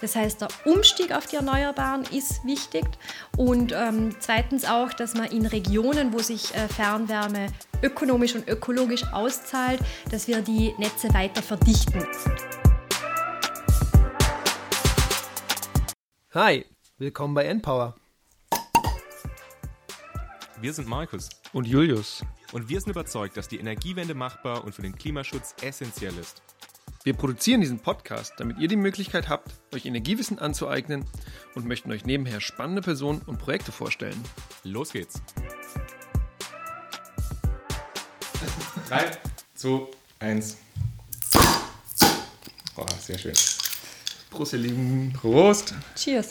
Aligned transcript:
Das 0.00 0.14
heißt, 0.14 0.40
der 0.40 0.48
Umstieg 0.64 1.12
auf 1.12 1.26
die 1.26 1.36
Erneuerbaren 1.36 2.02
ist 2.12 2.44
wichtig. 2.44 2.84
Und 3.36 3.72
ähm, 3.72 4.14
zweitens 4.20 4.64
auch, 4.64 4.92
dass 4.92 5.14
man 5.14 5.26
in 5.32 5.44
Regionen, 5.44 6.12
wo 6.12 6.20
sich 6.20 6.54
äh, 6.54 6.68
Fernwärme 6.68 7.48
ökonomisch 7.82 8.36
und 8.36 8.48
ökologisch 8.48 9.02
auszahlt, 9.12 9.80
dass 10.10 10.28
wir 10.28 10.40
die 10.40 10.72
Netze 10.78 11.12
weiter 11.12 11.42
verdichten. 11.42 12.06
Hi, 16.32 16.64
willkommen 16.98 17.34
bei 17.34 17.44
Npower. 17.46 17.96
Wir 20.60 20.72
sind 20.72 20.86
Markus. 20.86 21.28
Und 21.52 21.66
Julius. 21.66 22.24
Und 22.52 22.68
wir 22.68 22.80
sind 22.80 22.90
überzeugt, 22.90 23.36
dass 23.36 23.48
die 23.48 23.58
Energiewende 23.58 24.14
machbar 24.14 24.64
und 24.64 24.74
für 24.74 24.82
den 24.82 24.94
Klimaschutz 24.94 25.54
essentiell 25.60 26.16
ist. 26.18 26.42
Wir 27.04 27.14
produzieren 27.14 27.60
diesen 27.60 27.78
Podcast, 27.78 28.34
damit 28.38 28.58
ihr 28.58 28.68
die 28.68 28.76
Möglichkeit 28.76 29.28
habt, 29.28 29.50
euch 29.74 29.86
Energiewissen 29.86 30.38
anzueignen 30.38 31.04
und 31.54 31.64
möchten 31.66 31.90
euch 31.92 32.04
nebenher 32.04 32.40
spannende 32.40 32.82
Personen 32.82 33.22
und 33.26 33.38
Projekte 33.38 33.72
vorstellen. 33.72 34.20
Los 34.64 34.92
geht's. 34.92 35.22
3, 38.88 39.10
2, 39.54 39.86
1. 40.20 40.56
Oh, 42.76 42.86
sehr 43.00 43.18
schön. 43.18 43.32
Prost, 44.30 44.52
ihr 44.54 44.58
Lieben. 44.60 45.12
Prost. 45.12 45.74
Cheers. 45.96 46.28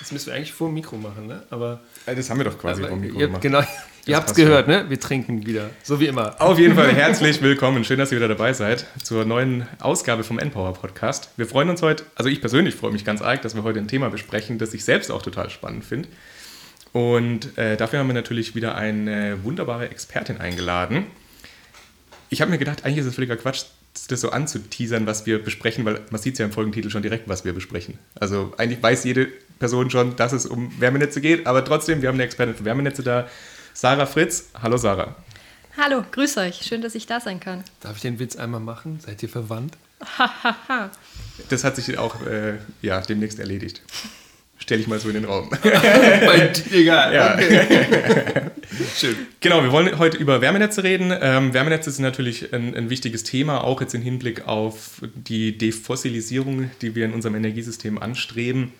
Das 0.00 0.12
müssen 0.12 0.26
wir 0.26 0.34
eigentlich 0.34 0.52
vor 0.52 0.68
dem 0.68 0.74
Mikro 0.74 0.96
machen, 0.96 1.26
ne? 1.26 1.44
Aber 1.50 1.80
Äh, 2.06 2.14
Das 2.14 2.30
haben 2.30 2.38
wir 2.38 2.44
doch 2.44 2.58
quasi 2.58 2.82
aber 2.82 2.90
vom 2.90 3.00
Mikro 3.00 3.18
gemacht. 3.18 3.42
genau, 3.42 3.62
ihr 4.08 4.16
habt 4.16 4.30
es 4.30 4.34
gehört, 4.34 4.68
ne? 4.68 4.86
Wir 4.88 4.98
trinken 4.98 5.44
wieder, 5.46 5.68
so 5.82 6.00
wie 6.00 6.06
immer. 6.06 6.40
Auf 6.40 6.58
jeden 6.58 6.74
Fall 6.74 6.94
herzlich 6.94 7.42
willkommen. 7.42 7.84
Schön, 7.84 7.98
dass 7.98 8.10
ihr 8.10 8.16
wieder 8.16 8.28
dabei 8.28 8.54
seid 8.54 8.86
zur 9.02 9.26
neuen 9.26 9.68
Ausgabe 9.80 10.24
vom 10.24 10.38
Npower 10.38 10.72
Podcast. 10.72 11.28
Wir 11.36 11.46
freuen 11.46 11.68
uns 11.68 11.82
heute, 11.82 12.04
also 12.14 12.30
ich 12.30 12.40
persönlich 12.40 12.74
freue 12.74 12.90
mich 12.90 13.04
ganz 13.04 13.20
arg, 13.20 13.42
dass 13.42 13.54
wir 13.54 13.64
heute 13.64 13.78
ein 13.78 13.86
Thema 13.86 14.08
besprechen, 14.08 14.56
das 14.56 14.72
ich 14.72 14.82
selbst 14.82 15.10
auch 15.10 15.20
total 15.20 15.50
spannend 15.50 15.84
finde. 15.84 16.08
Und 16.92 17.58
äh, 17.58 17.76
dafür 17.76 17.98
haben 17.98 18.06
wir 18.06 18.14
natürlich 18.14 18.54
wieder 18.54 18.76
eine 18.76 19.44
wunderbare 19.44 19.90
Expertin 19.90 20.38
eingeladen. 20.38 21.04
Ich 22.30 22.40
habe 22.40 22.50
mir 22.50 22.58
gedacht, 22.58 22.86
eigentlich 22.86 23.00
ist 23.00 23.06
es 23.06 23.14
völliger 23.14 23.36
Quatsch, 23.36 23.64
das 24.08 24.20
so 24.22 24.30
anzuteasern, 24.30 25.06
was 25.06 25.26
wir 25.26 25.42
besprechen, 25.42 25.84
weil 25.84 26.00
man 26.10 26.20
sieht 26.20 26.38
ja 26.38 26.46
im 26.46 26.52
Folgentitel 26.52 26.88
schon 26.88 27.02
direkt, 27.02 27.28
was 27.28 27.44
wir 27.44 27.52
besprechen. 27.52 27.98
Also 28.18 28.54
eigentlich 28.56 28.82
weiß 28.82 29.04
jede 29.04 29.28
Person 29.58 29.90
schon, 29.90 30.16
dass 30.16 30.32
es 30.32 30.46
um 30.46 30.72
Wärmenetze 30.80 31.20
geht, 31.20 31.46
aber 31.46 31.62
trotzdem, 31.62 32.00
wir 32.00 32.08
haben 32.08 32.16
eine 32.16 32.24
Expertin 32.24 32.54
für 32.54 32.64
Wärmenetze 32.64 33.02
da, 33.02 33.28
Sarah 33.80 34.06
Fritz. 34.06 34.50
Hallo 34.60 34.76
Sarah. 34.76 35.14
Hallo, 35.76 36.02
grüß 36.10 36.38
euch. 36.38 36.62
Schön, 36.62 36.82
dass 36.82 36.96
ich 36.96 37.06
da 37.06 37.20
sein 37.20 37.38
kann. 37.38 37.62
Darf 37.78 37.94
ich 37.94 38.02
den 38.02 38.18
Witz 38.18 38.34
einmal 38.34 38.58
machen? 38.58 38.98
Seid 38.98 39.22
ihr 39.22 39.28
verwandt? 39.28 39.76
Das 41.48 41.62
hat 41.62 41.76
sich 41.76 41.96
auch 41.96 42.26
äh, 42.26 42.54
ja, 42.82 43.00
demnächst 43.00 43.38
erledigt. 43.38 43.82
Stell 44.58 44.80
ich 44.80 44.88
mal 44.88 44.98
so 44.98 45.06
in 45.06 45.14
den 45.14 45.26
Raum. 45.26 45.50
Egal. 46.72 47.14
Ja. 47.14 47.38
Schön. 48.96 49.14
Genau, 49.38 49.62
wir 49.62 49.70
wollen 49.70 49.96
heute 49.96 50.16
über 50.16 50.40
Wärmenetze 50.40 50.82
reden. 50.82 51.16
Ähm, 51.20 51.54
Wärmenetze 51.54 51.92
sind 51.92 52.02
natürlich 52.02 52.52
ein, 52.52 52.74
ein 52.74 52.90
wichtiges 52.90 53.22
Thema, 53.22 53.62
auch 53.62 53.80
jetzt 53.80 53.94
im 53.94 54.02
Hinblick 54.02 54.48
auf 54.48 55.02
die 55.14 55.56
Defossilisierung, 55.56 56.72
die 56.82 56.96
wir 56.96 57.04
in 57.04 57.14
unserem 57.14 57.36
Energiesystem 57.36 57.98
anstreben. 57.98 58.72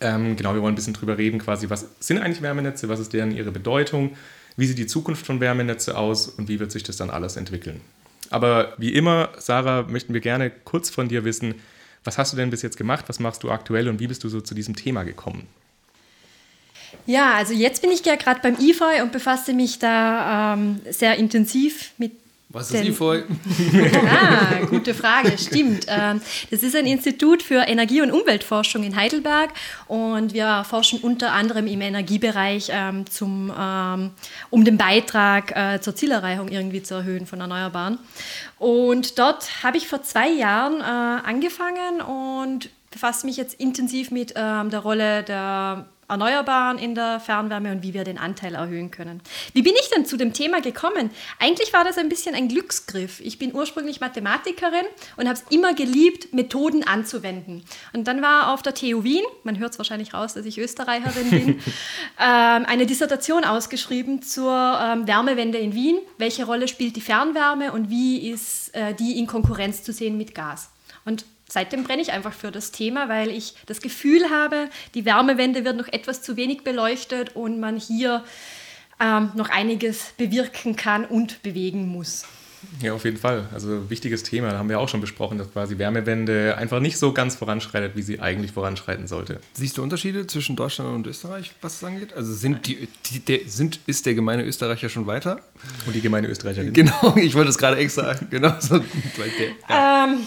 Ähm, 0.00 0.36
genau, 0.36 0.54
wir 0.54 0.62
wollen 0.62 0.72
ein 0.72 0.76
bisschen 0.76 0.94
drüber 0.94 1.18
reden, 1.18 1.38
quasi, 1.38 1.70
was 1.70 1.86
sind 2.00 2.18
eigentlich 2.18 2.42
Wärmenetze, 2.42 2.88
was 2.88 3.00
ist 3.00 3.12
deren 3.12 3.34
ihre 3.34 3.50
Bedeutung, 3.50 4.16
wie 4.56 4.66
sieht 4.66 4.78
die 4.78 4.86
Zukunft 4.86 5.26
von 5.26 5.40
Wärmenetze 5.40 5.96
aus 5.96 6.28
und 6.28 6.48
wie 6.48 6.60
wird 6.60 6.72
sich 6.72 6.82
das 6.82 6.96
dann 6.96 7.10
alles 7.10 7.36
entwickeln. 7.36 7.80
Aber 8.30 8.74
wie 8.78 8.92
immer, 8.92 9.30
Sarah, 9.38 9.82
möchten 9.82 10.12
wir 10.12 10.20
gerne 10.20 10.50
kurz 10.50 10.90
von 10.90 11.08
dir 11.08 11.24
wissen, 11.24 11.54
was 12.04 12.18
hast 12.18 12.32
du 12.32 12.36
denn 12.36 12.50
bis 12.50 12.62
jetzt 12.62 12.76
gemacht, 12.76 13.08
was 13.08 13.20
machst 13.20 13.42
du 13.42 13.50
aktuell 13.50 13.88
und 13.88 14.00
wie 14.00 14.06
bist 14.06 14.22
du 14.24 14.28
so 14.28 14.40
zu 14.40 14.54
diesem 14.54 14.76
Thema 14.76 15.02
gekommen? 15.02 15.46
Ja, 17.04 17.34
also 17.34 17.52
jetzt 17.52 17.82
bin 17.82 17.90
ich 17.90 18.04
ja 18.04 18.16
gerade 18.16 18.40
beim 18.40 18.56
IFOI 18.58 19.02
und 19.02 19.12
befasse 19.12 19.52
mich 19.52 19.78
da 19.78 20.54
ähm, 20.54 20.80
sehr 20.90 21.16
intensiv 21.16 21.92
mit 21.98 22.12
Was 22.48 22.70
ist 22.70 22.84
IFOI? 22.84 23.24
Ah, 24.08 24.64
gute 24.70 24.94
Frage, 24.94 25.36
stimmt. 25.36 25.86
Ähm, 25.88 26.20
Das 26.50 26.62
ist 26.62 26.76
ein 26.76 26.86
Institut 26.86 27.42
für 27.42 27.66
Energie- 27.66 28.00
und 28.02 28.12
Umweltforschung 28.12 28.84
in 28.84 28.94
Heidelberg 28.94 29.50
und 29.88 30.32
wir 30.32 30.64
forschen 30.68 31.00
unter 31.00 31.32
anderem 31.32 31.66
im 31.66 31.80
Energiebereich, 31.80 32.68
ähm, 32.70 33.04
zum, 33.10 33.52
ähm, 33.58 34.10
um 34.50 34.64
den 34.64 34.78
Beitrag 34.78 35.56
äh, 35.56 35.80
zur 35.80 35.96
Zielerreichung 35.96 36.48
irgendwie 36.48 36.82
zu 36.82 36.94
erhöhen 36.94 37.26
von 37.26 37.40
Erneuerbaren. 37.40 37.98
Und 38.58 39.18
dort 39.18 39.64
habe 39.64 39.76
ich 39.76 39.88
vor 39.88 40.02
zwei 40.02 40.30
Jahren 40.30 40.80
äh, 40.80 41.28
angefangen 41.28 42.00
und 42.00 42.70
befasse 42.90 43.26
mich 43.26 43.36
jetzt 43.36 43.54
intensiv 43.60 44.10
mit 44.10 44.34
der 44.36 44.78
Rolle 44.78 45.22
der 45.22 45.86
Erneuerbaren 46.08 46.78
in 46.78 46.94
der 46.94 47.20
Fernwärme 47.20 47.72
und 47.72 47.82
wie 47.82 47.94
wir 47.94 48.04
den 48.04 48.18
Anteil 48.18 48.54
erhöhen 48.54 48.90
können. 48.90 49.20
Wie 49.52 49.62
bin 49.62 49.74
ich 49.80 49.90
denn 49.90 50.06
zu 50.06 50.16
dem 50.16 50.32
Thema 50.32 50.60
gekommen? 50.60 51.10
Eigentlich 51.38 51.72
war 51.72 51.84
das 51.84 51.98
ein 51.98 52.08
bisschen 52.08 52.34
ein 52.34 52.48
Glücksgriff. 52.48 53.20
Ich 53.20 53.38
bin 53.38 53.54
ursprünglich 53.54 54.00
Mathematikerin 54.00 54.86
und 55.16 55.28
habe 55.28 55.38
es 55.38 55.44
immer 55.50 55.74
geliebt, 55.74 56.32
Methoden 56.32 56.86
anzuwenden. 56.86 57.64
Und 57.92 58.06
dann 58.06 58.22
war 58.22 58.52
auf 58.52 58.62
der 58.62 58.74
TU 58.74 59.04
Wien, 59.04 59.24
man 59.42 59.58
hört 59.58 59.72
es 59.72 59.78
wahrscheinlich 59.78 60.14
raus, 60.14 60.34
dass 60.34 60.46
ich 60.46 60.58
Österreicherin 60.58 61.30
bin, 61.30 61.48
ähm, 62.20 62.66
eine 62.66 62.86
Dissertation 62.86 63.44
ausgeschrieben 63.44 64.22
zur 64.22 64.78
ähm, 64.80 65.06
Wärmewende 65.06 65.58
in 65.58 65.74
Wien. 65.74 65.98
Welche 66.18 66.44
Rolle 66.44 66.68
spielt 66.68 66.96
die 66.96 67.00
Fernwärme 67.00 67.72
und 67.72 67.90
wie 67.90 68.28
ist 68.28 68.74
äh, 68.74 68.94
die 68.94 69.18
in 69.18 69.26
Konkurrenz 69.26 69.82
zu 69.82 69.92
sehen 69.92 70.16
mit 70.16 70.34
Gas? 70.34 70.70
Und 71.04 71.24
seitdem 71.48 71.84
brenne 71.84 72.02
ich 72.02 72.12
einfach 72.12 72.32
für 72.32 72.50
das 72.50 72.72
Thema, 72.72 73.08
weil 73.08 73.30
ich 73.30 73.54
das 73.66 73.80
Gefühl 73.80 74.30
habe, 74.30 74.68
die 74.94 75.04
Wärmewende 75.04 75.64
wird 75.64 75.76
noch 75.76 75.88
etwas 75.88 76.22
zu 76.22 76.36
wenig 76.36 76.64
beleuchtet 76.64 77.34
und 77.36 77.60
man 77.60 77.76
hier 77.76 78.24
ähm, 79.00 79.30
noch 79.34 79.50
einiges 79.50 80.12
bewirken 80.16 80.76
kann 80.76 81.04
und 81.04 81.42
bewegen 81.42 81.88
muss. 81.88 82.24
Ja, 82.80 82.94
auf 82.94 83.04
jeden 83.04 83.18
Fall. 83.18 83.48
Also 83.52 83.90
wichtiges 83.90 84.22
Thema, 84.24 84.50
da 84.50 84.58
haben 84.58 84.68
wir 84.68 84.80
auch 84.80 84.88
schon 84.88 85.00
besprochen, 85.00 85.38
dass 85.38 85.52
quasi 85.52 85.78
Wärmewende 85.78 86.56
einfach 86.58 86.80
nicht 86.80 86.98
so 86.98 87.12
ganz 87.12 87.36
voranschreitet, 87.36 87.94
wie 87.94 88.02
sie 88.02 88.18
eigentlich 88.18 88.50
voranschreiten 88.50 89.06
sollte. 89.06 89.40
Siehst 89.52 89.76
du 89.78 89.82
Unterschiede 89.82 90.26
zwischen 90.26 90.56
Deutschland 90.56 90.92
und 90.92 91.06
Österreich, 91.06 91.52
was 91.60 91.78
das 91.78 91.88
angeht? 91.88 92.14
Also 92.14 92.32
sind 92.34 92.66
die, 92.66 92.88
die 93.06 93.20
der, 93.20 93.40
sind, 93.46 93.78
ist 93.86 94.06
der 94.06 94.14
gemeine 94.14 94.42
Österreicher 94.44 94.88
schon 94.88 95.06
weiter? 95.06 95.40
Und 95.86 95.94
die 95.94 96.00
gemeine 96.00 96.26
Österreicherin. 96.28 96.72
Genau, 96.72 97.14
ich 97.16 97.34
wollte 97.34 97.50
es 97.50 97.58
gerade 97.58 97.76
extra. 97.76 98.14
Genau 98.30 98.54
so. 98.58 98.76
weil 98.80 99.30
der- 99.38 100.04
Ähm, 100.08 100.20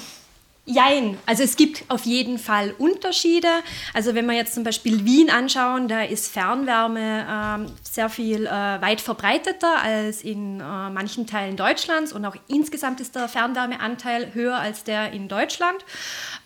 Jein, 0.72 1.18
also 1.25 1.41
es 1.41 1.56
gibt 1.56 1.84
auf 1.88 2.06
jeden 2.06 2.38
Fall 2.38 2.75
Unterschiede. 2.78 3.47
Also 3.96 4.13
wenn 4.13 4.28
wir 4.28 4.35
jetzt 4.35 4.53
zum 4.53 4.63
Beispiel 4.63 5.03
Wien 5.03 5.31
anschauen, 5.31 5.88
da 5.88 6.03
ist 6.03 6.31
Fernwärme 6.31 7.25
ähm, 7.28 7.72
sehr 7.81 8.07
viel 8.07 8.46
äh, 8.46 8.52
weit 8.52 9.02
verbreiteter 9.02 9.81
als 9.81 10.22
in 10.22 10.59
äh, 10.59 10.63
manchen 10.63 11.25
Teilen 11.25 11.56
Deutschlands 11.56 12.13
und 12.13 12.24
auch 12.24 12.35
insgesamt 12.47 13.02
ist 13.02 13.16
der 13.16 13.28
Fernwärmeanteil 13.28 14.35
höher 14.35 14.59
als 14.59 14.84
der 14.84 15.12
in 15.12 15.28
Deutschland. 15.28 15.84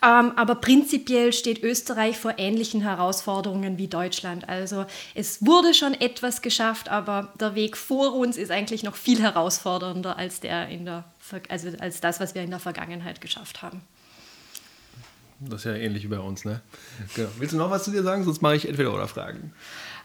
Ähm, 0.02 0.32
aber 0.38 0.56
prinzipiell 0.56 1.34
steht 1.34 1.62
Österreich 1.62 2.18
vor 2.18 2.36
ähnlichen 2.38 2.80
Herausforderungen 2.80 3.78
wie 3.78 3.90
Deutschland. 3.90 4.48
Also 4.48 4.86
es 5.16 5.46
wurde 5.46 5.74
schon 5.74 5.96
etwas 5.96 6.42
geschafft, 6.42 6.88
aber 6.88 7.34
der 7.42 7.56
Weg 7.56 7.76
vor 7.76 8.16
uns 8.16 8.38
ist 8.38 8.52
eigentlich 8.52 8.84
noch 8.84 8.96
viel 8.96 9.22
herausfordernder 9.22 10.18
als, 10.18 10.40
der 10.40 10.70
in 10.70 10.86
der, 10.86 11.04
also 11.50 11.68
als 11.80 12.00
das, 12.00 12.22
was 12.22 12.36
wir 12.36 12.42
in 12.42 12.52
der 12.52 12.60
Vergangenheit 12.60 13.20
geschafft 13.20 13.62
haben. 13.62 13.82
Das 15.50 15.62
ist 15.62 15.66
ja 15.66 15.74
ähnlich 15.76 16.04
wie 16.04 16.08
bei 16.08 16.20
uns, 16.20 16.46
ne? 16.46 16.62
Genau. 17.16 17.30
Willst 17.38 17.54
du 17.54 17.58
noch 17.58 17.70
was 17.70 17.84
zu 17.84 17.92
dir 17.92 18.04
sagen? 18.04 18.24
Sonst 18.24 18.42
mache 18.42 18.56
ich 18.56 18.68
entweder 18.68 18.94
oder 18.94 19.08
Fragen. 19.08 19.54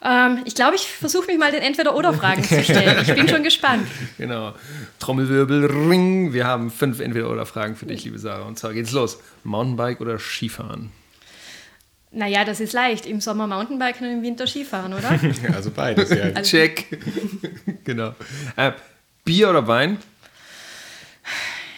Ähm, 0.02 0.42
ich 0.44 0.54
glaube, 0.54 0.76
ich 0.76 0.86
versuche 0.86 1.26
mich 1.26 1.38
mal 1.38 1.50
den 1.50 1.62
Entweder-Oder-Fragen 1.62 2.44
zu 2.44 2.62
stellen. 2.62 2.98
Ich 3.02 3.14
bin 3.14 3.28
schon 3.28 3.42
gespannt. 3.42 3.86
Genau. 4.18 4.54
Trommelwirbel, 5.00 5.66
ring. 5.66 6.32
Wir 6.32 6.46
haben 6.46 6.70
fünf 6.70 7.00
entweder 7.00 7.30
oder 7.30 7.46
Fragen 7.46 7.74
für 7.76 7.86
dich, 7.86 8.04
liebe 8.04 8.18
Sarah. 8.18 8.44
Und 8.46 8.58
zwar 8.58 8.72
geht's 8.74 8.92
los. 8.92 9.18
Mountainbike 9.44 10.00
oder 10.00 10.18
Skifahren? 10.18 10.90
Naja, 12.10 12.44
das 12.44 12.60
ist 12.60 12.72
leicht. 12.72 13.06
Im 13.06 13.20
Sommer 13.20 13.46
Mountainbiken 13.46 14.06
und 14.06 14.12
im 14.18 14.22
Winter 14.22 14.46
Skifahren, 14.46 14.94
oder? 14.94 15.18
Also 15.54 15.70
beides, 15.70 16.10
ja. 16.10 16.24
Also- 16.34 16.42
Check. 16.42 16.86
genau. 17.84 18.14
Äh, 18.56 18.72
Bier 19.24 19.50
oder 19.50 19.66
Wein? 19.66 19.98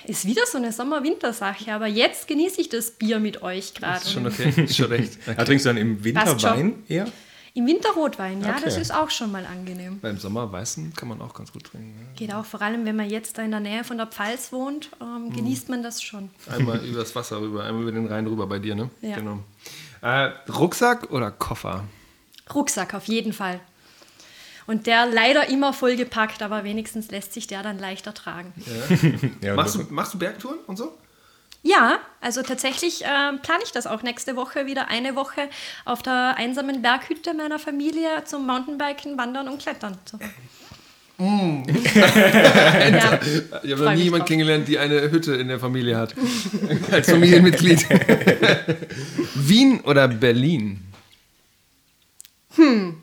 Ist 0.05 0.25
wieder 0.27 0.43
so 0.47 0.59
eine 0.59 0.73
Sommer-Winter-Sache, 0.73 1.73
aber 1.73 1.87
jetzt 1.87 2.27
genieße 2.29 2.61
ich 2.61 2.69
das 2.69 2.91
Bier 2.93 3.19
mit 3.21 3.43
euch 3.43 3.75
gerade. 3.75 3.99
Ist 4.03 4.13
schon 4.13 4.27
okay. 4.27 4.53
Ist 4.65 4.77
schon 4.77 4.87
recht. 4.91 5.19
Aber 5.27 5.45
trinkst 5.45 5.67
du 5.67 5.71
dann 5.71 5.77
im 5.77 6.03
Winter. 6.05 6.43
Wein 6.43 6.83
eher? 6.89 7.07
Im 7.53 7.67
Winter 7.67 7.91
Rotwein, 7.91 8.41
ja, 8.43 8.51
Okay. 8.51 8.61
das 8.65 8.77
ist 8.77 8.95
auch 8.95 9.11
schon 9.11 9.33
mal 9.33 9.45
angenehm. 9.45 9.99
Beim 10.01 10.19
Sommer 10.19 10.51
Weißen 10.53 10.95
kann 10.95 11.09
man 11.09 11.21
auch 11.21 11.35
ganz 11.35 11.53
gut 11.53 11.65
trinken. 11.65 11.89
ne? 11.99 12.07
Geht 12.17 12.33
auch 12.33 12.45
vor 12.45 12.63
allem, 12.63 12.85
wenn 12.87 12.95
man 12.95 13.11
jetzt 13.11 13.39
da 13.39 13.43
in 13.43 13.51
der 13.51 13.59
Nähe 13.59 13.83
von 13.83 13.97
der 13.99 14.07
Pfalz 14.07 14.53
wohnt, 14.53 14.89
Mhm. 15.01 15.27
ähm, 15.27 15.33
genießt 15.35 15.69
man 15.69 15.83
das 15.83 16.01
schon. 16.01 16.31
Einmal 16.49 16.79
übers 16.85 17.15
Wasser 17.17 17.41
rüber, 17.41 17.65
einmal 17.65 17.83
über 17.83 17.93
den 17.93 18.07
Rhein 18.07 18.27
rüber 18.29 18.47
bei 18.47 18.61
dir, 18.61 18.77
ne? 18.77 18.89
Ja. 19.03 19.17
Genau. 19.17 19.41
Äh, 20.01 20.31
Rucksack 20.51 21.11
oder 21.11 21.33
Koffer? 21.33 21.85
Rucksack 22.55 22.95
auf 22.95 23.05
jeden 23.07 23.33
Fall. 23.33 23.59
Und 24.67 24.87
der 24.87 25.07
leider 25.07 25.49
immer 25.49 25.73
vollgepackt, 25.73 26.43
aber 26.43 26.65
wenigstens 26.65 27.11
lässt 27.11 27.33
sich 27.33 27.47
der 27.47 27.63
dann 27.63 27.79
leichter 27.79 28.15
tragen. 28.15 28.53
Ja, 29.41 29.55
Machst 29.55 29.75
du, 29.75 29.87
machst 29.91 30.15
du 30.15 30.19
Bergtouren 30.19 30.59
und 30.67 30.77
so? 30.77 30.97
Ja, 31.63 31.99
also 32.21 32.43
tatsächlich 32.43 33.05
äh, 33.05 33.07
plane 33.43 33.63
ich 33.65 33.73
das 33.73 33.87
auch 33.87 34.03
nächste 34.03 34.35
Woche 34.35 34.65
wieder 34.65 34.89
eine 34.89 35.15
Woche 35.15 35.43
auf 35.85 36.03
der 36.03 36.37
einsamen 36.39 36.81
Berghütte 36.81 37.35
meiner 37.35 37.59
Familie 37.59 38.25
zum 38.25 38.47
Mountainbiken, 38.47 39.19
Wandern 39.19 39.49
und 39.49 39.61
Klettern. 39.61 39.99
So. 40.11 40.19
Mm. 41.21 41.65
ja, 41.95 43.21
ich 43.63 43.73
habe 43.73 43.85
noch 43.85 43.93
nie 43.93 44.05
jemanden 44.05 44.27
kennengelernt, 44.27 44.67
die 44.69 44.79
eine 44.79 45.11
Hütte 45.11 45.35
in 45.35 45.49
der 45.49 45.61
Familie 45.61 45.99
hat. 45.99 46.15
Als 46.91 47.11
Familienmitglied. 47.11 47.87
Wien 49.35 49.81
oder 49.83 50.09
Berlin? 50.09 50.81
Hm. 52.55 53.03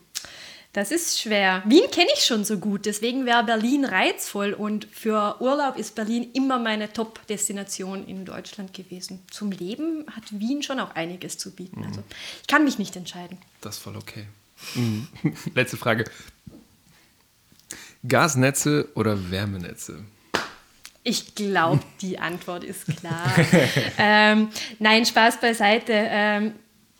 Das 0.77 0.91
ist 0.91 1.19
schwer. 1.19 1.63
Wien 1.65 1.89
kenne 1.89 2.09
ich 2.13 2.23
schon 2.23 2.45
so 2.45 2.59
gut, 2.59 2.85
deswegen 2.85 3.25
wäre 3.25 3.43
Berlin 3.43 3.83
reizvoll 3.83 4.53
und 4.53 4.85
für 4.85 5.41
Urlaub 5.41 5.75
ist 5.75 5.95
Berlin 5.95 6.29
immer 6.35 6.59
meine 6.59 6.93
Top-Destination 6.93 8.05
in 8.05 8.25
Deutschland 8.25 8.75
gewesen. 8.75 9.23
Zum 9.31 9.49
Leben 9.49 10.05
hat 10.15 10.25
Wien 10.29 10.61
schon 10.61 10.79
auch 10.79 10.93
einiges 10.93 11.39
zu 11.39 11.55
bieten. 11.55 11.83
Also 11.83 12.03
ich 12.43 12.47
kann 12.47 12.63
mich 12.63 12.77
nicht 12.77 12.95
entscheiden. 12.95 13.39
Das 13.59 13.77
ist 13.77 13.81
voll 13.81 13.95
okay. 13.95 14.27
Mhm. 14.75 15.07
Letzte 15.55 15.77
Frage. 15.77 16.03
Gasnetze 18.07 18.87
oder 18.93 19.31
Wärmenetze? 19.31 20.05
Ich 21.01 21.33
glaube, 21.33 21.81
die 22.01 22.19
Antwort 22.19 22.63
ist 22.63 22.85
klar. 22.85 23.33
ähm, 23.97 24.49
nein, 24.77 25.07
Spaß 25.07 25.41
beiseite. 25.41 25.93
Ähm, 25.93 26.53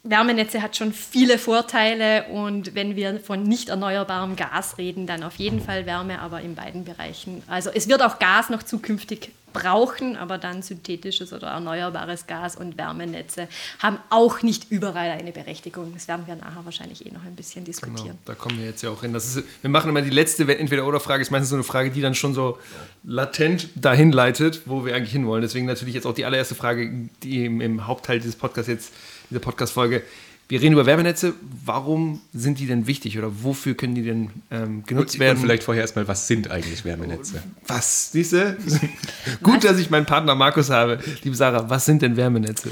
Wärmenetze 0.10 0.62
hat 0.62 0.76
schon 0.76 0.94
viele 0.94 1.38
Vorteile 1.38 2.26
und 2.28 2.76
wenn 2.76 2.96
wir 2.96 3.20
von 3.20 3.44
nicht 3.44 3.70
erneuerbarem 3.70 4.36
Gas 4.36 4.78
reden, 4.78 5.08
dann 5.08 5.24
auf 5.24 5.36
jeden 5.36 5.62
Fall 5.62 5.86
Wärme, 5.86 6.20
aber 6.20 6.42
in 6.42 6.56
beiden 6.56 6.86
Bereichen. 6.86 7.44
Also 7.48 7.70
es 7.74 7.88
wird 7.88 8.02
auch 8.02 8.20
Gas 8.20 8.50
noch 8.50 8.64
zukünftig 8.64 9.32
brauchen, 9.54 10.18
aber 10.18 10.38
dann 10.38 10.62
synthetisches 10.62 11.34
oder 11.34 11.48
erneuerbares 11.48 12.28
Gas 12.28 12.56
und 12.56 12.78
Wärmenetze 12.78 13.48
haben 13.80 13.98
auch 14.10 14.44
nicht 14.44 14.70
überall 14.70 15.10
eine 15.12 15.32
Berechtigung. 15.32 15.94
Das 15.94 16.08
werden 16.08 16.28
wir 16.28 16.36
nachher 16.36 16.64
wahrscheinlich 16.64 17.06
eh 17.06 17.12
noch 17.12 17.24
ein 17.24 17.36
bisschen 17.36 17.64
diskutieren. 17.66 18.04
Genau, 18.04 18.18
da 18.26 18.36
kommen 18.36 18.60
wir 18.60 18.66
jetzt 18.66 18.84
ja 18.84 18.92
auch 18.92 19.02
hin. 19.02 19.14
Das 19.14 19.36
ist, 19.36 19.44
wir 19.62 19.70
machen 19.70 19.90
immer 19.90 20.02
die 20.02 20.12
letzte 20.12 20.44
Entweder-Oder-Frage, 20.44 21.22
ist 21.22 21.32
meistens 21.32 21.50
so 21.50 21.56
eine 21.56 21.64
Frage, 21.64 21.90
die 21.92 22.02
dann 22.02 22.14
schon 22.14 22.34
so 22.34 22.60
latent 23.04 23.70
dahin 23.76 24.12
leitet, 24.12 24.62
wo 24.66 24.86
wir 24.86 24.96
eigentlich 24.96 25.14
hinwollen. 25.14 25.42
Deswegen 25.42 25.66
natürlich 25.66 25.96
jetzt 25.96 26.06
auch 26.06 26.14
die 26.14 26.26
allererste 26.26 26.56
Frage, 26.56 27.10
die 27.24 27.46
im, 27.46 27.62
im 27.62 27.88
Hauptteil 27.88 28.20
dieses 28.20 28.36
Podcasts 28.36 28.70
jetzt 28.70 28.94
dieser 29.30 29.40
Podcast-Folge. 29.40 30.04
Wir 30.50 30.62
reden 30.62 30.74
über 30.74 30.86
Werbernetze. 30.86 31.34
Warum 31.66 32.22
sind 32.34 32.60
die 32.60 32.68
denn 32.68 32.88
wichtig 32.88 33.18
oder 33.18 33.44
wofür 33.44 33.76
können 33.76 33.96
die 33.96 34.04
denn 34.04 34.30
ähm, 34.50 34.84
genutzt 34.86 35.16
und, 35.16 35.20
werden? 35.20 35.40
Vielleicht 35.40 35.64
vorher 35.64 35.82
erstmal, 35.82 36.08
was 36.08 36.28
sind 36.28 36.50
eigentlich 36.50 36.86
Wärmenetze? 36.86 37.44
Was? 37.68 38.14
Siehst 38.14 38.32
du? 38.32 38.58
Gut, 39.44 39.66
dass 39.66 39.78
ich 39.78 39.90
meinen 39.90 40.06
Partner 40.06 40.36
Markus 40.36 40.70
habe. 40.70 41.00
Liebe 41.24 41.36
Sarah, 41.36 41.70
was 41.70 41.86
sind 41.86 42.02
denn 42.02 42.16
Wärmenetze? 42.16 42.70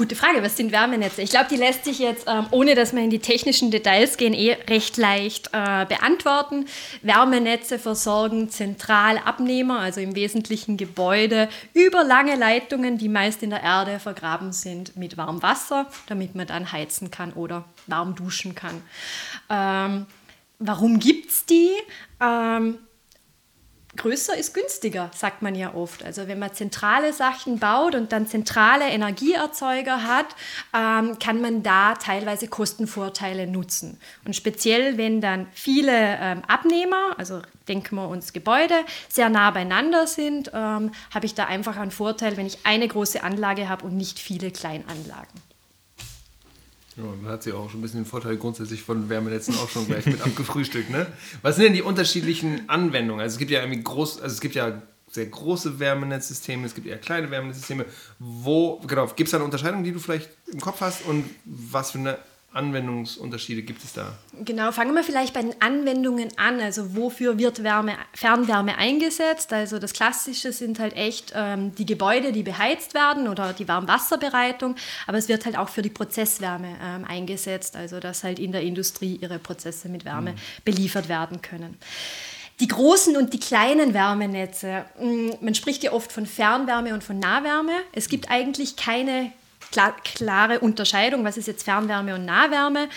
Gute 0.00 0.16
Frage, 0.16 0.42
was 0.42 0.56
sind 0.56 0.72
Wärmenetze? 0.72 1.20
Ich 1.20 1.28
glaube, 1.28 1.48
die 1.50 1.56
lässt 1.56 1.84
sich 1.84 1.98
jetzt, 1.98 2.26
ähm, 2.26 2.46
ohne 2.52 2.74
dass 2.74 2.94
wir 2.94 3.02
in 3.02 3.10
die 3.10 3.18
technischen 3.18 3.70
Details 3.70 4.16
gehen, 4.16 4.32
eh 4.32 4.52
recht 4.66 4.96
leicht 4.96 5.48
äh, 5.52 5.84
beantworten. 5.84 6.64
Wärmenetze 7.02 7.78
versorgen 7.78 8.48
Zentralabnehmer, 8.48 9.78
also 9.78 10.00
im 10.00 10.16
Wesentlichen 10.16 10.78
Gebäude, 10.78 11.50
über 11.74 12.02
lange 12.02 12.36
Leitungen, 12.36 12.96
die 12.96 13.10
meist 13.10 13.42
in 13.42 13.50
der 13.50 13.62
Erde 13.62 13.98
vergraben 13.98 14.52
sind, 14.52 14.96
mit 14.96 15.18
warmem 15.18 15.42
Wasser, 15.42 15.84
damit 16.06 16.34
man 16.34 16.46
dann 16.46 16.72
heizen 16.72 17.10
kann 17.10 17.34
oder 17.34 17.66
warm 17.86 18.14
duschen 18.14 18.54
kann. 18.54 18.80
Ähm, 19.50 20.06
warum 20.58 20.98
gibt 20.98 21.30
es 21.30 21.44
die? 21.44 21.72
Ähm, 22.22 22.78
größer 24.00 24.36
ist 24.36 24.54
günstiger, 24.54 25.10
sagt 25.14 25.42
man 25.42 25.54
ja 25.54 25.74
oft. 25.74 26.02
Also 26.02 26.26
wenn 26.26 26.38
man 26.38 26.54
zentrale 26.54 27.12
Sachen 27.12 27.58
baut 27.58 27.94
und 27.94 28.12
dann 28.12 28.26
zentrale 28.26 28.88
Energieerzeuger 28.88 30.04
hat, 30.04 30.26
ähm, 30.74 31.18
kann 31.18 31.42
man 31.42 31.62
da 31.62 31.94
teilweise 31.94 32.48
Kostenvorteile 32.48 33.46
nutzen. 33.46 34.00
Und 34.24 34.34
speziell, 34.34 34.96
wenn 34.96 35.20
dann 35.20 35.48
viele 35.52 35.92
ähm, 35.92 36.42
Abnehmer, 36.48 37.14
also 37.18 37.42
denken 37.68 37.96
wir 37.96 38.08
uns 38.08 38.32
Gebäude, 38.32 38.74
sehr 39.10 39.28
nah 39.28 39.50
beieinander 39.50 40.06
sind, 40.06 40.50
ähm, 40.54 40.92
habe 41.12 41.26
ich 41.26 41.34
da 41.34 41.44
einfach 41.44 41.76
einen 41.76 41.90
Vorteil, 41.90 42.38
wenn 42.38 42.46
ich 42.46 42.60
eine 42.64 42.88
große 42.88 43.22
Anlage 43.22 43.68
habe 43.68 43.84
und 43.84 43.96
nicht 43.98 44.18
viele 44.18 44.50
Kleinanlagen. 44.50 45.49
Ja, 47.02 47.12
dann 47.22 47.32
hat 47.32 47.42
sie 47.42 47.52
auch 47.52 47.70
schon 47.70 47.80
ein 47.80 47.82
bisschen 47.82 48.00
den 48.00 48.06
Vorteil 48.06 48.36
grundsätzlich 48.36 48.82
von 48.82 49.08
Wärmenetzen 49.08 49.54
auch 49.56 49.68
schon 49.68 49.86
gleich 49.86 50.06
mit 50.06 50.20
abgefrühstückt. 50.24 50.90
Ne? 50.90 51.06
Was 51.42 51.56
sind 51.56 51.64
denn 51.64 51.74
die 51.74 51.82
unterschiedlichen 51.82 52.68
Anwendungen? 52.68 53.20
Also 53.20 53.34
es 53.34 53.38
gibt 53.38 53.50
ja 53.50 53.60
irgendwie 53.60 53.82
groß, 53.82 54.20
also 54.20 54.32
es 54.32 54.40
gibt 54.40 54.54
ja 54.54 54.82
sehr 55.10 55.26
große 55.26 55.80
Wärmenetzsysteme, 55.80 56.66
es 56.66 56.74
gibt 56.74 56.86
eher 56.86 56.98
kleine 56.98 57.30
Wärmenetzsysteme. 57.30 57.84
Wo, 58.18 58.80
genau, 58.86 59.06
gibt 59.08 59.28
es 59.28 59.30
da 59.32 59.38
eine 59.38 59.44
Unterscheidung, 59.44 59.82
die 59.82 59.92
du 59.92 59.98
vielleicht 59.98 60.30
im 60.52 60.60
Kopf 60.60 60.80
hast 60.80 61.04
und 61.06 61.24
was 61.44 61.90
für 61.90 61.98
eine 61.98 62.18
Anwendungsunterschiede 62.52 63.62
gibt 63.62 63.84
es 63.84 63.92
da? 63.92 64.12
Genau, 64.44 64.72
fangen 64.72 64.92
wir 64.94 65.04
vielleicht 65.04 65.34
bei 65.34 65.42
den 65.42 65.54
Anwendungen 65.62 66.28
an. 66.36 66.60
Also 66.60 66.96
wofür 66.96 67.38
wird 67.38 67.62
Wärme, 67.62 67.94
Fernwärme 68.12 68.76
eingesetzt? 68.76 69.52
Also 69.52 69.78
das 69.78 69.92
Klassische 69.92 70.52
sind 70.52 70.80
halt 70.80 70.96
echt 70.96 71.32
ähm, 71.36 71.72
die 71.76 71.86
Gebäude, 71.86 72.32
die 72.32 72.42
beheizt 72.42 72.94
werden 72.94 73.28
oder 73.28 73.52
die 73.52 73.68
Warmwasserbereitung. 73.68 74.74
Aber 75.06 75.18
es 75.18 75.28
wird 75.28 75.44
halt 75.44 75.56
auch 75.56 75.68
für 75.68 75.82
die 75.82 75.90
Prozesswärme 75.90 76.76
ähm, 76.82 77.04
eingesetzt, 77.04 77.76
also 77.76 78.00
dass 78.00 78.24
halt 78.24 78.40
in 78.40 78.50
der 78.50 78.62
Industrie 78.62 79.16
ihre 79.20 79.38
Prozesse 79.38 79.88
mit 79.88 80.04
Wärme 80.04 80.32
mhm. 80.32 80.36
beliefert 80.64 81.08
werden 81.08 81.42
können. 81.42 81.78
Die 82.58 82.68
großen 82.68 83.16
und 83.16 83.32
die 83.32 83.40
kleinen 83.40 83.94
Wärmenetze. 83.94 84.84
Mm, 85.00 85.30
man 85.40 85.54
spricht 85.54 85.84
ja 85.84 85.92
oft 85.92 86.10
von 86.10 86.26
Fernwärme 86.26 86.92
und 86.92 87.04
von 87.04 87.18
Nahwärme. 87.18 87.72
Es 87.92 88.08
gibt 88.08 88.28
eigentlich 88.30 88.76
keine 88.76 89.32
klar, 89.70 89.94
klare 90.02 90.60
Unterscheidung, 90.60 91.24
was 91.24 91.36
ist 91.36 91.46
jetzt 91.46 91.62
Fernwärme 91.62 92.14
und 92.14 92.24
Nahwärme. 92.24 92.88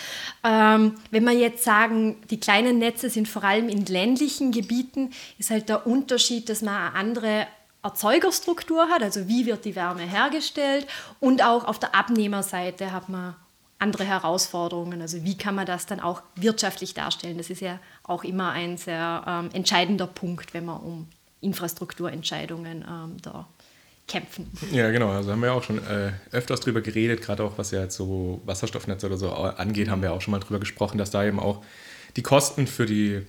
Ähm, 0.42 0.94
wenn 1.10 1.24
wir 1.24 1.32
jetzt 1.32 1.64
sagen, 1.64 2.16
die 2.30 2.40
kleinen 2.40 2.78
Netze 2.78 3.10
sind 3.10 3.28
vor 3.28 3.44
allem 3.44 3.68
in 3.68 3.86
ländlichen 3.86 4.52
Gebieten, 4.52 5.12
ist 5.38 5.50
halt 5.50 5.68
der 5.68 5.86
Unterschied, 5.86 6.48
dass 6.48 6.62
man 6.62 6.74
eine 6.74 6.94
andere 6.94 7.46
Erzeugerstruktur 7.82 8.88
hat, 8.88 9.02
also 9.02 9.28
wie 9.28 9.44
wird 9.44 9.66
die 9.66 9.76
Wärme 9.76 10.02
hergestellt 10.02 10.86
und 11.20 11.44
auch 11.44 11.64
auf 11.64 11.78
der 11.78 11.94
Abnehmerseite 11.94 12.92
hat 12.92 13.10
man 13.10 13.36
andere 13.78 14.04
Herausforderungen. 14.04 15.02
Also 15.02 15.22
wie 15.24 15.36
kann 15.36 15.54
man 15.54 15.66
das 15.66 15.84
dann 15.84 16.00
auch 16.00 16.22
wirtschaftlich 16.36 16.94
darstellen? 16.94 17.36
Das 17.36 17.50
ist 17.50 17.60
ja 17.60 17.78
auch 18.02 18.24
immer 18.24 18.50
ein 18.52 18.78
sehr 18.78 19.22
ähm, 19.26 19.50
entscheidender 19.52 20.06
Punkt, 20.06 20.54
wenn 20.54 20.64
man 20.64 20.80
um 20.80 21.08
Infrastrukturentscheidungen 21.42 22.84
ähm, 22.88 23.16
da 23.20 23.46
kämpfen. 24.06 24.50
Ja, 24.72 24.90
genau. 24.90 25.10
Also 25.10 25.32
haben 25.32 25.40
wir 25.40 25.52
auch 25.52 25.62
schon 25.62 25.78
äh, 25.78 26.12
öfters 26.30 26.60
drüber 26.60 26.80
geredet, 26.80 27.22
gerade 27.22 27.42
auch 27.42 27.56
was 27.56 27.70
ja 27.70 27.82
jetzt 27.82 27.96
so 27.96 28.42
Wasserstoffnetze 28.44 29.06
oder 29.06 29.16
so 29.16 29.30
angeht, 29.32 29.88
haben 29.88 30.02
wir 30.02 30.12
auch 30.12 30.20
schon 30.20 30.32
mal 30.32 30.40
drüber 30.40 30.60
gesprochen, 30.60 30.98
dass 30.98 31.10
da 31.10 31.24
eben 31.24 31.40
auch 31.40 31.64
die 32.16 32.22
Kosten 32.22 32.66
für 32.66 32.86
die 32.86 33.22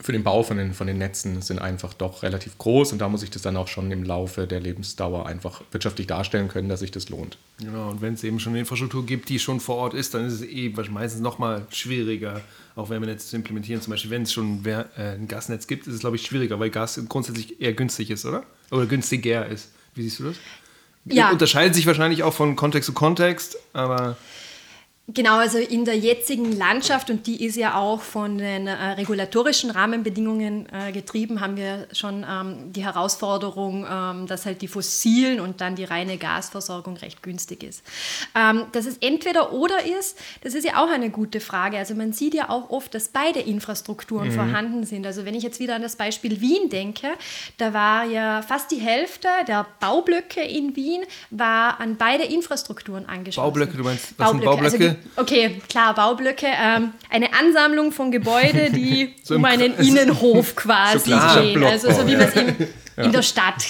für 0.00 0.12
den 0.12 0.22
Bau 0.22 0.42
von 0.42 0.58
den, 0.58 0.74
von 0.74 0.86
den 0.86 0.98
Netzen 0.98 1.42
sind 1.42 1.60
einfach 1.60 1.94
doch 1.94 2.22
relativ 2.22 2.58
groß 2.58 2.92
und 2.92 2.98
da 2.98 3.08
muss 3.08 3.22
ich 3.22 3.30
das 3.30 3.42
dann 3.42 3.56
auch 3.56 3.68
schon 3.68 3.90
im 3.90 4.04
Laufe 4.04 4.46
der 4.46 4.60
Lebensdauer 4.60 5.26
einfach 5.26 5.62
wirtschaftlich 5.72 6.06
darstellen 6.06 6.48
können, 6.48 6.68
dass 6.68 6.80
sich 6.80 6.90
das 6.90 7.08
lohnt. 7.08 7.38
Genau, 7.58 7.90
und 7.90 8.00
wenn 8.00 8.14
es 8.14 8.22
eben 8.22 8.38
schon 8.38 8.52
eine 8.52 8.60
Infrastruktur 8.60 9.04
gibt, 9.04 9.28
die 9.28 9.38
schon 9.38 9.60
vor 9.60 9.76
Ort 9.76 9.94
ist, 9.94 10.14
dann 10.14 10.26
ist 10.26 10.34
es 10.34 10.42
eh 10.42 10.72
meistens 10.90 11.20
noch 11.20 11.38
mal 11.38 11.66
schwieriger, 11.70 12.42
auch 12.76 12.90
Wärmenetze 12.90 13.28
zu 13.28 13.36
implementieren. 13.36 13.80
Zum 13.80 13.90
Beispiel, 13.90 14.10
wenn 14.10 14.22
es 14.22 14.32
schon 14.32 14.64
äh, 14.66 14.84
ein 14.96 15.26
Gasnetz 15.26 15.66
gibt, 15.66 15.86
ist 15.86 15.94
es, 15.94 16.00
glaube 16.00 16.16
ich, 16.16 16.22
schwieriger, 16.22 16.60
weil 16.60 16.70
Gas 16.70 17.00
grundsätzlich 17.08 17.60
eher 17.60 17.72
günstig 17.72 18.10
ist, 18.10 18.24
oder? 18.24 18.44
Oder 18.70 18.86
günstiger 18.86 19.46
ist. 19.46 19.70
Wie 19.98 20.04
siehst 20.04 20.20
du 20.20 20.24
das? 20.24 20.36
Ja. 21.06 21.30
Unterscheidet 21.30 21.74
sich 21.74 21.86
wahrscheinlich 21.86 22.22
auch 22.22 22.32
von 22.32 22.54
Kontext 22.54 22.86
zu 22.86 22.92
Kontext, 22.92 23.58
aber. 23.72 24.16
Genau, 25.10 25.38
also 25.38 25.56
in 25.56 25.86
der 25.86 25.96
jetzigen 25.96 26.52
Landschaft, 26.52 27.08
und 27.08 27.26
die 27.26 27.42
ist 27.42 27.56
ja 27.56 27.76
auch 27.76 28.02
von 28.02 28.36
den 28.36 28.66
äh, 28.66 28.72
regulatorischen 28.72 29.70
Rahmenbedingungen 29.70 30.66
äh, 30.70 30.92
getrieben, 30.92 31.40
haben 31.40 31.56
wir 31.56 31.88
schon 31.92 32.26
ähm, 32.28 32.74
die 32.74 32.84
Herausforderung, 32.84 33.86
ähm, 33.90 34.26
dass 34.26 34.44
halt 34.44 34.60
die 34.60 34.68
fossilen 34.68 35.40
und 35.40 35.62
dann 35.62 35.76
die 35.76 35.84
reine 35.84 36.18
Gasversorgung 36.18 36.98
recht 36.98 37.22
günstig 37.22 37.62
ist. 37.62 37.82
Ähm, 38.34 38.66
dass 38.72 38.84
es 38.84 38.98
entweder 38.98 39.54
oder 39.54 39.86
ist, 39.86 40.18
das 40.42 40.52
ist 40.52 40.66
ja 40.66 40.76
auch 40.84 40.90
eine 40.90 41.08
gute 41.08 41.40
Frage. 41.40 41.78
Also 41.78 41.94
man 41.94 42.12
sieht 42.12 42.34
ja 42.34 42.50
auch 42.50 42.68
oft, 42.68 42.94
dass 42.94 43.08
beide 43.08 43.40
Infrastrukturen 43.40 44.28
mhm. 44.28 44.32
vorhanden 44.32 44.84
sind. 44.84 45.06
Also 45.06 45.24
wenn 45.24 45.34
ich 45.34 45.42
jetzt 45.42 45.58
wieder 45.58 45.74
an 45.74 45.80
das 45.80 45.96
Beispiel 45.96 46.42
Wien 46.42 46.68
denke, 46.68 47.08
da 47.56 47.72
war 47.72 48.04
ja 48.04 48.42
fast 48.42 48.70
die 48.72 48.80
Hälfte 48.80 49.28
der 49.46 49.64
Baublöcke 49.80 50.42
in 50.42 50.76
Wien 50.76 51.04
war 51.30 51.80
an 51.80 51.96
beide 51.96 52.24
Infrastrukturen 52.24 53.06
angeschlossen. 53.06 53.46
Baublöcke, 53.46 53.78
du 53.78 53.84
meinst, 53.84 54.12
was 54.18 54.32
Baublöcke? 54.32 54.36
sind 54.36 54.44
Baublöcke? 54.44 54.88
Also 54.88 54.97
Okay, 55.16 55.60
klar, 55.68 55.94
Baublöcke. 55.94 56.46
Ähm, 56.46 56.92
eine 57.10 57.32
Ansammlung 57.34 57.92
von 57.92 58.10
Gebäuden, 58.10 58.72
die 58.72 59.14
so 59.22 59.36
um 59.36 59.44
einen 59.44 59.76
Innenhof 59.76 60.56
quasi 60.56 61.12
stehen. 61.30 61.64
Also 61.64 61.92
so 61.92 62.06
wie 62.06 62.16
man 62.16 62.28
es 62.28 62.34
in, 62.36 62.54
ja. 62.96 63.04
in 63.04 63.12
der 63.12 63.22
Stadt 63.22 63.64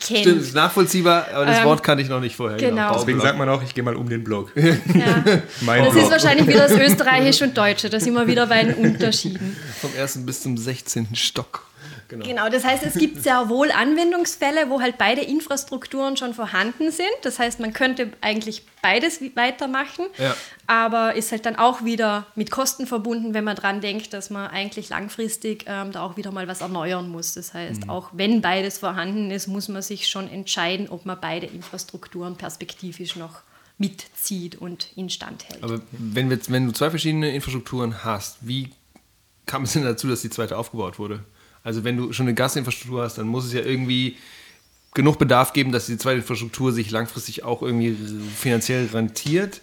kennt. 0.00 0.20
Stimmt, 0.20 0.42
ist 0.42 0.54
nachvollziehbar, 0.54 1.26
aber 1.34 1.46
das 1.46 1.58
ähm, 1.58 1.64
Wort 1.64 1.82
kannte 1.82 2.02
ich 2.02 2.08
noch 2.08 2.20
nicht 2.20 2.36
vorher. 2.36 2.58
Genau. 2.58 2.88
genau. 2.88 2.94
Deswegen 2.94 3.20
sagt 3.20 3.38
man 3.38 3.48
auch, 3.48 3.62
ich 3.62 3.74
gehe 3.74 3.84
mal 3.84 3.96
um 3.96 4.08
den 4.08 4.24
Block. 4.24 4.52
Ja. 4.54 4.64
das 5.24 5.50
Block. 5.60 5.96
ist 5.96 6.10
wahrscheinlich 6.10 6.46
wieder 6.46 6.68
das 6.68 6.78
Österreichische 6.78 7.44
und 7.44 7.56
Deutsche, 7.56 7.90
da 7.90 8.00
sind 8.00 8.14
wir 8.14 8.26
wieder 8.26 8.46
bei 8.46 8.64
den 8.64 8.74
Unterschieden. 8.74 9.56
Vom 9.80 9.94
ersten 9.94 10.26
bis 10.26 10.42
zum 10.42 10.56
16. 10.56 11.08
Stock. 11.14 11.66
Genau. 12.08 12.24
Genau, 12.26 12.48
das 12.48 12.64
heißt, 12.64 12.84
es 12.84 12.94
gibt 12.94 13.22
sehr 13.22 13.48
wohl 13.48 13.70
Anwendungsfälle, 13.70 14.68
wo 14.70 14.80
halt 14.80 14.98
beide 14.98 15.22
Infrastrukturen 15.22 16.16
schon 16.16 16.34
vorhanden 16.34 16.90
sind. 16.90 17.08
Das 17.22 17.38
heißt, 17.38 17.60
man 17.60 17.72
könnte 17.72 18.12
eigentlich 18.20 18.62
beides 18.82 19.20
weitermachen, 19.34 20.06
Ja. 20.18 20.36
aber 20.66 21.14
ist 21.14 21.32
halt 21.32 21.44
dann 21.46 21.56
auch 21.56 21.84
wieder 21.84 22.26
mit 22.36 22.50
Kosten 22.50 22.86
verbunden, 22.86 23.34
wenn 23.34 23.44
man 23.44 23.56
dran 23.56 23.80
denkt, 23.80 24.12
dass 24.12 24.30
man 24.30 24.48
eigentlich 24.48 24.88
langfristig 24.88 25.64
ähm, 25.66 25.92
da 25.92 26.02
auch 26.02 26.16
wieder 26.16 26.30
mal 26.32 26.46
was 26.48 26.60
erneuern 26.60 27.08
muss. 27.08 27.34
Das 27.34 27.54
heißt, 27.54 27.84
Mhm. 27.84 27.90
auch 27.90 28.10
wenn 28.12 28.40
beides 28.40 28.78
vorhanden 28.78 29.30
ist, 29.30 29.46
muss 29.48 29.68
man 29.68 29.82
sich 29.82 30.08
schon 30.08 30.28
entscheiden, 30.28 30.88
ob 30.88 31.04
man 31.06 31.18
beide 31.20 31.46
Infrastrukturen 31.46 32.36
perspektivisch 32.36 33.16
noch 33.16 33.42
mitzieht 33.78 34.56
und 34.56 34.88
instand 34.96 35.48
hält. 35.48 35.62
Aber 35.62 35.80
wenn, 35.90 36.30
wir, 36.30 36.38
wenn 36.48 36.66
du 36.66 36.72
zwei 36.72 36.90
verschiedene 36.90 37.34
Infrastrukturen 37.34 38.04
hast, 38.04 38.38
wie 38.40 38.70
kam 39.44 39.64
es 39.64 39.74
denn 39.74 39.84
dazu, 39.84 40.08
dass 40.08 40.22
die 40.22 40.30
zweite 40.30 40.56
aufgebaut 40.56 40.98
wurde? 40.98 41.24
Also 41.66 41.82
wenn 41.82 41.96
du 41.96 42.12
schon 42.12 42.26
eine 42.26 42.34
Gasinfrastruktur 42.34 43.02
hast, 43.02 43.18
dann 43.18 43.26
muss 43.26 43.44
es 43.44 43.52
ja 43.52 43.60
irgendwie 43.60 44.16
genug 44.94 45.18
Bedarf 45.18 45.52
geben, 45.52 45.72
dass 45.72 45.86
die 45.86 45.98
zweite 45.98 46.18
Infrastruktur 46.18 46.70
sich 46.70 46.92
langfristig 46.92 47.42
auch 47.42 47.60
irgendwie 47.60 47.96
finanziell 48.36 48.86
rentiert, 48.86 49.60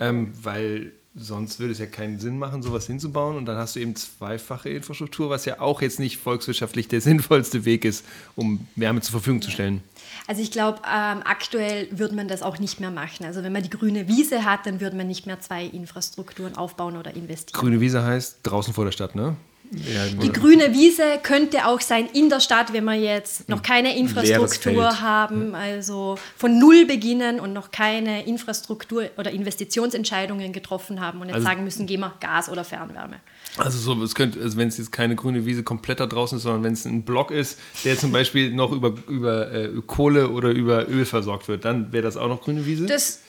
ähm, 0.00 0.32
weil 0.42 0.92
sonst 1.14 1.60
würde 1.60 1.72
es 1.72 1.78
ja 1.78 1.84
keinen 1.84 2.18
Sinn 2.18 2.38
machen, 2.38 2.62
sowas 2.62 2.86
hinzubauen 2.86 3.36
und 3.36 3.44
dann 3.44 3.58
hast 3.58 3.76
du 3.76 3.80
eben 3.80 3.94
zweifache 3.94 4.70
Infrastruktur, 4.70 5.28
was 5.28 5.44
ja 5.44 5.60
auch 5.60 5.82
jetzt 5.82 6.00
nicht 6.00 6.16
volkswirtschaftlich 6.16 6.88
der 6.88 7.00
sinnvollste 7.02 7.66
Weg 7.66 7.84
ist, 7.84 8.06
um 8.36 8.66
Wärme 8.74 9.02
zur 9.02 9.12
Verfügung 9.12 9.42
zu 9.42 9.50
stellen. 9.50 9.82
Also 10.26 10.40
ich 10.40 10.50
glaube, 10.50 10.78
ähm, 10.90 11.20
aktuell 11.26 11.88
würde 11.90 12.14
man 12.14 12.26
das 12.26 12.40
auch 12.40 12.58
nicht 12.58 12.80
mehr 12.80 12.90
machen. 12.90 13.26
Also 13.26 13.42
wenn 13.42 13.52
man 13.52 13.62
die 13.62 13.70
grüne 13.70 14.08
Wiese 14.08 14.46
hat, 14.46 14.64
dann 14.64 14.80
würde 14.80 14.96
man 14.96 15.08
nicht 15.08 15.26
mehr 15.26 15.42
zwei 15.42 15.66
Infrastrukturen 15.66 16.56
aufbauen 16.56 16.96
oder 16.96 17.14
investieren. 17.14 17.60
Grüne 17.60 17.82
Wiese 17.82 18.02
heißt 18.02 18.38
draußen 18.44 18.72
vor 18.72 18.86
der 18.86 18.92
Stadt, 18.92 19.14
ne? 19.14 19.36
Ja, 19.72 20.06
Die 20.22 20.30
grüne 20.30 20.72
Wiese 20.72 21.02
könnte 21.22 21.66
auch 21.66 21.80
sein 21.80 22.06
in 22.12 22.28
der 22.28 22.40
Stadt, 22.40 22.72
wenn 22.72 22.84
wir 22.84 22.94
jetzt 22.94 23.48
noch 23.48 23.62
keine 23.62 23.96
Infrastruktur 23.98 25.00
haben, 25.00 25.54
also 25.54 26.16
von 26.36 26.58
Null 26.58 26.86
beginnen 26.86 27.40
und 27.40 27.52
noch 27.52 27.70
keine 27.70 28.24
Infrastruktur 28.26 29.10
oder 29.16 29.32
Investitionsentscheidungen 29.32 30.52
getroffen 30.52 31.00
haben 31.00 31.20
und 31.20 31.28
jetzt 31.28 31.36
Also- 31.36 31.46
sagen 31.46 31.64
müssen, 31.64 31.86
gehen 31.86 32.00
wir 32.00 32.12
Gas 32.20 32.48
oder 32.48 32.62
Fernwärme. 32.64 33.16
Also 33.56 33.78
so, 33.78 34.00
es 34.02 34.14
könnte, 34.14 34.40
also 34.40 34.56
wenn 34.56 34.68
es 34.68 34.78
jetzt 34.78 34.92
keine 34.92 35.16
grüne 35.16 35.46
Wiese 35.46 35.62
komplett 35.62 36.00
da 36.00 36.06
draußen 36.06 36.36
ist, 36.38 36.42
sondern 36.44 36.62
wenn 36.64 36.72
es 36.72 36.84
ein 36.84 37.02
Block 37.02 37.30
ist, 37.30 37.58
der 37.84 37.96
zum 37.98 38.12
Beispiel 38.12 38.52
noch 38.52 38.70
über, 38.72 38.94
über 39.08 39.52
äh, 39.52 39.70
Kohle 39.86 40.28
oder 40.30 40.50
über 40.50 40.88
Öl 40.88 41.04
versorgt 41.04 41.48
wird, 41.48 41.64
dann 41.64 41.92
wäre 41.92 42.02
das 42.02 42.16
auch 42.16 42.28
noch 42.28 42.42
grüne 42.42 42.66
Wiese? 42.66 42.86
Das 42.86 43.20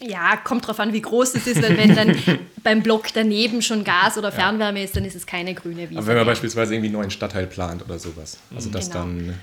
ja, 0.00 0.36
kommt 0.36 0.66
drauf 0.66 0.78
an, 0.80 0.92
wie 0.92 1.02
groß 1.02 1.34
es 1.34 1.46
ist, 1.46 1.62
weil 1.62 1.76
wenn 1.76 1.94
dann 1.94 2.16
beim 2.62 2.82
Block 2.82 3.06
daneben 3.12 3.62
schon 3.62 3.82
Gas 3.84 4.16
oder 4.16 4.30
Fernwärme 4.30 4.82
ist, 4.82 4.94
dann 4.96 5.04
ist 5.04 5.16
es 5.16 5.26
keine 5.26 5.54
grüne 5.54 5.90
Wiese. 5.90 5.98
Aber 5.98 6.06
wenn 6.06 6.16
man 6.16 6.24
mehr. 6.24 6.32
beispielsweise 6.32 6.74
irgendwie 6.74 6.88
einen 6.88 6.96
neuen 6.96 7.10
Stadtteil 7.10 7.46
plant 7.46 7.82
oder 7.84 7.98
sowas. 7.98 8.38
Also 8.54 8.70
dass 8.70 8.90
Genau. 8.90 9.00
dann 9.00 9.38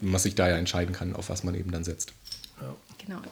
man 0.00 0.20
sich 0.20 0.34
da 0.34 0.48
ja 0.48 0.56
entscheiden 0.56 0.94
kann, 0.94 1.14
auf 1.14 1.28
was 1.28 1.44
man 1.44 1.54
eben 1.54 1.70
dann 1.70 1.84
setzt. 1.84 2.12
Genau. 3.04 3.22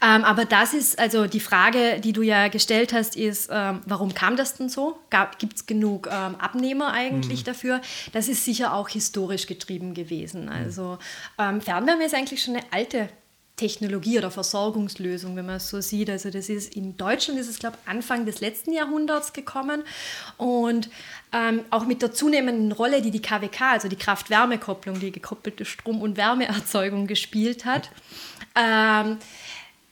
Ähm, 0.00 0.24
aber 0.24 0.44
das 0.44 0.72
ist, 0.74 0.98
also 0.98 1.26
die 1.26 1.40
Frage, 1.40 2.00
die 2.00 2.12
du 2.12 2.22
ja 2.22 2.48
gestellt 2.48 2.92
hast, 2.92 3.14
ist, 3.16 3.50
ähm, 3.52 3.80
warum 3.86 4.14
kam 4.14 4.36
das 4.36 4.54
denn 4.54 4.68
so? 4.68 4.98
Gibt 5.38 5.56
es 5.56 5.66
genug 5.66 6.08
ähm, 6.10 6.36
Abnehmer 6.36 6.92
eigentlich 6.92 7.44
dafür? 7.44 7.80
Das 8.12 8.28
ist 8.28 8.44
sicher 8.44 8.72
auch 8.74 8.88
historisch 8.88 9.46
getrieben 9.46 9.94
gewesen. 9.94 10.48
Also 10.48 10.98
ähm, 11.38 11.60
Fernwärme 11.60 12.04
ist 12.04 12.14
eigentlich 12.14 12.42
schon 12.42 12.56
eine 12.56 12.64
alte 12.72 13.08
Technologie 13.62 14.18
oder 14.18 14.32
Versorgungslösung, 14.32 15.36
wenn 15.36 15.46
man 15.46 15.56
es 15.56 15.68
so 15.68 15.80
sieht. 15.80 16.10
Also 16.10 16.30
das 16.30 16.48
ist 16.48 16.74
in 16.74 16.96
Deutschland 16.96 17.38
ist 17.38 17.48
es, 17.48 17.60
glaube 17.60 17.76
ich, 17.80 17.88
Anfang 17.88 18.26
des 18.26 18.40
letzten 18.40 18.72
Jahrhunderts 18.72 19.32
gekommen 19.32 19.84
und 20.36 20.90
ähm, 21.32 21.60
auch 21.70 21.86
mit 21.86 22.02
der 22.02 22.12
zunehmenden 22.12 22.72
Rolle, 22.72 23.02
die 23.02 23.12
die 23.12 23.22
KWK, 23.22 23.60
also 23.70 23.86
die 23.86 23.94
Kraft-Wärme-Kopplung, 23.94 24.98
die 24.98 25.12
gekoppelte 25.12 25.64
Strom- 25.64 26.02
und 26.02 26.16
Wärmeerzeugung 26.16 27.06
gespielt 27.06 27.64
hat, 27.64 27.90
ähm, 28.56 29.18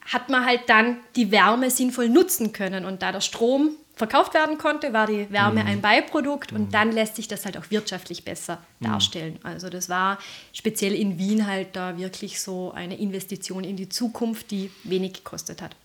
hat 0.05 0.29
man 0.29 0.45
halt 0.45 0.63
dann 0.67 0.97
die 1.15 1.31
Wärme 1.31 1.71
sinnvoll 1.71 2.09
nutzen 2.09 2.53
können. 2.53 2.85
Und 2.85 3.03
da 3.03 3.13
der 3.13 3.21
Strom 3.21 3.77
verkauft 4.01 4.35
werden 4.35 4.59
konnte, 4.59 4.93
war 4.93 5.07
die 5.07 5.31
Wärme 5.31 5.65
ein 5.65 5.81
Beiprodukt 5.81 6.51
und 6.51 6.75
dann 6.75 6.91
lässt 6.91 7.15
sich 7.15 7.29
das 7.29 7.45
halt 7.45 7.57
auch 7.57 7.71
wirtschaftlich 7.71 8.25
besser 8.25 8.59
darstellen. 8.81 9.39
Also 9.45 9.69
das 9.69 9.89
war 9.89 10.19
speziell 10.53 10.95
in 10.95 11.19
Wien 11.19 11.47
halt 11.47 11.77
da 11.77 11.97
wirklich 11.97 12.41
so 12.41 12.73
eine 12.73 12.99
Investition 12.99 13.63
in 13.63 13.77
die 13.77 13.89
Zukunft, 13.89 14.51
die 14.51 14.73
wenig 14.83 15.13
gekostet 15.13 15.63
hat. 15.63 15.77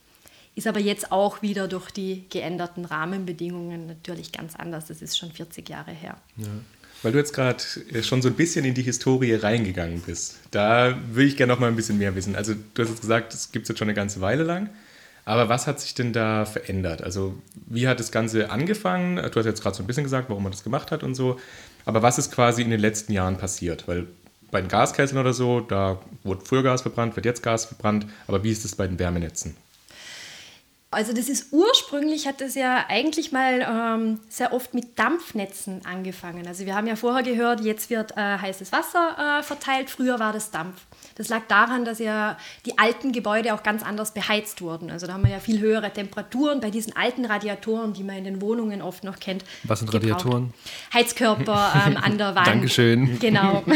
Ist 0.56 0.66
aber 0.66 0.80
jetzt 0.80 1.12
auch 1.12 1.42
wieder 1.42 1.68
durch 1.68 1.92
die 1.92 2.24
geänderten 2.30 2.86
Rahmenbedingungen 2.86 3.88
natürlich 3.88 4.32
ganz 4.32 4.56
anders. 4.56 4.88
Das 4.88 5.02
ist 5.02 5.18
schon 5.18 5.32
40 5.32 5.68
Jahre 5.70 5.92
her. 5.92 6.18
Weil 7.04 7.12
du 7.12 7.18
jetzt 7.18 7.34
gerade 7.34 7.62
schon 8.02 8.22
so 8.22 8.30
ein 8.30 8.36
bisschen 8.36 8.64
in 8.64 8.74
die 8.74 8.82
Historie 8.82 9.34
reingegangen 9.34 10.02
bist. 10.02 10.40
Da 10.52 10.98
würde 11.12 11.28
ich 11.28 11.36
gerne 11.36 11.52
noch 11.54 11.60
mal 11.60 11.68
ein 11.68 11.76
bisschen 11.76 11.98
mehr 11.98 12.16
wissen. 12.16 12.36
Also 12.38 12.54
du 12.54 12.82
hast 12.82 12.90
jetzt 12.90 13.02
gesagt, 13.02 13.34
das 13.34 13.52
gibt 13.52 13.64
es 13.64 13.70
jetzt 13.70 13.80
schon 13.80 13.90
eine 13.90 13.96
ganze 13.96 14.22
Weile 14.22 14.44
lang. 14.44 14.70
Aber 15.26 15.50
was 15.50 15.66
hat 15.66 15.80
sich 15.80 15.96
denn 15.96 16.14
da 16.14 16.46
verändert? 16.46 17.04
Also 17.04 17.36
wie 17.66 17.88
hat 17.88 18.00
das 18.00 18.12
Ganze 18.12 18.52
angefangen? 18.52 19.16
Du 19.16 19.40
hast 19.40 19.46
jetzt 19.46 19.64
gerade 19.64 19.76
so 19.76 19.82
ein 19.84 19.88
bisschen 19.88 20.04
gesagt, 20.04 20.30
warum 20.30 20.44
man 20.44 20.52
das 20.52 20.64
gemacht 20.64 20.92
hat 20.92 21.04
und 21.04 21.16
so. 21.16 21.40
Aber 21.84 22.04
was 22.04 22.20
ist 22.20 22.32
quasi 22.32 22.62
in 22.62 22.70
den 22.70 22.80
letzten 22.80 23.12
Jahren 23.12 23.38
passiert? 23.38 23.88
Weil 23.88 24.08
bei 24.52 24.62
den 24.62 24.70
Gaskesseln 24.70 25.20
oder 25.20 25.34
so, 25.34 25.62
da 25.62 26.00
wurde 26.24 26.46
früher 26.46 26.62
Gas 26.62 26.84
verbrannt, 26.84 27.16
wird 27.16 27.26
jetzt 27.26 27.42
Gas 27.42 27.66
verbrannt. 27.66 28.06
Aber 28.28 28.44
wie 28.44 28.52
ist 28.52 28.66
es 28.66 28.76
bei 28.76 28.88
den 28.88 29.00
Wärmenetzen? 29.00 29.58
Also 30.96 31.12
das 31.12 31.28
ist 31.28 31.52
ursprünglich, 31.52 32.26
hat 32.26 32.40
das 32.40 32.56
ja 32.56 32.86
eigentlich 32.88 33.34
mal 33.34 33.66
ähm, 33.70 34.20
sehr 34.30 34.54
oft 34.54 34.74
mit 34.74 34.98
Dampfnetzen 34.98 35.86
angefangen. 35.86 36.48
Also 36.48 36.66
wir 36.66 36.74
haben 36.74 36.88
ja 36.88 36.96
vorher 36.96 37.22
gehört, 37.22 37.60
jetzt 37.60 37.90
wird 37.90 38.16
äh, 38.16 38.38
heißes 38.38 38.72
Wasser 38.72 39.40
äh, 39.40 39.44
verteilt, 39.44 39.90
früher 39.90 40.20
war 40.20 40.32
das 40.32 40.52
Dampf. 40.52 40.82
Das 41.16 41.28
lag 41.28 41.42
daran, 41.50 41.84
dass 41.84 42.00
ja 42.00 42.38
die 42.66 42.78
alten 42.78 43.12
Gebäude 43.12 43.54
auch 43.54 43.62
ganz 43.62 43.84
anders 43.84 44.14
beheizt 44.14 44.62
wurden. 44.62 44.90
Also 44.90 45.06
da 45.06 45.14
haben 45.14 45.24
wir 45.24 45.32
ja 45.32 45.40
viel 45.40 45.60
höhere 45.60 45.92
Temperaturen 45.92 46.62
bei 46.62 46.70
diesen 46.70 46.96
alten 46.96 47.26
Radiatoren, 47.26 47.94
die 47.94 48.04
man 48.04 48.16
in 48.16 48.24
den 48.24 48.42
Wohnungen 48.42 48.82
oft 48.82 49.04
noch 49.04 49.20
kennt. 49.20 49.44
Was 49.64 49.80
sind 49.80 49.92
gebraucht. 49.92 50.12
Radiatoren? 50.12 50.54
Heizkörper 50.94 51.84
ähm, 51.88 51.98
an 51.98 52.18
der 52.18 52.36
Wand. 52.36 52.48
Dankeschön. 52.48 53.20
Genau. 53.20 53.64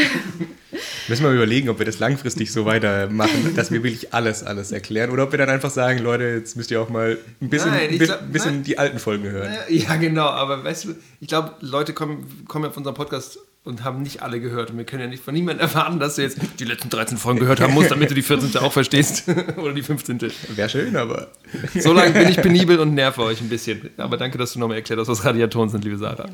Müssen 1.08 1.24
wir 1.24 1.32
überlegen, 1.32 1.70
ob 1.70 1.80
wir 1.80 1.86
das 1.86 2.00
langfristig 2.00 2.52
so 2.52 2.66
weitermachen, 2.66 3.56
dass 3.56 3.72
wir 3.72 3.82
wirklich 3.84 4.14
alles, 4.14 4.44
alles 4.44 4.72
erklären. 4.72 5.10
Oder 5.10 5.24
ob 5.24 5.32
wir 5.32 5.40
dann 5.40 5.50
einfach 5.50 5.72
sagen, 5.72 6.00
Leute, 6.00 6.26
jetzt 6.26 6.56
müsst 6.56 6.70
ihr 6.72 6.80
auch 6.82 6.90
mal 6.90 7.18
ein 7.42 7.50
bisschen, 7.50 7.72
Nein, 7.72 7.88
ich 7.94 8.00
ein 8.02 8.06
glaub- 8.06 8.32
bisschen 8.32 8.54
nein. 8.56 8.64
die 8.64 8.78
alten 8.78 9.00
Folgen 9.00 9.24
hören. 9.24 9.52
Ja, 9.70 9.96
genau, 9.96 10.28
aber 10.28 10.64
weißt 10.64 10.86
du, 10.86 10.96
ich 11.20 11.28
glaube, 11.28 11.54
Leute 11.62 11.94
kommen, 11.94 12.46
kommen 12.48 12.66
auf 12.66 12.78
unseren 12.78 12.94
Podcast 12.94 13.40
und 13.66 13.84
haben 13.84 14.02
nicht 14.02 14.22
alle 14.22 14.40
gehört. 14.40 14.72
Und 14.72 14.78
wir 14.78 14.86
können 14.86 15.04
ja 15.04 15.08
nicht 15.08 15.24
von 15.24 15.34
niemandem 15.34 15.68
erwarten, 15.68 16.00
dass 16.00 16.16
du 16.16 16.22
jetzt 16.22 16.40
die 16.60 16.64
letzten 16.64 16.90
13 16.90 17.18
Folgen 17.18 17.40
gehört 17.40 17.60
haben 17.60 17.74
musst, 17.74 17.92
damit 17.92 18.10
du 18.10 18.16
die 18.16 18.22
14. 18.22 18.58
auch 18.62 18.72
verstehst. 18.72 19.26
Oder 19.58 19.74
die 19.74 19.84
15. 19.84 20.20
Wäre 20.50 20.70
schön, 20.70 20.96
aber. 20.96 21.28
So 21.76 21.92
lange 21.92 22.12
bin 22.12 22.30
ich 22.30 22.38
penibel 22.38 22.80
und 22.80 22.94
nerve 22.94 23.22
euch 23.22 23.42
ein 23.42 23.50
bisschen. 23.50 23.90
Aber 23.98 24.18
danke, 24.18 24.38
dass 24.38 24.54
du 24.54 24.60
nochmal 24.60 24.78
erklärt 24.78 25.00
hast, 25.00 25.10
was 25.10 25.26
Radiatoren 25.26 25.70
sind, 25.70 25.84
liebe 25.84 25.98
Sarah. 25.98 26.30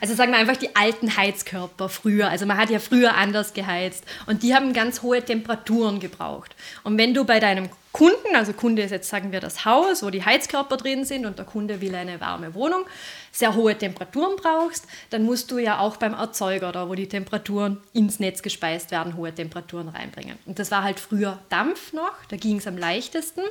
Also 0.00 0.14
sagen 0.14 0.32
wir 0.32 0.38
einfach 0.38 0.56
die 0.56 0.74
alten 0.76 1.16
Heizkörper 1.16 1.88
früher. 1.88 2.28
Also 2.28 2.46
man 2.46 2.56
hat 2.56 2.70
ja 2.70 2.78
früher 2.78 3.14
anders 3.14 3.52
geheizt 3.52 4.04
und 4.26 4.42
die 4.42 4.54
haben 4.54 4.72
ganz 4.72 5.02
hohe 5.02 5.22
Temperaturen 5.22 5.98
gebraucht. 5.98 6.54
Und 6.84 6.98
wenn 6.98 7.14
du 7.14 7.24
bei 7.24 7.40
deinem 7.40 7.68
Kunden, 7.94 8.34
also 8.34 8.52
Kunde 8.52 8.82
ist 8.82 8.90
jetzt 8.90 9.08
sagen 9.08 9.30
wir 9.30 9.38
das 9.38 9.64
Haus, 9.64 10.02
wo 10.02 10.10
die 10.10 10.24
Heizkörper 10.24 10.76
drin 10.76 11.04
sind 11.04 11.26
und 11.26 11.38
der 11.38 11.44
Kunde 11.44 11.80
will 11.80 11.94
eine 11.94 12.20
warme 12.20 12.52
Wohnung, 12.54 12.84
sehr 13.34 13.54
hohe 13.54 13.76
Temperaturen 13.76 14.36
brauchst, 14.36 14.86
dann 15.10 15.24
musst 15.24 15.50
du 15.50 15.58
ja 15.58 15.80
auch 15.80 15.96
beim 15.96 16.14
Erzeuger, 16.14 16.70
da 16.70 16.88
wo 16.88 16.94
die 16.94 17.08
Temperaturen 17.08 17.78
ins 17.92 18.20
Netz 18.20 18.42
gespeist 18.42 18.92
werden, 18.92 19.16
hohe 19.16 19.34
Temperaturen 19.34 19.88
reinbringen. 19.88 20.38
Und 20.46 20.60
das 20.60 20.70
war 20.70 20.84
halt 20.84 21.00
früher 21.00 21.40
Dampf 21.48 21.92
noch, 21.92 22.14
da 22.28 22.36
ging 22.36 22.58
es 22.58 22.66
am 22.66 22.78
leichtesten. 22.78 23.42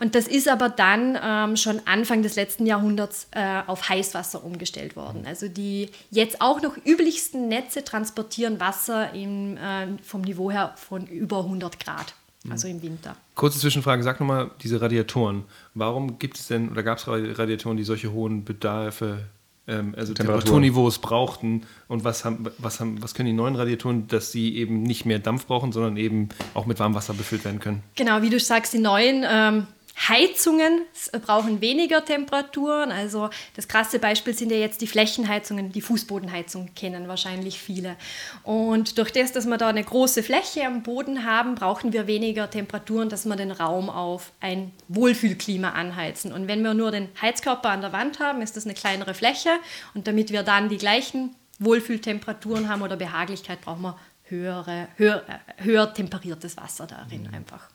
Und 0.00 0.14
das 0.14 0.28
ist 0.28 0.48
aber 0.48 0.68
dann 0.68 1.18
ähm, 1.20 1.56
schon 1.56 1.80
Anfang 1.86 2.22
des 2.22 2.36
letzten 2.36 2.66
Jahrhunderts 2.66 3.28
äh, 3.30 3.62
auf 3.66 3.88
Heißwasser 3.88 4.44
umgestellt 4.44 4.96
worden. 4.96 5.24
Also 5.26 5.48
die 5.48 5.88
jetzt 6.10 6.42
auch 6.42 6.60
noch 6.60 6.76
üblichsten 6.84 7.48
Netze 7.48 7.84
transportieren 7.84 8.60
Wasser 8.60 9.14
im, 9.14 9.56
äh, 9.56 9.86
vom 10.02 10.20
Niveau 10.20 10.50
her 10.50 10.74
von 10.76 11.06
über 11.06 11.38
100 11.38 11.80
Grad, 11.80 12.14
also 12.50 12.68
im 12.68 12.82
Winter. 12.82 13.16
Kurze 13.34 13.58
Zwischenfrage, 13.58 14.02
sag 14.02 14.20
nochmal 14.20 14.50
diese 14.62 14.80
Radiatoren. 14.80 15.44
Warum 15.74 16.18
gibt 16.18 16.38
es 16.38 16.48
denn 16.48 16.70
oder 16.70 16.82
gab 16.82 16.98
es 16.98 17.06
Radiatoren, 17.06 17.76
die 17.76 17.84
solche 17.84 18.12
hohen 18.12 18.44
Bedarfe, 18.44 19.20
ähm, 19.68 19.94
also. 19.96 20.12
Temperaturniveaus 20.14 20.98
brauchten? 20.98 21.62
Und 21.88 22.04
was, 22.04 22.24
haben, 22.24 22.46
was, 22.58 22.80
haben, 22.80 23.02
was 23.02 23.14
können 23.14 23.26
die 23.26 23.32
neuen 23.32 23.54
Radiatoren, 23.54 24.08
dass 24.08 24.32
sie 24.32 24.56
eben 24.56 24.82
nicht 24.82 25.06
mehr 25.06 25.18
Dampf 25.18 25.46
brauchen, 25.46 25.72
sondern 25.72 25.96
eben 25.96 26.30
auch 26.54 26.66
mit 26.66 26.80
warmem 26.80 26.96
Wasser 26.96 27.14
befüllt 27.14 27.44
werden 27.44 27.60
können? 27.60 27.82
Genau, 27.94 28.22
wie 28.22 28.30
du 28.30 28.40
sagst, 28.40 28.72
die 28.72 28.78
neuen 28.78 29.24
ähm, 29.28 29.66
Heizungen 29.96 30.82
brauchen 31.24 31.60
weniger 31.60 32.04
Temperaturen. 32.04 32.90
Also 32.90 33.30
das 33.54 33.68
krasse 33.68 33.98
Beispiel 33.98 34.34
sind 34.34 34.50
ja 34.50 34.56
jetzt 34.56 34.80
die 34.80 34.86
Flächenheizungen, 34.86 35.70
die 35.70 35.80
Fußbodenheizung 35.80 36.74
kennen 36.74 37.08
wahrscheinlich 37.08 37.58
viele. 37.58 37.96
Und 38.42 38.98
durch 38.98 39.12
das, 39.12 39.32
dass 39.32 39.46
wir 39.46 39.58
da 39.58 39.68
eine 39.68 39.84
große 39.84 40.22
Fläche 40.22 40.66
am 40.66 40.82
Boden 40.82 41.24
haben, 41.24 41.54
brauchen 41.54 41.92
wir 41.92 42.06
weniger 42.06 42.50
Temperaturen, 42.50 43.08
dass 43.08 43.26
wir 43.26 43.36
den 43.36 43.52
Raum 43.52 43.90
auf 43.90 44.32
ein 44.40 44.72
Wohlfühlklima 44.88 45.70
anheizen. 45.70 46.32
Und 46.32 46.48
wenn 46.48 46.62
wir 46.62 46.74
nur 46.74 46.90
den 46.90 47.08
Heizkörper 47.20 47.70
an 47.70 47.82
der 47.82 47.92
Wand 47.92 48.18
haben, 48.18 48.42
ist 48.42 48.56
das 48.56 48.64
eine 48.64 48.74
kleinere 48.74 49.14
Fläche. 49.14 49.50
Und 49.94 50.06
damit 50.06 50.32
wir 50.32 50.42
dann 50.42 50.68
die 50.68 50.78
gleichen 50.78 51.36
Wohlfühltemperaturen 51.58 52.68
haben 52.68 52.82
oder 52.82 52.96
Behaglichkeit, 52.96 53.60
brauchen 53.60 53.82
wir 53.82 53.98
höhere, 54.24 54.88
höher, 54.96 55.22
höher 55.58 55.92
temperiertes 55.92 56.56
Wasser 56.56 56.86
darin 56.86 57.24
Mhm. 57.24 57.34
einfach. 57.34 57.68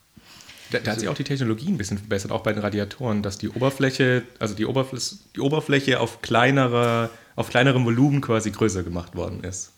Da, 0.72 0.80
da 0.80 0.92
hat 0.92 1.00
sich 1.00 1.10
auch 1.10 1.16
die 1.16 1.24
Technologie 1.24 1.70
ein 1.70 1.78
bisschen 1.78 1.98
verbessert, 1.98 2.32
auch 2.32 2.42
bei 2.44 2.54
den 2.54 2.62
Radiatoren, 2.62 3.24
dass 3.24 3.38
die 3.38 3.50
Oberfläche, 3.50 4.24
also 4.40 4.54
die, 4.54 4.66
Oberfläche, 4.66 5.16
die 5.36 5.40
Oberfläche 5.40 6.00
auf, 6.00 6.22
kleinerer, 6.22 7.10
auf 7.36 7.50
kleinerem 7.50 7.86
Volumen 7.86 8.22
quasi 8.22 8.52
größer 8.52 8.84
gemacht 8.84 9.16
worden 9.16 9.44
ist. 9.44 9.72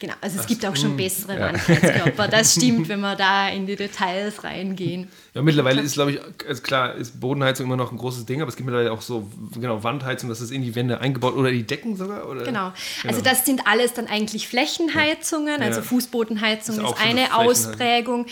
Genau, 0.00 0.14
also 0.22 0.40
es 0.40 0.46
gibt 0.46 0.64
auch 0.64 0.74
schon 0.74 0.96
bessere 0.96 1.38
Wandheizkörper. 1.38 2.26
Das 2.26 2.52
stimmt, 2.56 2.88
wenn 2.88 3.00
wir 3.00 3.16
da 3.16 3.50
in 3.50 3.66
die 3.66 3.76
Details 3.76 4.42
reingehen. 4.42 5.08
Ja, 5.34 5.42
mittlerweile 5.42 5.82
ist, 5.82 5.92
glaube 5.92 6.12
ich, 6.12 6.20
also 6.48 6.62
klar, 6.62 6.94
ist 6.94 7.20
Bodenheizung 7.20 7.66
immer 7.66 7.76
noch 7.76 7.92
ein 7.92 7.98
großes 7.98 8.24
Ding, 8.24 8.40
aber 8.40 8.48
es 8.48 8.56
gibt 8.56 8.64
mittlerweile 8.64 8.92
auch 8.92 9.02
so, 9.02 9.30
genau, 9.54 9.84
Wandheizung, 9.84 10.30
das 10.30 10.40
ist 10.40 10.52
in 10.52 10.62
die 10.62 10.74
Wände 10.74 11.00
eingebaut 11.02 11.34
oder 11.34 11.50
die 11.50 11.64
Decken 11.64 11.96
sogar? 11.96 12.26
Oder? 12.26 12.44
Genau. 12.44 12.72
Also 13.06 13.20
das 13.20 13.44
sind 13.44 13.66
alles 13.66 13.92
dann 13.92 14.06
eigentlich 14.06 14.48
Flächenheizungen, 14.48 15.60
also 15.60 15.80
Ja. 15.80 15.86
Fußbodenheizung 15.86 16.76
Ist 16.76 16.82
ist, 16.82 16.98
eine. 16.98 17.36
Ausprägung. 17.36 18.24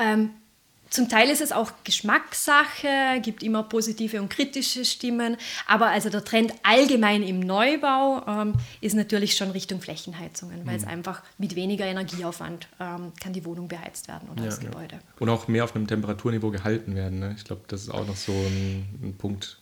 Ähm, 0.00 0.30
zum 0.92 1.08
Teil 1.08 1.28
ist 1.30 1.40
es 1.40 1.52
auch 1.52 1.72
Geschmackssache, 1.84 3.20
gibt 3.22 3.42
immer 3.42 3.62
positive 3.62 4.20
und 4.20 4.28
kritische 4.28 4.84
Stimmen, 4.84 5.36
aber 5.66 5.86
also 5.88 6.08
der 6.10 6.24
Trend 6.24 6.52
allgemein 6.62 7.22
im 7.22 7.40
Neubau 7.40 8.22
ähm, 8.26 8.54
ist 8.80 8.94
natürlich 8.94 9.34
schon 9.36 9.50
Richtung 9.50 9.80
Flächenheizungen, 9.80 10.66
weil 10.66 10.76
es 10.76 10.82
Mhm. 10.82 10.88
einfach 10.88 11.22
mit 11.38 11.54
weniger 11.56 11.86
Energieaufwand 11.86 12.68
ähm, 12.80 13.12
kann 13.22 13.32
die 13.32 13.44
Wohnung 13.44 13.68
beheizt 13.68 14.08
werden 14.08 14.28
oder 14.30 14.44
das 14.44 14.60
Gebäude. 14.60 14.98
Und 15.18 15.28
auch 15.28 15.48
mehr 15.48 15.64
auf 15.64 15.74
einem 15.74 15.86
Temperaturniveau 15.86 16.50
gehalten 16.50 16.94
werden. 16.94 17.18
Ne? 17.20 17.34
Ich 17.36 17.44
glaube, 17.44 17.62
das 17.68 17.82
ist 17.82 17.90
auch 17.90 18.06
noch 18.06 18.16
so 18.16 18.32
ein, 18.32 18.86
ein 19.02 19.14
Punkt. 19.16 19.58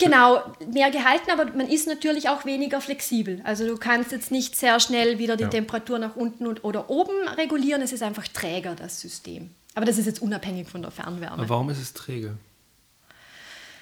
Genau, 0.00 0.42
mehr 0.72 0.90
gehalten, 0.90 1.30
aber 1.30 1.44
man 1.52 1.68
ist 1.68 1.86
natürlich 1.86 2.28
auch 2.28 2.44
weniger 2.44 2.80
flexibel. 2.80 3.40
Also 3.44 3.66
du 3.66 3.76
kannst 3.76 4.10
jetzt 4.10 4.32
nicht 4.32 4.56
sehr 4.56 4.80
schnell 4.80 5.18
wieder 5.18 5.36
die 5.36 5.44
Ja. 5.44 5.48
Temperatur 5.48 5.98
nach 6.00 6.16
unten 6.16 6.46
und, 6.46 6.64
oder 6.64 6.90
oben 6.90 7.28
regulieren. 7.36 7.82
Es 7.82 7.92
ist 7.92 8.02
einfach 8.02 8.26
träger, 8.26 8.74
das 8.74 9.00
System. 9.00 9.50
Aber 9.76 9.84
das 9.86 9.98
ist 9.98 10.06
jetzt 10.06 10.20
unabhängig 10.22 10.68
von 10.68 10.82
der 10.82 10.90
Fernwärme. 10.90 11.34
Aber 11.34 11.48
warum 11.48 11.70
ist 11.70 11.80
es 11.80 11.92
träge? 11.92 12.32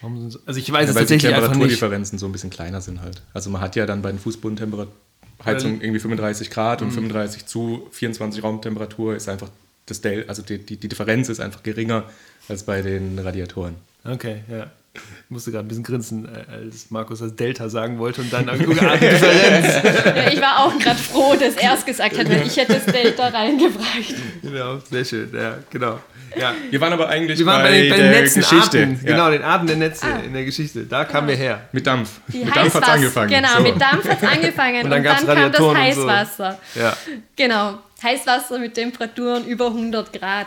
Warum 0.00 0.20
sind 0.20 0.32
so, 0.32 0.38
also 0.44 0.60
ich 0.60 0.70
weiß 0.70 0.84
Ja, 0.86 0.90
es 0.90 0.96
weil 0.96 1.06
die 1.06 1.14
tatsächlich 1.14 1.30
nicht. 1.32 1.40
Temperaturdifferenzen 1.40 2.18
so 2.18 2.26
ein 2.26 2.32
bisschen 2.32 2.50
kleiner 2.50 2.80
sind 2.82 3.00
halt. 3.00 3.22
Also 3.32 3.48
man 3.48 3.62
hat 3.62 3.74
ja 3.76 3.86
dann 3.86 4.02
bei 4.02 4.10
den 4.10 4.18
Fußbodentemperaturen 4.18 5.80
irgendwie 5.80 6.00
35 6.00 6.50
Grad 6.50 6.80
Mhm. 6.80 6.88
und 6.88 6.92
35 6.92 7.46
zu 7.46 7.86
24 7.92 8.42
Raumtemperatur 8.42 9.14
ist 9.16 9.28
einfach 9.28 9.48
das 9.86 10.00
Del, 10.00 10.24
also 10.28 10.42
die, 10.42 10.58
die, 10.58 10.76
die 10.76 10.88
Differenz 10.88 11.28
ist 11.28 11.40
einfach 11.40 11.62
geringer 11.62 12.04
als 12.48 12.64
bei 12.64 12.82
den 12.82 13.18
Radiatoren. 13.18 13.76
Okay, 14.04 14.42
ja. 14.50 14.70
Ich 14.94 15.00
musste 15.30 15.50
gerade 15.50 15.64
ein 15.64 15.68
bisschen 15.68 15.82
grinsen, 15.82 16.26
äh, 16.26 16.52
als 16.52 16.90
Markus 16.90 17.18
das 17.18 17.34
Delta 17.34 17.68
sagen 17.68 17.98
wollte 17.98 18.20
und 18.20 18.32
dann 18.32 18.46
Differenz. 18.46 19.84
Ja, 20.14 20.30
ich 20.32 20.40
war 20.40 20.64
auch 20.64 20.78
gerade 20.78 20.98
froh, 20.98 21.34
dass 21.34 21.54
er 21.56 21.74
es 21.74 21.84
gesagt 21.84 22.16
hat, 22.16 22.28
weil 22.28 22.46
ich 22.46 22.56
hätte 22.56 22.74
das 22.74 22.86
Delta 22.86 23.28
reingebracht. 23.28 24.14
genau, 24.42 24.78
sehr 24.90 25.04
schön, 25.04 25.30
ja, 25.34 25.58
genau. 25.70 25.98
Ja. 26.36 26.52
Wir 26.70 26.80
waren 26.80 26.92
aber 26.92 27.08
eigentlich 27.08 27.38
Wir 27.38 27.46
waren 27.46 27.62
bei, 27.62 27.70
den, 27.70 27.90
bei 27.90 27.96
den 27.96 28.10
der 28.10 28.20
Netzen, 28.22 28.40
Geschichte. 28.42 28.78
Arten, 28.80 29.00
Ja. 29.04 29.10
genau, 29.12 29.30
den 29.30 29.42
Arten 29.42 29.66
der 29.68 29.76
Netze 29.76 30.06
Ah. 30.06 30.18
in 30.24 30.32
der 30.32 30.44
Geschichte. 30.44 30.84
Da 30.84 31.04
kamen 31.04 31.28
wir 31.28 31.36
her. 31.36 31.68
Mit 31.72 31.86
Dampf. 31.86 32.10
Die 32.28 32.38
mit 32.38 32.54
Dampf 32.56 32.74
hat's 32.74 32.86
Heißwasser- 32.88 32.92
angefangen. 32.92 33.30
Genau, 33.30 33.56
So. 33.56 33.62
mit 33.62 33.80
Dampf 33.80 34.08
hat 34.08 34.18
es 34.22 34.28
angefangen 34.28 34.76
Und 34.78 34.84
und 34.84 34.90
dann 34.90 35.02
dann, 35.02 35.02
gab's 35.04 35.26
kam 35.26 35.36
das 35.52 35.60
und 35.60 35.66
so. 35.66 35.76
Heißwasser. 35.76 36.58
Ja. 36.74 36.96
Genau, 37.36 37.78
Heißwasser 38.02 38.58
mit 38.58 38.74
Temperaturen 38.74 39.46
über 39.46 39.66
100 39.68 40.12
Grad. 40.12 40.46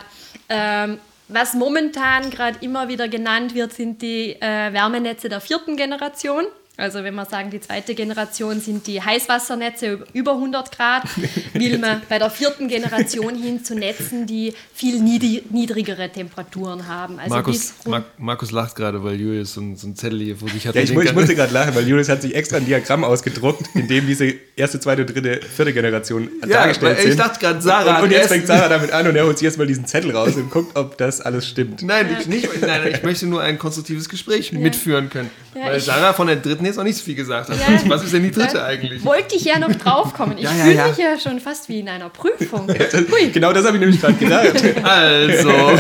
Ähm, 0.49 0.97
was 1.27 1.53
momentan 1.53 2.29
gerade 2.29 2.57
immer 2.61 2.87
wieder 2.87 3.07
genannt 3.07 3.53
wird, 3.55 3.73
sind 3.73 4.01
die 4.01 4.35
äh, 4.39 4.73
Wärmenetze 4.73 5.29
der 5.29 5.41
vierten 5.41 5.75
Generation. 5.75 6.45
Also 6.79 7.03
wenn 7.03 7.15
wir 7.15 7.25
sagen, 7.25 7.49
die 7.49 7.59
zweite 7.59 7.95
Generation 7.95 8.61
sind 8.61 8.85
die 8.85 9.01
Heißwassernetze 9.01 9.93
über- 9.93 10.05
über 10.13 10.31
100 10.33 10.71
Grad, 10.71 11.03
will 11.53 11.79
man 11.79 12.03
bei 12.07 12.19
der 12.19 12.29
vierten 12.29 12.67
Generation 12.67 13.33
hin 13.33 13.63
zu 13.65 13.73
Netzen, 13.73 14.27
die 14.27 14.53
viel 14.75 15.01
niedri- 15.01 15.41
niedrigere 15.49 16.07
Temperaturen 16.11 16.87
haben. 16.87 17.17
Also 17.17 17.33
Markus, 17.33 17.73
Mar 17.87 18.03
Markus 18.19 18.51
lacht 18.51 18.75
gerade, 18.75 19.03
weil 19.03 19.19
Julius 19.19 19.53
so 19.55 19.61
ein, 19.61 19.75
so 19.75 19.87
ein 19.87 19.95
Zettel 19.95 20.19
hier 20.21 20.37
vor 20.37 20.49
sich 20.49 20.67
hat. 20.67 20.75
Ja, 20.75 20.81
ich, 20.83 20.91
ich 20.91 21.13
musste 21.13 21.33
gerade 21.33 21.51
lachen, 21.51 21.73
weil 21.73 21.87
Julius 21.87 22.09
hat 22.09 22.21
sich 22.21 22.35
extra 22.35 22.57
ein 22.57 22.65
Diagramm 22.67 23.03
ausgedruckt, 23.03 23.65
in 23.73 23.87
dem 23.87 24.05
diese 24.05 24.35
erste, 24.57 24.79
zweite, 24.79 25.05
dritte, 25.05 25.39
vierte 25.41 25.71
Generation 25.71 26.29
ja, 26.41 26.47
dargestellt 26.47 26.99
sind. 26.99 27.11
ich 27.11 27.15
dachte 27.15 27.39
gerade, 27.39 27.61
Sarah. 27.61 27.97
und, 27.97 28.05
und 28.05 28.11
jetzt 28.11 28.27
fängt 28.27 28.47
Sarah 28.47 28.67
damit 28.67 28.91
an 28.91 29.07
und 29.07 29.15
er 29.15 29.25
holt 29.25 29.37
sich 29.37 29.45
jetzt 29.45 29.57
mal 29.57 29.67
diesen 29.67 29.85
Zettel 29.85 30.15
raus 30.15 30.35
und 30.35 30.49
guckt, 30.49 30.75
ob 30.75 30.97
das 30.97 31.21
alles 31.21 31.47
stimmt. 31.47 31.83
Nein, 31.83 32.17
ich 32.19 32.27
nicht. 32.27 32.61
Nein, 32.61 32.87
ich 32.91 33.03
möchte 33.03 33.27
nur 33.27 33.41
ein 33.41 33.57
konstruktives 33.57 34.09
Gespräch 34.09 34.51
mitführen 34.51 35.09
können. 35.09 35.29
Ja, 35.55 35.67
weil 35.67 35.79
Sarah 35.79 36.13
von 36.13 36.27
der 36.27 36.37
dritten 36.37 36.65
jetzt 36.65 36.77
noch 36.77 36.83
nicht 36.83 36.97
so 36.97 37.03
viel 37.03 37.15
gesagt 37.15 37.49
hat. 37.49 37.57
Ja. 37.57 37.79
Was 37.89 38.03
ist 38.03 38.13
denn 38.13 38.23
die 38.23 38.31
dritte 38.31 38.63
eigentlich? 38.63 39.03
Wollte 39.05 39.35
ich 39.35 39.45
ja 39.45 39.59
noch 39.59 39.73
draufkommen. 39.73 40.37
Ich 40.37 40.43
Ja, 40.43 40.51
ja, 40.51 40.63
fühle 40.63 40.75
ja. 40.75 40.87
mich 40.87 40.97
ja 40.97 41.19
schon 41.19 41.39
fast 41.39 41.69
wie 41.69 41.79
in 41.79 41.89
einer 41.89 42.09
Prüfung. 42.09 42.67
Das, 42.77 43.03
genau 43.33 43.53
das 43.53 43.65
habe 43.65 43.77
ich 43.77 43.81
nämlich 43.81 43.99
gerade 43.99 44.13
gedacht. 44.13 44.83
Also, 44.83 45.51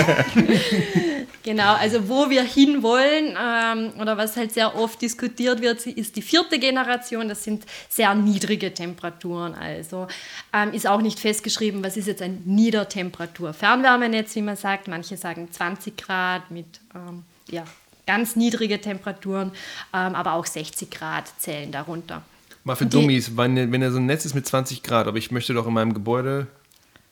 Genau, 1.47 1.75
also 1.75 2.09
wo 2.09 2.29
wir 2.29 2.43
hinwollen 2.43 3.37
ähm, 3.41 3.93
oder 4.01 4.17
was 4.17 4.35
halt 4.35 4.51
sehr 4.51 4.75
oft 4.75 5.01
diskutiert 5.01 5.61
wird, 5.61 5.87
ist 5.87 6.17
die 6.17 6.21
vierte 6.21 6.59
Generation. 6.59 7.29
Das 7.29 7.45
sind 7.45 7.63
sehr 7.87 8.13
niedrige 8.15 8.66
Temperaturen. 8.73 9.53
Also 9.55 10.07
ähm, 10.53 10.73
ist 10.73 10.87
auch 10.87 11.01
nicht 11.01 11.19
festgeschrieben, 11.19 11.83
was 11.83 11.97
ist 11.97 12.07
jetzt 12.07 12.21
ein 12.21 12.41
Niedertemperatur-Fernwärmenetz, 12.45 14.35
wie 14.35 14.41
man 14.41 14.55
sagt. 14.55 14.87
Manche 14.87 15.17
sagen 15.17 15.49
20 15.51 15.97
Grad 15.97 16.49
mit 16.51 16.65
ähm, 16.95 17.23
ja, 17.49 17.63
ganz 18.05 18.35
niedrige 18.35 18.79
Temperaturen, 18.81 19.51
ähm, 19.93 20.15
aber 20.15 20.33
auch 20.33 20.45
60 20.45 20.89
Grad 20.89 21.25
zählen 21.39 21.71
darunter. 21.71 22.21
mal 22.63 22.75
für 22.75 22.85
Die- 22.85 22.91
Dummies, 22.99 23.35
wenn, 23.37 23.71
wenn 23.71 23.81
da 23.81 23.91
so 23.91 23.97
ein 23.97 24.05
Netz 24.05 24.25
ist 24.25 24.33
mit 24.33 24.45
20 24.47 24.83
Grad, 24.83 25.07
aber 25.07 25.17
ich 25.17 25.31
möchte 25.31 25.53
doch 25.53 25.67
in 25.67 25.73
meinem 25.73 25.93
Gebäude, 25.93 26.47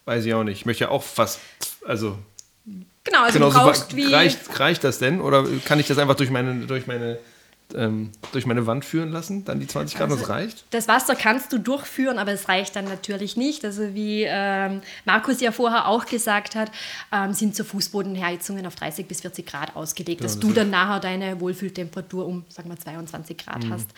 weiß 0.05 0.25
ich 0.25 0.33
auch 0.33 0.43
nicht, 0.43 0.59
ich 0.59 0.65
möchte 0.65 0.85
ja 0.85 0.89
auch 0.89 1.03
fast, 1.03 1.39
also 1.85 2.17
Genau, 3.03 3.21
also 3.23 3.37
genau 3.37 3.51
du 3.51 3.59
brauchst 3.59 3.91
so, 3.91 3.97
wie... 3.97 4.11
reicht, 4.11 4.59
reicht 4.59 4.83
das 4.83 4.97
denn? 4.97 5.21
Oder 5.21 5.45
kann 5.65 5.79
ich 5.79 5.85
das 5.85 5.99
einfach 5.99 6.15
durch 6.15 6.31
meine, 6.31 6.65
durch 6.65 6.87
meine, 6.87 7.19
ähm, 7.73 8.11
durch 8.31 8.45
meine 8.45 8.67
Wand 8.67 8.85
führen 8.85 9.11
lassen, 9.11 9.45
dann 9.45 9.59
die 9.59 9.67
20 9.67 9.97
Grad, 9.97 10.11
und 10.11 10.21
das 10.21 10.29
reicht? 10.29 10.65
Das 10.71 10.87
Wasser 10.87 11.15
kannst 11.15 11.51
du 11.51 11.57
durchführen, 11.57 12.19
aber 12.19 12.31
es 12.31 12.47
reicht 12.47 12.75
dann 12.75 12.85
natürlich 12.85 13.37
nicht. 13.37 13.65
Also 13.65 13.93
wie 13.93 14.23
ähm, 14.27 14.81
Markus 15.05 15.41
ja 15.41 15.51
vorher 15.51 15.87
auch 15.87 16.05
gesagt 16.05 16.55
hat, 16.55 16.71
ähm, 17.11 17.33
sind 17.33 17.55
so 17.55 17.63
Fußbodenheizungen 17.63 18.65
auf 18.65 18.75
30 18.75 19.07
bis 19.07 19.21
40 19.21 19.45
Grad 19.45 19.75
ausgelegt, 19.75 20.23
dass 20.23 20.39
du 20.39 20.51
dann 20.51 20.69
nachher 20.69 20.99
deine 20.99 21.39
Wohlfühltemperatur 21.39 22.25
um, 22.25 22.45
sagen 22.49 22.69
wir, 22.69 22.77
22 22.77 23.37
Grad 23.37 23.65
hast. 23.69 23.89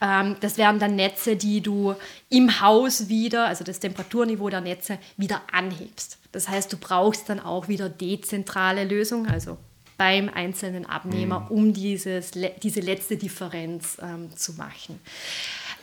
Ähm, 0.00 0.36
das 0.40 0.58
wären 0.58 0.78
dann 0.78 0.96
Netze, 0.96 1.36
die 1.36 1.60
du 1.60 1.94
im 2.28 2.60
Haus 2.60 3.08
wieder, 3.08 3.46
also 3.46 3.64
das 3.64 3.80
Temperaturniveau 3.80 4.48
der 4.48 4.60
Netze, 4.60 4.98
wieder 5.16 5.42
anhebst. 5.52 6.18
Das 6.32 6.48
heißt, 6.48 6.72
du 6.72 6.76
brauchst 6.76 7.28
dann 7.28 7.40
auch 7.40 7.68
wieder 7.68 7.88
dezentrale 7.88 8.84
Lösung, 8.84 9.26
also 9.26 9.58
beim 9.96 10.28
einzelnen 10.28 10.86
Abnehmer, 10.86 11.50
um 11.50 11.72
dieses, 11.72 12.32
diese 12.62 12.80
letzte 12.80 13.16
Differenz 13.16 13.98
ähm, 14.02 14.34
zu 14.36 14.54
machen. 14.54 15.00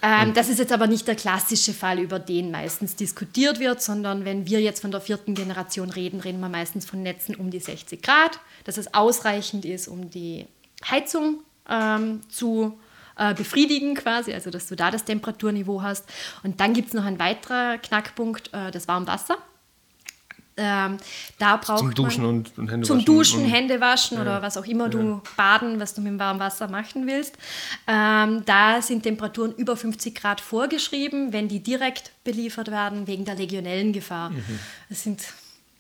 Ähm, 0.02 0.34
das 0.34 0.50
ist 0.50 0.60
jetzt 0.60 0.74
aber 0.74 0.88
nicht 0.88 1.08
der 1.08 1.16
klassische 1.16 1.74
Fall, 1.74 2.00
über 2.00 2.20
den 2.20 2.52
meistens 2.52 2.96
diskutiert 2.96 3.60
wird, 3.60 3.82
sondern 3.82 4.26
wenn 4.26 4.46
wir 4.46 4.62
jetzt 4.62 4.82
von 4.82 4.92
der 4.92 5.02
vierten 5.02 5.34
Generation 5.34 5.90
reden, 5.90 6.20
reden 6.20 6.42
wir 6.42 6.50
meistens 6.50 6.86
von 6.86 7.02
Netzen 7.02 7.36
um 7.36 7.50
die 7.50 7.60
60 7.60 8.02
Grad, 8.02 8.40
dass 8.66 8.78
es 8.78 8.94
ausreichend 8.94 9.64
ist, 9.64 9.88
um 9.88 10.10
die 10.10 10.46
Heizung 10.90 11.40
ähm, 11.70 12.22
zu 12.28 12.78
äh, 13.18 13.34
befriedigen 13.34 13.96
quasi, 13.96 14.34
also 14.34 14.50
dass 14.50 14.68
du 14.68 14.76
da 14.76 14.92
das 14.92 15.06
Temperaturniveau 15.06 15.82
hast. 15.82 16.06
Und 16.44 16.60
dann 16.60 16.74
gibt 16.74 16.90
es 16.90 16.94
noch 16.94 17.06
einen 17.06 17.20
weiteren 17.20 17.82
Knackpunkt, 17.82 18.54
äh, 18.54 18.72
das 18.72 18.88
Warmwasser. 18.88 19.38
Ähm, 20.56 20.98
da 21.40 21.58
braucht 21.58 21.80
Zum 21.80 21.94
Duschen 21.94 22.24
man, 22.24 22.36
und, 22.36 22.58
und 22.58 22.72
Hände 22.72 22.88
zum 22.88 22.98
waschen 22.98 23.06
Duschen, 23.06 23.44
und, 23.44 23.50
Hände 23.50 23.82
waschen 23.82 24.20
oder 24.20 24.42
was 24.42 24.56
auch 24.58 24.66
immer 24.66 24.88
du 24.88 25.22
baden, 25.36 25.80
was 25.80 25.96
du 25.96 26.02
mit 26.02 26.12
dem 26.12 26.20
warmen 26.20 26.40
Wasser 26.40 26.68
machen 26.68 27.08
willst. 27.08 27.38
Ähm, 27.88 28.44
da 28.46 28.82
sind 28.82 29.04
Temperaturen 29.04 29.54
über 29.54 29.76
50 29.76 30.14
Grad 30.14 30.42
vorgeschrieben, 30.42 31.34
wenn 31.34 31.48
die 31.48 31.62
direkt 31.62 32.12
beliefert 32.24 32.70
werden, 32.70 33.08
wegen 33.08 33.26
der 33.26 33.36
Legionellengefahr. 33.36 34.30
Mhm. 34.30 34.60
Das 34.90 35.04
sind, 35.04 35.22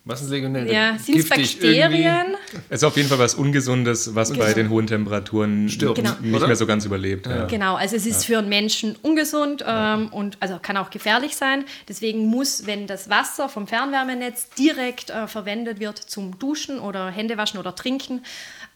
Was 0.06 0.22
ist 0.22 0.32
Legionell? 0.32 0.70
ja, 0.70 0.98
sind 0.98 1.16
Giftig 1.16 1.60
Bakterien. 1.62 2.36
Es 2.70 2.82
ist 2.82 2.84
auf 2.84 2.98
jeden 2.98 3.08
Fall 3.08 3.20
was 3.20 3.36
Ungesundes, 3.36 4.13
was 4.13 4.32
bei 4.32 4.36
Genau. 4.38 4.54
den 4.54 4.70
hohen 4.70 4.86
Temperaturen 4.88 5.70
Stirbt, 5.70 5.96
Genau. 5.96 6.12
nicht 6.20 6.36
oder? 6.36 6.48
mehr 6.48 6.56
so 6.58 6.66
ganz 6.66 6.84
überlebt. 6.84 7.26
Ja. 7.26 7.46
Genau, 7.46 7.76
also 7.76 7.96
es 7.96 8.06
ist 8.06 8.26
für 8.26 8.39
einen 8.39 8.50
Menschen 8.50 8.98
ungesund 9.02 9.63
ähm, 9.66 10.10
und 10.10 10.36
also 10.42 10.60
kann 10.62 10.76
auch 10.76 10.89
gefährlich 10.89 11.38
sein. 11.38 11.63
Deswegen 11.88 12.26
muss, 12.28 12.66
wenn 12.66 12.86
das 12.86 13.10
Wasser 13.10 13.48
vom 13.48 13.66
Fernwärmenetz 13.66 14.50
direkt 14.60 15.10
äh, 15.10 15.26
verwendet 15.28 15.80
wird 15.80 15.98
zum 16.00 16.38
Duschen 16.38 16.80
oder 16.80 17.10
Händewaschen 17.10 17.58
oder 17.58 17.74
Trinken, 17.74 18.24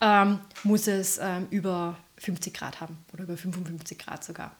ähm, 0.00 0.38
muss 0.64 0.86
es 0.88 1.18
ähm, 1.22 1.46
über 1.50 1.96
50 2.18 2.54
Grad 2.54 2.80
haben 2.80 2.98
oder 3.12 3.24
über 3.24 3.36
55 3.36 3.98
Grad 3.98 4.24
sogar. 4.24 4.52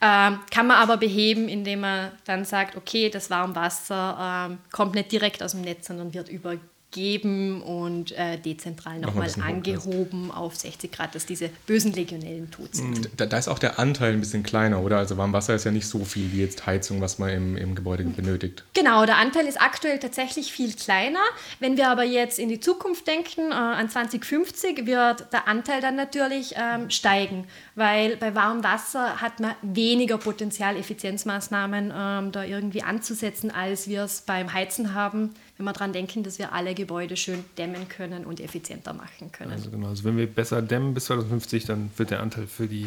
Ähm, 0.00 0.38
kann 0.50 0.66
man 0.66 0.78
aber 0.78 0.96
beheben, 0.96 1.48
indem 1.48 1.80
man 1.80 2.12
dann 2.24 2.44
sagt, 2.44 2.76
okay, 2.76 3.10
das 3.10 3.30
Warmwasser 3.30 4.48
ähm, 4.50 4.58
kommt 4.72 4.94
nicht 4.94 5.12
direkt 5.12 5.42
aus 5.42 5.52
dem 5.52 5.62
Netz, 5.62 5.86
sondern 5.86 6.14
wird 6.14 6.28
über 6.28 6.56
geben 6.90 7.60
und 7.62 8.12
äh, 8.12 8.38
dezentral 8.38 8.98
nochmal 8.98 9.28
angehoben 9.42 10.30
auf 10.30 10.56
60 10.56 10.90
Grad, 10.90 11.14
dass 11.14 11.26
diese 11.26 11.50
bösen 11.66 11.92
Legionellen 11.92 12.50
tot 12.50 12.74
sind. 12.74 13.10
Da, 13.16 13.26
da, 13.26 13.36
ist 13.36 13.48
auch 13.48 13.58
der 13.58 13.78
Anteil 13.78 14.14
ein 14.14 14.20
bisschen 14.20 14.42
kleiner, 14.42 14.82
oder? 14.82 14.96
Also 14.96 15.18
Warmwasser 15.18 15.54
ist 15.54 15.64
ja 15.64 15.70
nicht 15.70 15.86
so 15.86 16.04
viel 16.04 16.32
wie 16.32 16.40
jetzt 16.40 16.66
Heizung, 16.66 17.02
was 17.02 17.18
man 17.18 17.28
im, 17.28 17.56
im 17.58 17.74
Gebäude 17.74 18.04
benötigt. 18.04 18.64
Genau, 18.72 19.04
der 19.04 19.18
Anteil 19.18 19.46
ist 19.46 19.60
aktuell 19.60 19.98
tatsächlich 19.98 20.50
viel 20.50 20.72
kleiner. 20.72 21.20
Wenn 21.60 21.76
wir 21.76 21.90
aber 21.90 22.04
jetzt 22.04 22.38
in 22.38 22.48
die 22.48 22.60
Zukunft 22.60 23.06
denken, 23.06 23.50
äh, 23.50 23.54
an 23.54 23.90
2050, 23.90 24.86
wird 24.86 25.30
der 25.32 25.46
Anteil 25.46 25.82
dann 25.82 25.94
natürlich 25.94 26.54
ähm, 26.56 26.88
steigen, 26.88 27.46
weil 27.74 28.16
bei 28.16 28.34
warmem 28.34 28.64
Wasser 28.64 29.20
hat 29.20 29.40
man 29.40 29.54
weniger 29.60 30.16
Potenzial, 30.16 30.76
Effizienzmaßnahmen 30.76 31.92
ähm, 31.94 32.32
da 32.32 32.44
irgendwie 32.44 32.82
anzusetzen, 32.82 33.50
als 33.50 33.88
wir 33.88 34.04
es 34.04 34.22
beim 34.22 34.54
Heizen 34.54 34.94
haben 34.94 35.34
wenn 35.58 35.64
wir 35.66 35.72
daran 35.72 35.92
denken, 35.92 36.22
dass 36.22 36.38
wir 36.38 36.52
alle 36.52 36.74
Gebäude 36.74 37.16
schön 37.16 37.44
dämmen 37.58 37.88
können 37.88 38.24
und 38.24 38.40
effizienter 38.40 38.92
machen 38.94 39.30
können. 39.32 39.50
Also 39.50 39.70
genau, 39.70 39.88
also 39.88 40.04
wenn 40.04 40.16
wir 40.16 40.26
besser 40.26 40.62
dämmen 40.62 40.94
bis 40.94 41.06
2050, 41.06 41.64
dann 41.66 41.90
wird 41.96 42.10
der 42.10 42.20
Anteil 42.20 42.46
für 42.46 42.68
die 42.68 42.86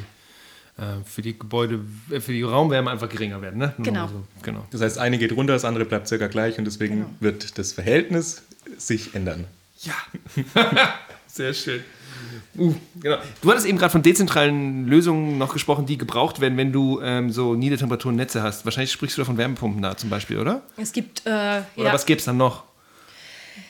äh, 0.77 1.03
für 1.05 1.21
die 1.21 1.37
Gebäude, 1.37 1.81
äh, 2.09 2.21
für 2.21 2.31
die 2.31 2.43
Raumwärme 2.43 2.89
einfach 2.89 3.09
geringer 3.09 3.41
werden. 3.41 3.59
Ne? 3.59 3.73
Genau. 3.79 4.07
So, 4.07 4.23
genau. 4.41 4.65
Das 4.71 4.79
heißt, 4.81 4.97
eine 4.99 5.17
geht 5.17 5.33
runter, 5.33 5.53
das 5.53 5.65
andere 5.65 5.83
bleibt 5.83 6.07
circa 6.07 6.27
gleich 6.27 6.57
und 6.57 6.65
deswegen 6.65 6.95
genau. 6.95 7.09
wird 7.19 7.57
das 7.57 7.73
Verhältnis 7.73 8.43
sich 8.77 9.13
ändern. 9.13 9.45
Ja, 9.81 9.95
sehr 11.27 11.53
schön. 11.53 11.83
Uh, 12.57 12.73
genau. 12.99 13.17
Du 13.41 13.49
hattest 13.49 13.65
eben 13.65 13.77
gerade 13.77 13.91
von 13.91 14.01
dezentralen 14.01 14.87
Lösungen 14.87 15.37
noch 15.37 15.53
gesprochen, 15.53 15.85
die 15.85 15.97
gebraucht 15.97 16.41
werden, 16.41 16.57
wenn 16.57 16.71
du 16.71 16.99
ähm, 17.01 17.31
so 17.31 17.55
Niedertemperaturnetze 17.55 18.43
hast. 18.43 18.65
Wahrscheinlich 18.65 18.91
sprichst 18.91 19.17
du 19.17 19.21
da 19.21 19.25
von 19.25 19.37
Wärmepumpen 19.37 19.81
da 19.81 19.95
zum 19.95 20.09
Beispiel, 20.09 20.37
oder? 20.37 20.61
Es 20.77 20.91
gibt. 20.91 21.25
Äh, 21.25 21.29
oder 21.29 21.87
ja. 21.87 21.93
was 21.93 22.05
gibt 22.05 22.19
es 22.19 22.25
dann 22.25 22.37
noch? 22.37 22.63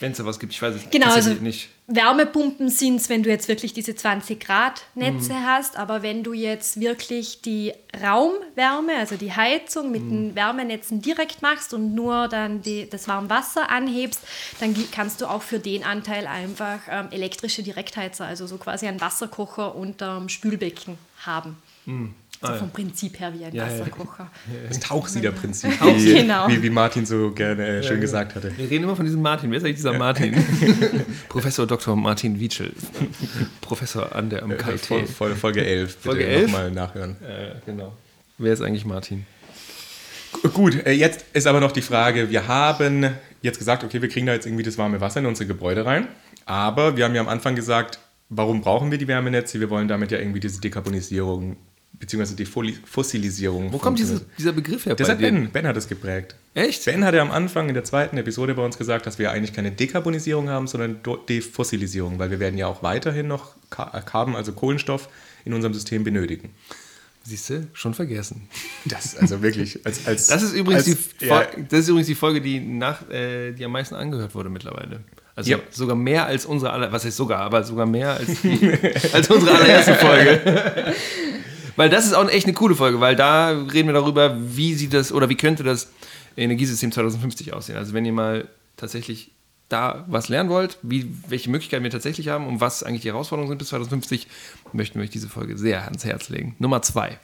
Wenn 0.02 0.14
es 0.14 0.18
da 0.18 0.26
was 0.26 0.40
gibt, 0.40 0.52
ich 0.52 0.62
weiß 0.62 0.76
es 0.76 0.90
genau, 0.90 1.14
also 1.14 1.32
nicht. 1.36 1.70
Wärmepumpen 1.86 2.70
sind 2.70 2.96
es, 2.96 3.08
wenn 3.08 3.22
du 3.22 3.30
jetzt 3.30 3.48
wirklich 3.48 3.72
diese 3.74 3.96
20 3.96 4.40
Grad 4.40 4.82
Netze 4.96 5.34
mhm. 5.34 5.46
hast, 5.46 5.78
aber 5.78 6.02
wenn 6.02 6.24
du 6.24 6.34
jetzt 6.34 6.80
wirklich 6.80 7.42
die 7.42 7.72
Raumwärme, 8.02 8.96
also 8.98 9.16
die 9.16 9.32
Heizung 9.32 9.92
mit 9.92 10.04
mhm. 10.04 10.10
den 10.10 10.36
Wärmenetzen 10.36 11.02
direkt 11.02 11.44
machst 11.44 11.74
und 11.74 11.94
nur 11.94 12.28
dann 12.28 12.64
die, 12.64 12.90
das 12.90 13.08
Warmwasser 13.08 13.70
anhebst, 13.70 14.22
dann 14.60 14.76
kannst 14.92 15.22
du 15.22 15.28
auch 15.28 15.44
für 15.44 15.60
den 15.60 15.84
Anteil 15.84 16.26
einfach 16.26 16.80
ähm, 16.90 17.10
elektrische 17.12 17.62
Direktheizer, 17.62 18.26
also 18.26 18.48
so 18.48 18.58
quasi 18.58 18.88
einen 18.88 19.02
Wasserkocher 19.02 19.76
unterm 19.76 20.30
Spülbecken 20.30 20.98
haben. 21.24 21.58
Mhm. 21.86 22.16
So 22.42 22.48
ah, 22.48 22.56
vom 22.56 22.72
Prinzip 22.72 23.20
her 23.20 23.32
wie 23.38 23.46
ein 23.46 23.54
ja, 23.54 23.68
Wasserkocher. 23.68 24.32
Das 24.68 24.80
Tauchsieder-Prinzip, 24.80 25.80
wie, 25.80 26.14
genau. 26.16 26.48
wie, 26.48 26.64
wie, 26.64 26.72
Martin 26.72 27.06
so 27.06 27.30
gerne 27.30 27.68
äh, 27.68 27.84
schön 27.84 28.02
gesagt 28.02 28.34
hatte. 28.34 28.52
Wir 28.58 28.68
reden 28.68 28.86
immer 28.86 28.96
von 28.96 29.06
diesem 29.06 29.22
Martin. 29.22 29.52
Wer 29.52 29.60
ist 29.60 29.64
eigentlich 29.64 29.76
dieser 29.76 29.96
Martin? 29.96 30.34
Professor 31.30 31.68
Dr. 31.68 31.96
Martin 31.96 32.40
Wietschel. 32.40 32.74
Professor 33.62 34.16
an 34.16 34.32
der 34.32 34.44
MKT. 34.48 34.90
Äh, 34.90 35.06
Folge, 35.06 35.36
Folge 35.36 35.64
11. 35.64 35.98
Folge 36.02 36.26
11? 36.26 36.52
Nochmal 36.52 36.72
nachhören. 36.72 37.16
Äh, 37.22 37.60
genau. 37.64 37.94
Wer 38.40 38.54
ist 38.54 38.62
eigentlich 38.62 38.86
Martin? 38.86 39.28
Gut, 40.54 40.84
äh, 40.84 40.94
jetzt 40.94 41.26
ist 41.34 41.46
aber 41.46 41.60
noch 41.60 41.72
die 41.72 41.84
Frage, 41.84 42.32
wir 42.32 42.48
haben 42.48 43.08
jetzt 43.44 43.60
gesagt, 43.60 43.84
okay, 43.84 44.02
wir 44.02 44.10
kriegen 44.10 44.26
da 44.26 44.34
jetzt 44.34 44.48
irgendwie 44.48 44.64
das 44.64 44.80
warme 44.80 45.00
Wasser 45.00 45.20
in 45.20 45.28
unsere 45.28 45.46
Gebäude 45.46 45.86
rein, 45.86 46.08
aber 46.46 46.98
wir 46.98 47.06
haben 47.06 47.14
ja 47.14 47.22
am 47.22 47.30
Anfang 47.30 47.56
gesagt, 47.56 48.00
warum 48.30 48.62
brauchen 48.62 48.90
wir 48.90 48.98
die 48.98 49.08
Wärmenetze? 49.08 49.60
Wir 49.60 49.70
wollen 49.70 49.88
damit 49.88 50.10
ja 50.10 50.18
irgendwie 50.18 50.40
diese 50.40 50.60
Dekarbonisierung 50.60 51.58
beziehungsweise 51.94 52.36
die 52.36 52.46
Fossilisierung. 52.46 53.72
Wo 53.72 53.78
kommt 53.78 54.00
diese, 54.00 54.26
dieser 54.38 54.54
Begriff 54.54 54.86
her? 54.86 54.96
Das 54.96 55.10
hat 55.10 55.20
Ben. 55.20 55.52
Ben 55.52 55.68
hat 55.68 55.78
es 55.78 55.88
geprägt. 55.88 56.36
Echt? 56.54 56.86
Ben 56.86 57.06
hat 57.06 57.14
ja 57.14 57.22
am 57.22 57.32
Anfang 57.32 57.68
in 57.68 57.74
der 57.74 57.84
zweiten 57.84 58.18
Episode 58.18 58.56
bei 58.56 58.66
uns 58.66 58.78
gesagt, 58.78 59.06
dass 59.06 59.20
wir 59.20 59.32
eigentlich 59.32 59.54
keine 59.54 59.72
Dekarbonisierung 59.72 60.50
haben, 60.50 60.68
sondern 60.68 61.00
Defossilisierung, 61.30 62.20
weil 62.20 62.32
wir 62.32 62.40
werden 62.40 62.58
ja 62.58 62.68
auch 62.68 62.84
weiterhin 62.84 63.28
noch 63.28 63.56
Carbon, 63.70 64.36
also 64.36 64.54
Kohlenstoff, 64.54 65.10
in 65.46 65.54
unserem 65.54 65.74
System 65.74 66.04
benötigen. 66.04 66.50
Siehst 67.24 67.52
du, 67.52 67.68
schon 67.74 67.94
vergessen. 67.94 68.50
Das 68.86 69.16
also 69.16 69.44
wirklich 69.44 69.86
als, 69.86 70.06
als 70.08 70.28
das 70.28 70.42
ist 70.42 70.54
übrigens 70.54 70.88
als, 70.88 71.18
die 71.20 71.26
ja. 71.28 71.46
das 71.70 71.82
ist 71.82 71.90
übrigens 71.90 72.08
die 72.08 72.16
Folge, 72.16 72.42
die 72.42 72.60
nach 72.60 73.08
äh, 73.12 73.52
die 73.52 73.64
am 73.64 73.72
meisten 73.72 73.94
angehört 73.94 74.34
wurde 74.34 74.50
mittlerweile. 74.50 75.02
Also 75.36 75.52
ja. 75.52 75.60
sogar 75.70 75.96
mehr 75.96 76.26
als 76.26 76.46
unsere 76.46 76.74
aller, 76.74 76.92
was 76.92 77.06
heißt 77.06 77.16
sogar, 77.16 77.42
aber 77.42 77.64
sogar 77.64 77.86
mehr 77.86 78.12
als, 78.12 78.42
die, 78.42 78.74
als 79.14 79.30
unsere 79.30 79.56
allererste 79.56 79.96
Folge. 79.96 80.42
Weil 81.76 81.90
das 81.90 82.06
ist 82.06 82.14
auch 82.14 82.30
echt 82.30 82.46
eine 82.46 82.54
coole 82.54 82.76
Folge, 82.76 83.00
weil 83.00 83.16
da 83.16 83.50
reden 83.50 83.88
wir 83.88 83.94
darüber, 83.94 84.36
wie 84.40 84.74
sieht 84.74 84.94
das 84.94 85.12
oder 85.12 85.30
wie 85.30 85.36
könnte 85.36 85.64
das 85.64 85.90
Energiesystem 86.38 86.92
2050 86.92 87.54
aussehen. 87.54 87.78
Also 87.78 87.94
wenn 87.94 88.06
ihr 88.06 88.14
mal 88.14 88.48
tatsächlich 88.78 89.32
da 89.70 90.06
was 90.08 90.30
lernen 90.30 90.50
wollt, 90.50 90.78
wie, 90.82 91.14
welche 91.28 91.50
Möglichkeiten 91.50 91.84
wir 91.84 91.92
tatsächlich 91.92 92.28
haben 92.28 92.48
und 92.48 92.60
was 92.60 92.84
eigentlich 92.84 93.02
die 93.02 93.10
Herausforderungen 93.10 93.50
sind 93.50 93.58
bis 93.58 93.70
2050, 93.70 94.28
möchten 94.74 95.00
wir 95.00 95.04
euch 95.04 95.10
diese 95.10 95.30
Folge 95.30 95.58
sehr 95.58 95.86
ans 95.86 96.04
Herz 96.04 96.30
legen. 96.30 96.56
Nummer 96.60 96.82
zwei. 96.82 97.18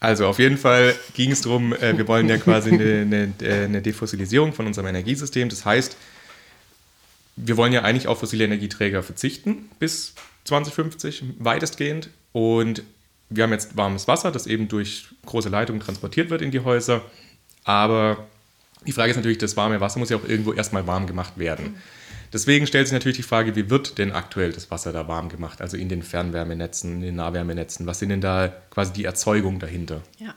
Also 0.00 0.26
auf 0.26 0.38
jeden 0.38 0.58
Fall 0.58 0.96
ging 1.14 1.30
es 1.30 1.42
darum, 1.42 1.72
äh, 1.74 1.96
wir 1.96 2.08
wollen 2.08 2.28
ja 2.28 2.36
quasi 2.36 2.70
eine, 2.72 3.02
eine, 3.02 3.32
eine, 3.40 3.82
Defossilisierung 3.82 4.52
von 4.52 4.66
unserem 4.66 4.88
Energiesystem. 4.88 5.48
Das 5.48 5.64
heißt, 5.64 5.96
wir 7.36 7.56
wollen 7.56 7.72
ja 7.72 7.82
eigentlich 7.82 8.08
auf 8.08 8.18
fossile 8.18 8.44
Energieträger 8.44 9.02
verzichten 9.02 9.70
bis 9.78 10.14
2050, 10.44 11.22
weitestgehend. 11.38 12.10
Und 12.32 12.82
wir 13.34 13.44
haben 13.44 13.52
jetzt 13.52 13.76
warmes 13.76 14.08
Wasser, 14.08 14.30
das 14.30 14.46
eben 14.46 14.68
durch 14.68 15.08
große 15.26 15.48
Leitungen 15.48 15.80
transportiert 15.80 16.30
wird 16.30 16.42
in 16.42 16.50
die 16.50 16.60
Häuser. 16.60 17.02
Aber 17.64 18.26
die 18.86 18.92
Frage 18.92 19.10
ist 19.10 19.16
natürlich, 19.16 19.38
das 19.38 19.56
warme 19.56 19.80
Wasser 19.80 19.98
muss 19.98 20.10
ja 20.10 20.16
auch 20.16 20.28
irgendwo 20.28 20.52
erstmal 20.52 20.86
warm 20.86 21.06
gemacht 21.06 21.38
werden. 21.38 21.76
Deswegen 22.32 22.66
stellt 22.66 22.86
sich 22.86 22.94
natürlich 22.94 23.18
die 23.18 23.22
Frage, 23.22 23.54
wie 23.56 23.68
wird 23.68 23.98
denn 23.98 24.12
aktuell 24.12 24.52
das 24.52 24.70
Wasser 24.70 24.92
da 24.92 25.06
warm 25.06 25.28
gemacht? 25.28 25.60
Also 25.60 25.76
in 25.76 25.88
den 25.88 26.02
Fernwärmenetzen, 26.02 26.94
in 26.94 27.00
den 27.02 27.16
Nahwärmenetzen. 27.16 27.86
Was 27.86 27.98
sind 27.98 28.08
denn 28.08 28.22
da 28.22 28.48
quasi 28.70 28.92
die 28.94 29.04
Erzeugungen 29.04 29.58
dahinter? 29.58 30.00
Ja. 30.18 30.34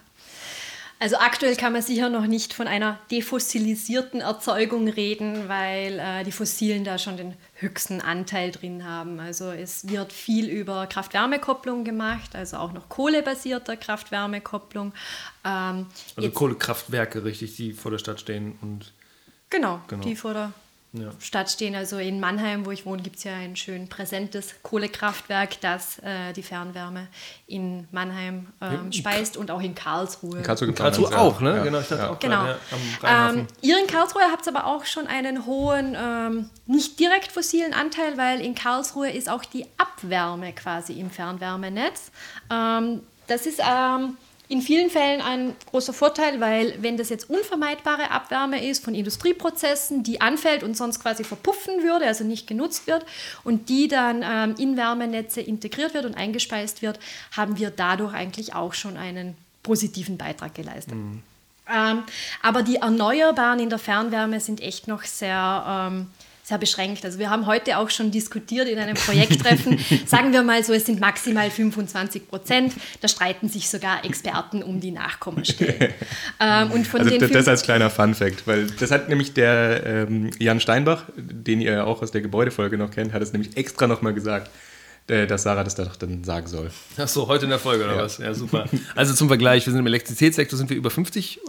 Also 1.05 1.17
aktuell 1.17 1.55
kann 1.55 1.71
man 1.71 1.83
sicher 1.83 2.09
noch 2.09 2.25
nicht 2.25 2.55
von 2.55 2.67
einer 2.67 2.99
defossilisierten 3.11 4.21
Erzeugung 4.21 4.87
reden, 4.87 5.47
weil 5.47 5.99
äh, 5.99 6.23
die 6.23 6.31
Fossilen 6.31 6.83
da 6.83 6.97
schon 6.97 7.15
den 7.15 7.35
höchsten 7.53 8.01
Anteil 8.01 8.49
drin 8.49 8.83
haben. 8.83 9.19
Also 9.19 9.51
es 9.51 9.87
wird 9.87 10.11
viel 10.11 10.49
über 10.49 10.87
Kraft-Wärme-Kopplung 10.87 11.83
gemacht, 11.83 12.35
also 12.35 12.57
auch 12.57 12.73
noch 12.73 12.89
kohlebasierter 12.89 13.77
Kraft-Wärme-Kopplung. 13.77 14.93
Ähm, 15.43 15.85
also 16.15 16.31
Kohlekraftwerke, 16.31 17.23
richtig, 17.23 17.55
die 17.55 17.73
vor 17.73 17.91
der 17.91 17.99
Stadt 17.99 18.19
stehen 18.19 18.57
und 18.63 18.91
genau, 19.51 19.81
genau. 19.87 20.01
die 20.01 20.15
vor 20.15 20.33
der 20.33 20.53
ja. 20.99 21.11
Stadt 21.19 21.49
stehen. 21.49 21.75
Also 21.75 21.97
in 21.97 22.19
Mannheim, 22.19 22.65
wo 22.65 22.71
ich 22.71 22.85
wohne, 22.85 23.01
gibt 23.01 23.17
es 23.17 23.23
ja 23.23 23.33
ein 23.33 23.55
schön 23.55 23.87
präsentes 23.87 24.55
Kohlekraftwerk, 24.63 25.59
das 25.61 25.99
äh, 25.99 26.33
die 26.33 26.43
Fernwärme 26.43 27.07
in 27.47 27.87
Mannheim 27.91 28.47
ähm, 28.61 28.91
speist 28.91 29.37
und 29.37 29.51
auch 29.51 29.61
in 29.61 29.75
Karlsruhe. 29.75 30.37
In 30.37 30.43
Karlsruhe, 30.43 30.69
in 30.69 30.75
Karlsruhe 30.75 31.17
auch, 31.17 31.39
ne? 31.41 31.57
Ja. 31.57 31.63
Genau, 31.63 31.79
ich 31.79 31.89
ja. 31.89 32.09
auch 32.09 32.19
genau. 32.19 32.45
Grad, 32.99 33.35
ähm, 33.35 33.47
ihr 33.61 33.79
in 33.79 33.87
Karlsruhe 33.87 34.23
habt 34.31 34.47
aber 34.47 34.65
auch 34.65 34.85
schon 34.85 35.07
einen 35.07 35.45
hohen, 35.45 35.95
ähm, 35.99 36.49
nicht 36.65 36.99
direkt 36.99 37.31
fossilen 37.31 37.73
Anteil, 37.73 38.17
weil 38.17 38.41
in 38.41 38.55
Karlsruhe 38.55 39.09
ist 39.09 39.29
auch 39.29 39.45
die 39.45 39.65
Abwärme 39.77 40.53
quasi 40.53 40.99
im 40.99 41.11
Fernwärmenetz. 41.11 42.11
Ähm, 42.51 43.01
das 43.27 43.45
ist 43.45 43.59
ähm, 43.59 44.17
in 44.47 44.61
vielen 44.61 44.89
Fällen 44.89 45.21
ein 45.21 45.55
großer 45.69 45.93
Vorteil, 45.93 46.39
weil 46.39 46.75
wenn 46.81 46.97
das 46.97 47.09
jetzt 47.09 47.29
unvermeidbare 47.29 48.11
Abwärme 48.11 48.63
ist 48.67 48.83
von 48.83 48.93
Industrieprozessen, 48.93 50.03
die 50.03 50.21
anfällt 50.21 50.63
und 50.63 50.77
sonst 50.77 50.99
quasi 50.99 51.23
verpuffen 51.23 51.83
würde, 51.83 52.05
also 52.05 52.23
nicht 52.23 52.47
genutzt 52.47 52.87
wird 52.87 53.05
und 53.43 53.69
die 53.69 53.87
dann 53.87 54.23
ähm, 54.23 54.55
in 54.59 54.77
Wärmenetze 54.77 55.41
integriert 55.41 55.93
wird 55.93 56.05
und 56.05 56.15
eingespeist 56.15 56.81
wird, 56.81 56.99
haben 57.35 57.57
wir 57.57 57.71
dadurch 57.71 58.13
eigentlich 58.13 58.53
auch 58.53 58.73
schon 58.73 58.97
einen 58.97 59.35
positiven 59.63 60.17
Beitrag 60.17 60.53
geleistet. 60.53 60.95
Mhm. 60.95 61.23
Ähm, 61.67 62.03
aber 62.43 62.61
die 62.61 62.75
Erneuerbaren 62.75 63.59
in 63.59 63.69
der 63.69 63.79
Fernwärme 63.79 64.39
sind 64.39 64.61
echt 64.61 64.87
noch 64.87 65.03
sehr... 65.03 65.89
Ähm, 65.91 66.07
sehr 66.45 66.59
beschränkt. 66.59 67.03
Also 67.03 67.17
wir 67.17 67.31
haben 67.31 67.47
heute 67.47 67.79
auch 67.79 67.89
schon 67.89 68.11
diskutiert 68.11 68.67
in 68.67 68.77
einem 68.77 68.93
Projekttreffen, 68.93 69.79
sagen 70.05 70.31
wir 70.31 70.43
mal 70.43 70.63
so, 70.63 70.73
es 70.73 70.85
sind 70.85 70.99
maximal 70.99 71.49
25 71.49 72.27
Prozent. 72.27 72.73
Da 73.01 73.07
streiten 73.07 73.49
sich 73.49 73.67
sogar 73.67 74.05
Experten 74.05 74.61
um 74.61 74.79
die 74.79 74.91
Nachkommastellen. 74.91 75.91
ähm, 76.39 76.71
und 76.71 76.85
von 76.85 77.01
also 77.01 77.17
den 77.17 77.31
das 77.31 77.47
als 77.47 77.63
kleiner 77.63 77.89
Fun-Fact, 77.89 78.45
weil 78.45 78.67
das 78.67 78.91
hat 78.91 79.09
nämlich 79.09 79.33
der 79.33 79.83
ähm, 79.85 80.29
Jan 80.37 80.59
Steinbach, 80.59 81.05
den 81.15 81.61
ihr 81.61 81.87
auch 81.87 82.03
aus 82.03 82.11
der 82.11 82.21
Gebäudefolge 82.21 82.77
noch 82.77 82.91
kennt, 82.91 83.11
hat 83.13 83.23
es 83.23 83.33
nämlich 83.33 83.57
extra 83.57 83.87
nochmal 83.87 84.13
gesagt. 84.13 84.51
Äh, 85.07 85.27
dass 85.27 85.43
Sarah 85.43 85.63
das 85.63 85.75
doch 85.75 85.95
dann 85.97 86.23
sagen 86.23 86.47
soll. 86.47 86.71
Ach 86.97 87.07
so, 87.07 87.27
heute 87.27 87.43
in 87.43 87.51
der 87.51 87.59
Folge 87.59 87.83
oder 87.83 87.95
ja. 87.95 88.01
was? 88.01 88.17
Ja, 88.17 88.33
super. 88.33 88.65
Also 88.95 89.13
zum 89.13 89.27
Vergleich, 89.27 89.63
wir 89.63 89.71
sind 89.71 89.79
im 89.79 89.85
Elektrizitätssektor 89.85 90.57
sind 90.57 90.71
wir 90.71 90.77
über 90.77 90.89
50, 90.89 91.41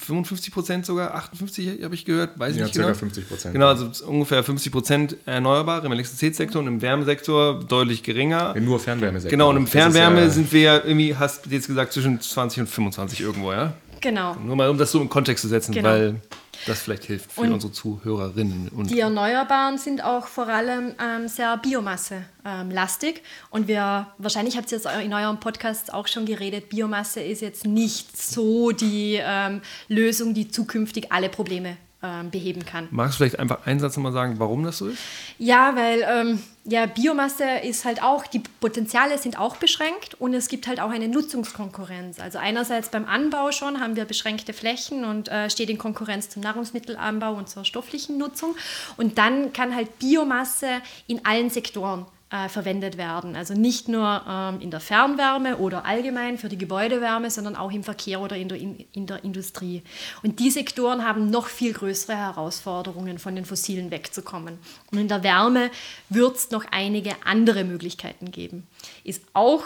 55 0.00 0.52
Prozent 0.52 0.86
sogar, 0.86 1.14
58 1.14 1.84
habe 1.84 1.94
ich 1.94 2.04
gehört, 2.04 2.36
weiß 2.36 2.54
ich 2.54 2.58
ja, 2.58 2.64
nicht 2.64 2.74
circa 2.74 2.88
genau. 2.88 2.98
50 2.98 3.28
Prozent. 3.28 3.52
Genau, 3.52 3.68
also 3.68 4.06
ungefähr 4.06 4.42
50 4.42 4.72
Prozent 4.72 5.16
erneuerbar 5.26 5.84
im 5.84 5.92
Elektrizitätssektor 5.92 6.60
und 6.60 6.66
im 6.66 6.82
Wärmesektor 6.82 7.62
deutlich 7.62 8.02
geringer. 8.02 8.52
Ja, 8.52 8.60
nur 8.60 8.80
Fernwärmesektor. 8.80 9.30
Genau, 9.30 9.50
und 9.50 9.58
im 9.58 9.68
Fernwärme 9.68 10.22
ja 10.22 10.30
sind 10.30 10.52
wir 10.52 10.60
ja 10.60 10.76
irgendwie, 10.78 11.14
hast 11.14 11.46
du 11.46 11.50
jetzt 11.50 11.68
gesagt, 11.68 11.92
zwischen 11.92 12.20
20 12.20 12.62
und 12.62 12.66
25 12.66 13.20
irgendwo, 13.20 13.52
ja? 13.52 13.74
Genau. 14.04 14.34
Nur 14.34 14.54
mal, 14.54 14.68
um 14.68 14.76
das 14.76 14.92
so 14.92 15.00
im 15.00 15.08
Kontext 15.08 15.40
zu 15.40 15.48
setzen, 15.48 15.72
Genau. 15.72 15.88
weil 15.88 16.20
das 16.66 16.80
vielleicht 16.82 17.04
hilft 17.04 17.32
für 17.32 17.40
Und 17.40 17.52
unsere 17.52 17.72
Zuhörerinnen. 17.72 18.68
Und 18.68 18.90
Die 18.90 19.00
Erneuerbaren 19.00 19.78
sind 19.78 20.04
auch 20.04 20.26
vor 20.26 20.46
allem 20.46 20.94
ähm, 21.02 21.26
sehr 21.26 21.56
Biomasse-lastig. 21.56 23.22
und 23.50 23.66
wir, 23.66 24.08
wahrscheinlich 24.18 24.58
habt 24.58 24.70
ihr 24.70 24.76
jetzt 24.78 24.86
in 25.02 25.12
eurem 25.14 25.40
Podcast 25.40 25.92
auch 25.94 26.06
schon 26.06 26.26
geredet, 26.26 26.68
Biomasse 26.68 27.20
ist 27.20 27.40
jetzt 27.40 27.66
nicht 27.66 28.14
so 28.20 28.72
die 28.72 29.18
ähm, 29.22 29.62
Lösung, 29.88 30.34
die 30.34 30.48
zukünftig 30.48 31.10
alle 31.10 31.30
Probleme 31.30 31.78
ähm, 32.04 32.30
beheben 32.30 32.64
kann. 32.66 32.88
Magst 32.90 33.14
du 33.14 33.18
vielleicht 33.18 33.38
einfach 33.38 33.66
einen 33.66 33.80
Satz 33.80 33.96
nochmal 33.96 34.12
sagen, 34.12 34.38
warum 34.38 34.62
das 34.62 34.78
so 34.78 34.88
ist? 34.88 34.98
Ja, 35.38 35.74
weil 35.74 36.04
ähm, 36.06 36.42
ja, 36.64 36.86
Biomasse 36.86 37.44
ist 37.62 37.84
halt 37.84 38.02
auch, 38.02 38.26
die 38.26 38.40
Potenziale 38.60 39.16
sind 39.18 39.38
auch 39.38 39.56
beschränkt 39.56 40.14
und 40.20 40.34
es 40.34 40.48
gibt 40.48 40.66
halt 40.66 40.80
auch 40.80 40.90
eine 40.90 41.08
Nutzungskonkurrenz. 41.08 42.20
Also 42.20 42.38
einerseits 42.38 42.90
beim 42.90 43.06
Anbau 43.06 43.50
schon 43.52 43.80
haben 43.80 43.96
wir 43.96 44.04
beschränkte 44.04 44.52
Flächen 44.52 45.04
und 45.04 45.28
äh, 45.28 45.48
steht 45.48 45.70
in 45.70 45.78
Konkurrenz 45.78 46.28
zum 46.28 46.42
Nahrungsmittelanbau 46.42 47.32
und 47.32 47.48
zur 47.48 47.64
stofflichen 47.64 48.18
Nutzung. 48.18 48.54
Und 48.96 49.16
dann 49.16 49.52
kann 49.52 49.74
halt 49.74 49.98
Biomasse 49.98 50.82
in 51.06 51.24
allen 51.24 51.48
Sektoren 51.48 52.06
äh, 52.34 52.48
verwendet 52.48 52.96
werden. 52.96 53.36
Also 53.36 53.54
nicht 53.54 53.86
nur 53.86 54.22
ähm, 54.28 54.60
in 54.60 54.72
der 54.72 54.80
Fernwärme 54.80 55.58
oder 55.58 55.84
allgemein 55.84 56.36
für 56.36 56.48
die 56.48 56.58
Gebäudewärme, 56.58 57.30
sondern 57.30 57.54
auch 57.54 57.70
im 57.70 57.84
Verkehr 57.84 58.20
oder 58.20 58.34
in 58.34 58.48
der, 58.48 58.58
in, 58.58 58.84
in 58.92 59.06
der 59.06 59.22
Industrie. 59.22 59.84
Und 60.24 60.40
die 60.40 60.50
Sektoren 60.50 61.06
haben 61.06 61.30
noch 61.30 61.46
viel 61.46 61.72
größere 61.72 62.16
Herausforderungen, 62.16 63.20
von 63.20 63.36
den 63.36 63.44
Fossilen 63.44 63.92
wegzukommen. 63.92 64.58
Und 64.90 64.98
in 64.98 65.06
der 65.06 65.22
Wärme 65.22 65.70
wird 66.08 66.36
es 66.36 66.50
noch 66.50 66.64
einige 66.72 67.14
andere 67.24 67.62
Möglichkeiten 67.62 68.32
geben. 68.32 68.66
Ist 69.04 69.22
auch 69.32 69.62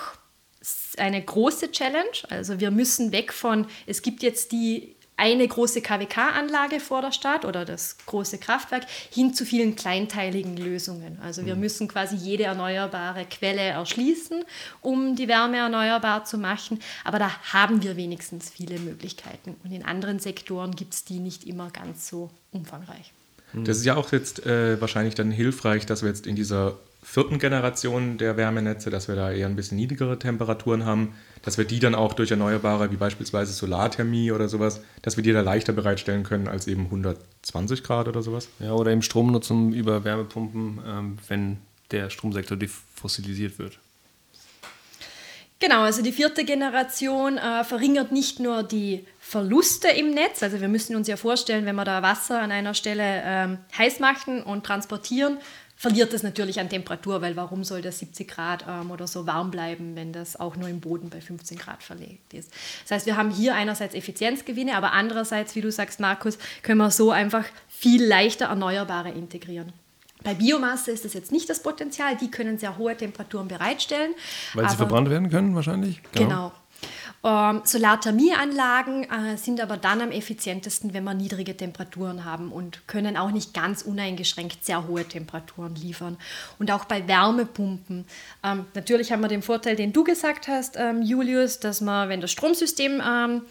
eine 0.98 1.24
große 1.24 1.72
Challenge. 1.72 2.18
Also 2.28 2.60
wir 2.60 2.70
müssen 2.70 3.12
weg 3.12 3.32
von, 3.32 3.66
es 3.86 4.02
gibt 4.02 4.22
jetzt 4.22 4.52
die 4.52 4.94
eine 5.18 5.46
große 5.46 5.82
KWK-Anlage 5.82 6.78
vor 6.80 7.02
der 7.02 7.12
Stadt 7.12 7.44
oder 7.44 7.64
das 7.64 7.96
große 8.06 8.38
Kraftwerk 8.38 8.84
hin 9.10 9.34
zu 9.34 9.44
vielen 9.44 9.74
kleinteiligen 9.76 10.56
Lösungen. 10.56 11.18
Also 11.22 11.44
wir 11.44 11.56
müssen 11.56 11.88
quasi 11.88 12.14
jede 12.16 12.44
erneuerbare 12.44 13.26
Quelle 13.26 13.60
erschließen, 13.60 14.44
um 14.80 15.16
die 15.16 15.26
Wärme 15.26 15.56
erneuerbar 15.56 16.24
zu 16.24 16.38
machen. 16.38 16.78
Aber 17.04 17.18
da 17.18 17.30
haben 17.52 17.82
wir 17.82 17.96
wenigstens 17.96 18.48
viele 18.48 18.78
Möglichkeiten. 18.78 19.56
Und 19.64 19.72
in 19.72 19.84
anderen 19.84 20.20
Sektoren 20.20 20.76
gibt 20.76 20.94
es 20.94 21.04
die 21.04 21.18
nicht 21.18 21.44
immer 21.44 21.70
ganz 21.70 22.08
so 22.08 22.30
umfangreich. 22.52 23.12
Das 23.52 23.78
ist 23.78 23.84
ja 23.84 23.96
auch 23.96 24.12
jetzt 24.12 24.46
äh, 24.46 24.80
wahrscheinlich 24.80 25.14
dann 25.14 25.30
hilfreich, 25.30 25.84
dass 25.84 26.02
wir 26.02 26.10
jetzt 26.10 26.26
in 26.26 26.36
dieser 26.36 26.76
vierten 27.02 27.38
Generation 27.38 28.18
der 28.18 28.36
Wärmenetze, 28.36 28.90
dass 28.90 29.08
wir 29.08 29.16
da 29.16 29.32
eher 29.32 29.46
ein 29.46 29.56
bisschen 29.56 29.78
niedrigere 29.78 30.18
Temperaturen 30.18 30.84
haben, 30.84 31.14
dass 31.48 31.56
wir 31.56 31.64
die 31.64 31.78
dann 31.78 31.94
auch 31.94 32.12
durch 32.12 32.30
Erneuerbare, 32.30 32.90
wie 32.90 32.96
beispielsweise 32.96 33.54
Solarthermie 33.54 34.32
oder 34.32 34.50
sowas, 34.50 34.82
dass 35.00 35.16
wir 35.16 35.24
die 35.24 35.32
da 35.32 35.40
leichter 35.40 35.72
bereitstellen 35.72 36.22
können 36.22 36.46
als 36.46 36.66
eben 36.66 36.84
120 36.84 37.82
Grad 37.82 38.06
oder 38.06 38.20
sowas. 38.20 38.50
Ja, 38.58 38.72
oder 38.72 38.90
eben 38.90 39.00
Stromnutzung 39.00 39.72
über 39.72 40.04
Wärmepumpen, 40.04 40.78
ähm, 40.86 41.18
wenn 41.28 41.56
der 41.90 42.10
Stromsektor 42.10 42.58
defossilisiert 42.58 43.58
wird. 43.58 43.78
Genau, 45.58 45.80
also 45.80 46.02
die 46.02 46.12
vierte 46.12 46.44
Generation 46.44 47.38
äh, 47.38 47.64
verringert 47.64 48.12
nicht 48.12 48.40
nur 48.40 48.62
die 48.62 49.06
Verluste 49.18 49.88
im 49.88 50.10
Netz, 50.10 50.42
also 50.42 50.60
wir 50.60 50.68
müssen 50.68 50.96
uns 50.96 51.08
ja 51.08 51.16
vorstellen, 51.16 51.64
wenn 51.64 51.76
wir 51.76 51.86
da 51.86 52.02
Wasser 52.02 52.42
an 52.42 52.52
einer 52.52 52.74
Stelle 52.74 53.22
ähm, 53.24 53.58
heiß 53.78 54.00
machen 54.00 54.42
und 54.42 54.66
transportieren, 54.66 55.38
verliert 55.78 56.12
es 56.12 56.24
natürlich 56.24 56.58
an 56.58 56.68
Temperatur, 56.68 57.22
weil 57.22 57.36
warum 57.36 57.62
soll 57.62 57.80
das 57.80 58.00
70 58.00 58.28
Grad 58.28 58.64
ähm, 58.68 58.90
oder 58.90 59.06
so 59.06 59.26
warm 59.26 59.52
bleiben, 59.52 59.94
wenn 59.94 60.12
das 60.12 60.38
auch 60.38 60.56
nur 60.56 60.68
im 60.68 60.80
Boden 60.80 61.08
bei 61.08 61.20
15 61.20 61.56
Grad 61.56 61.84
verlegt 61.84 62.34
ist. 62.34 62.52
Das 62.82 62.90
heißt, 62.90 63.06
wir 63.06 63.16
haben 63.16 63.30
hier 63.30 63.54
einerseits 63.54 63.94
Effizienzgewinne, 63.94 64.74
aber 64.74 64.92
andererseits, 64.92 65.54
wie 65.54 65.60
du 65.60 65.70
sagst, 65.70 66.00
Markus, 66.00 66.36
können 66.62 66.78
wir 66.78 66.90
so 66.90 67.12
einfach 67.12 67.44
viel 67.68 68.04
leichter 68.04 68.46
Erneuerbare 68.46 69.10
integrieren. 69.10 69.72
Bei 70.24 70.34
Biomasse 70.34 70.90
ist 70.90 71.04
das 71.04 71.14
jetzt 71.14 71.30
nicht 71.30 71.48
das 71.48 71.62
Potenzial, 71.62 72.16
die 72.16 72.28
können 72.28 72.58
sehr 72.58 72.76
hohe 72.76 72.96
Temperaturen 72.96 73.46
bereitstellen. 73.46 74.14
Weil 74.54 74.68
sie 74.68 74.76
verbrannt 74.76 75.08
werden 75.10 75.30
können, 75.30 75.54
wahrscheinlich? 75.54 76.00
Genau. 76.12 76.52
Ähm, 77.24 77.62
Solarthermieanlagen 77.64 79.04
äh, 79.04 79.36
sind 79.36 79.60
aber 79.60 79.76
dann 79.76 80.00
am 80.00 80.12
effizientesten, 80.12 80.94
wenn 80.94 81.04
wir 81.04 81.14
niedrige 81.14 81.56
Temperaturen 81.56 82.24
haben 82.24 82.52
und 82.52 82.86
können 82.86 83.16
auch 83.16 83.32
nicht 83.32 83.54
ganz 83.54 83.82
uneingeschränkt 83.82 84.64
sehr 84.64 84.86
hohe 84.86 85.04
Temperaturen 85.04 85.74
liefern. 85.74 86.16
Und 86.58 86.70
auch 86.70 86.84
bei 86.84 87.08
Wärmepumpen. 87.08 88.04
Ähm, 88.44 88.66
natürlich 88.74 89.10
haben 89.10 89.20
wir 89.20 89.28
den 89.28 89.42
Vorteil, 89.42 89.74
den 89.74 89.92
du 89.92 90.04
gesagt 90.04 90.46
hast, 90.46 90.76
ähm, 90.76 91.02
Julius, 91.02 91.58
dass 91.58 91.80
man, 91.80 92.08
wenn 92.08 92.20
das 92.20 92.30
Stromsystem 92.30 93.02
ähm, 93.04 93.42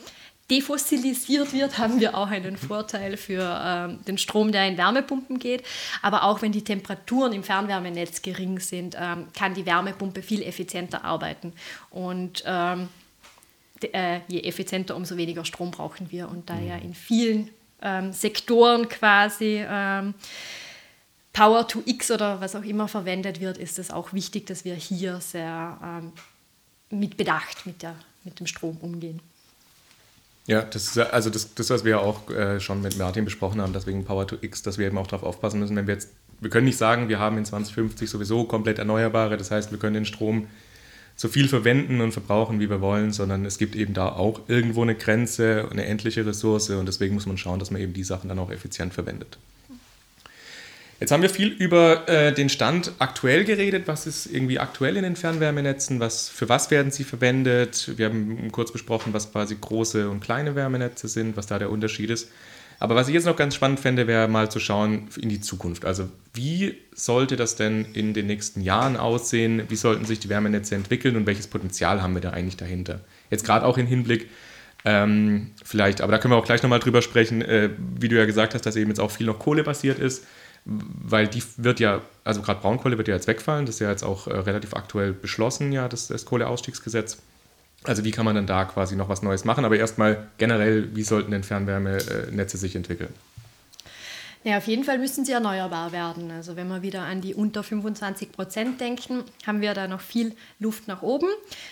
defossilisiert 0.49 1.51
wird, 1.51 1.77
haben 1.77 1.99
wir 1.99 2.15
auch 2.15 2.27
einen 2.27 2.55
Vorteil 2.55 3.17
für 3.17 3.61
ähm, 3.61 3.99
den 4.07 4.17
Strom, 4.17 4.53
der 4.53 4.65
in 4.65 4.77
Wärmepumpen 4.77 5.39
geht. 5.39 5.63
Aber 6.01 6.23
auch 6.23 6.41
wenn 6.41 6.53
die 6.53 6.63
Temperaturen 6.63 7.33
im 7.33 7.43
Fernwärmenetz 7.43 8.21
gering 8.21 8.59
sind, 8.59 8.95
ähm, 8.97 9.27
kann 9.37 9.53
die 9.53 9.65
Wärmepumpe 9.65 10.21
viel 10.21 10.41
effizienter 10.41 11.03
arbeiten. 11.03 11.51
Und 11.89 12.43
ähm, 12.45 12.87
äh, 13.81 14.21
je 14.27 14.41
effizienter, 14.41 14.95
umso 14.95 15.17
weniger 15.17 15.45
Strom 15.45 15.71
brauchen 15.71 16.11
wir. 16.11 16.29
Und 16.29 16.49
da 16.49 16.59
ja 16.59 16.75
in 16.77 16.93
vielen 16.93 17.49
ähm, 17.81 18.13
Sektoren 18.13 18.89
quasi 18.89 19.63
ähm, 19.67 20.13
Power 21.33 21.67
to 21.67 21.83
X 21.85 22.09
oder 22.09 22.41
was 22.41 22.55
auch 22.55 22.63
immer 22.63 22.87
verwendet 22.87 23.39
wird, 23.39 23.57
ist 23.57 23.77
es 23.77 23.91
auch 23.91 24.13
wichtig, 24.13 24.47
dass 24.47 24.65
wir 24.65 24.73
hier 24.75 25.19
sehr 25.21 25.77
ähm, 25.83 26.11
mit 26.89 27.17
Bedacht 27.17 27.65
mit, 27.65 27.83
der, 27.83 27.95
mit 28.23 28.39
dem 28.39 28.47
Strom 28.47 28.77
umgehen. 28.77 29.21
Ja, 30.47 30.61
das 30.61 30.85
ist 30.85 30.97
also 30.97 31.29
das, 31.29 31.53
das 31.53 31.69
was 31.69 31.83
wir 31.83 31.91
ja 31.91 31.99
auch 31.99 32.29
äh, 32.29 32.59
schon 32.61 32.81
mit 32.81 32.97
Martin 32.97 33.25
besprochen 33.25 33.61
haben, 33.61 33.73
deswegen 33.73 34.05
Power 34.05 34.25
to 34.25 34.37
X, 34.39 34.63
dass 34.63 34.77
wir 34.77 34.87
eben 34.87 34.97
auch 34.97 35.07
darauf 35.07 35.23
aufpassen 35.23 35.59
müssen, 35.59 35.75
wenn 35.75 35.87
wir 35.87 35.93
jetzt, 35.93 36.09
wir 36.39 36.49
können 36.49 36.65
nicht 36.65 36.77
sagen, 36.77 37.09
wir 37.09 37.19
haben 37.19 37.37
in 37.37 37.43
2050 37.43 38.09
sowieso 38.09 38.45
komplett 38.45 38.79
Erneuerbare, 38.79 39.35
das 39.35 39.51
heißt, 39.51 39.71
wir 39.71 39.77
können 39.77 39.95
den 39.95 40.05
Strom 40.05 40.47
so 41.17 41.27
viel 41.27 41.49
verwenden 41.49 41.99
und 41.99 42.11
verbrauchen, 42.11 42.59
wie 42.59 42.69
wir 42.69 42.79
wollen, 42.79 43.11
sondern 43.11 43.43
es 43.43 43.57
gibt 43.57 43.75
eben 43.75 43.95
da 43.95 44.09
auch 44.09 44.41
irgendwo 44.47 44.83
eine 44.83 44.93
Grenze, 44.93 45.67
eine 45.69 45.85
endliche 45.85 46.25
Ressource 46.25 46.69
und 46.69 46.85
deswegen 46.85 47.15
muss 47.15 47.25
man 47.25 47.39
schauen, 47.39 47.57
dass 47.57 47.71
man 47.71 47.81
eben 47.81 47.93
die 47.93 48.03
Sachen 48.03 48.29
dann 48.29 48.37
auch 48.37 48.51
effizient 48.51 48.93
verwendet. 48.93 49.39
Jetzt 50.99 51.11
haben 51.11 51.21
wir 51.21 51.29
viel 51.29 51.49
über 51.49 52.07
äh, 52.07 52.33
den 52.33 52.49
Stand 52.49 52.91
aktuell 52.99 53.45
geredet. 53.45 53.87
Was 53.87 54.07
ist 54.07 54.27
irgendwie 54.27 54.57
aktuell 54.59 54.97
in 54.97 55.03
den 55.03 55.15
Fernwärmenetzen? 55.15 55.99
Was, 55.99 56.29
für 56.29 56.49
was 56.49 56.71
werden 56.71 56.91
sie 56.91 57.03
verwendet? 57.03 57.97
Wir 57.97 58.07
haben 58.07 58.51
kurz 58.51 58.71
besprochen, 58.71 59.13
was 59.13 59.31
quasi 59.31 59.57
große 59.59 60.09
und 60.09 60.21
kleine 60.21 60.55
Wärmenetze 60.55 61.07
sind, 61.07 61.37
was 61.37 61.45
da 61.45 61.59
der 61.59 61.69
Unterschied 61.69 62.09
ist. 62.09 62.29
Aber 62.79 62.95
was 62.95 63.07
ich 63.07 63.13
jetzt 63.13 63.25
noch 63.25 63.35
ganz 63.35 63.55
spannend 63.55 63.79
fände, 63.79 64.07
wäre 64.07 64.27
mal 64.27 64.51
zu 64.51 64.59
schauen 64.59 65.07
in 65.19 65.29
die 65.29 65.41
Zukunft. 65.41 65.85
Also 65.85 66.09
wie 66.33 66.77
sollte 66.93 67.35
das 67.35 67.55
denn 67.55 67.85
in 67.93 68.13
den 68.13 68.27
nächsten 68.27 68.61
Jahren 68.61 68.97
aussehen? 68.97 69.63
Wie 69.69 69.75
sollten 69.75 70.05
sich 70.05 70.19
die 70.19 70.29
Wärmenetze 70.29 70.75
entwickeln 70.75 71.15
und 71.15 71.25
welches 71.25 71.47
Potenzial 71.47 72.03
haben 72.03 72.13
wir 72.13 72.21
da 72.21 72.31
eigentlich 72.31 72.57
dahinter? 72.57 73.01
Jetzt 73.31 73.45
gerade 73.45 73.65
auch 73.65 73.77
im 73.77 73.87
Hinblick 73.87 74.29
ähm, 74.85 75.51
vielleicht, 75.63 76.01
aber 76.01 76.11
da 76.11 76.17
können 76.19 76.33
wir 76.33 76.37
auch 76.37 76.45
gleich 76.45 76.61
nochmal 76.61 76.79
drüber 76.79 77.01
sprechen, 77.01 77.41
äh, 77.41 77.71
wie 77.99 78.09
du 78.09 78.15
ja 78.15 78.25
gesagt 78.25 78.53
hast, 78.53 78.65
dass 78.65 78.75
eben 78.75 78.89
jetzt 78.89 78.99
auch 78.99 79.11
viel 79.11 79.25
noch 79.25 79.39
kohlebasiert 79.39 79.97
ist, 79.97 80.25
weil 80.65 81.27
die 81.27 81.41
wird 81.57 81.79
ja, 81.79 82.01
also 82.23 82.41
gerade 82.41 82.61
Braunkohle 82.61 82.97
wird 82.97 83.07
ja 83.07 83.15
jetzt 83.15 83.27
wegfallen, 83.27 83.65
das 83.65 83.75
ist 83.75 83.79
ja 83.81 83.89
jetzt 83.89 84.03
auch 84.03 84.27
äh, 84.27 84.37
relativ 84.37 84.75
aktuell 84.75 85.13
beschlossen, 85.13 85.71
ja, 85.71 85.89
das, 85.89 86.07
das 86.07 86.25
Kohleausstiegsgesetz. 86.25 87.17
Also 87.83 88.03
wie 88.03 88.11
kann 88.11 88.25
man 88.25 88.35
dann 88.35 88.47
da 88.47 88.65
quasi 88.65 88.95
noch 88.95 89.09
was 89.09 89.21
Neues 89.21 89.45
machen? 89.45 89.63
Aber 89.63 89.77
erstmal 89.77 90.27
generell, 90.37 90.95
wie 90.95 91.03
sollten 91.03 91.31
denn 91.31 91.43
Fernwärmenetze 91.43 92.57
sich 92.57 92.75
entwickeln? 92.75 93.13
Ja, 94.43 94.59
auf 94.59 94.67
jeden 94.67 94.83
Fall 94.83 94.97
müssen 94.97 95.25
sie 95.25 95.33
erneuerbar 95.33 95.91
werden. 95.91 96.31
Also 96.31 96.55
wenn 96.55 96.69
wir 96.69 96.81
wieder 96.81 97.01
an 97.01 97.19
die 97.19 97.33
unter 97.33 97.63
25 97.63 98.31
Prozent 98.31 98.79
denken, 98.79 99.23
haben 99.45 99.59
wir 99.61 99.73
da 99.73 99.87
noch 99.87 99.99
viel 99.99 100.35
Luft 100.59 100.87
nach 100.87 101.01
oben. 101.01 101.27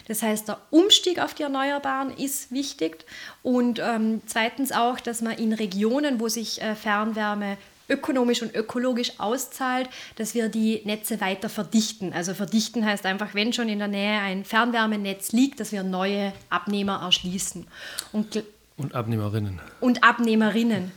Das 0.08 0.22
heißt, 0.22 0.50
der 0.50 0.58
Umstieg 0.72 1.20
auf 1.20 1.34
die 1.34 1.44
Erneuerbaren 1.44 2.12
ist 2.12 2.52
wichtig. 2.52 3.06
Und 3.44 3.80
ähm, 3.80 4.22
zweitens 4.26 4.72
auch, 4.74 5.00
dass 5.00 5.22
man 5.22 5.38
in 5.38 5.54
Regionen, 5.54 6.20
wo 6.20 6.28
sich 6.28 6.62
äh, 6.62 6.76
Fernwärme 6.76 7.58
ökonomisch 7.90 8.42
und 8.42 8.56
ökologisch 8.56 9.14
auszahlt, 9.20 9.90
dass 10.16 10.34
wir 10.34 10.50
die 10.50 10.82
Netze 10.86 11.22
weiter 11.22 11.50
verdichten. 11.50 12.14
Also 12.14 12.34
verdichten 12.34 12.86
heißt 12.86 13.06
einfach, 13.06 13.34
wenn 13.34 13.54
schon 13.54 13.70
in 13.70 13.80
der 13.80 13.88
Nähe 13.88 14.20
ein 14.20 14.46
Fernwärmenetz 14.46 15.32
liegt, 15.32 15.60
dass 15.60 15.72
wir 15.72 15.84
neue 15.84 16.34
Abnehmer 16.50 17.02
erschließen. 17.04 17.68
Und 18.12 18.44
Und 18.78 18.96
Abnehmerinnen. 18.96 19.60
und 19.82 20.04
Abnehmerinnen. 20.04 20.92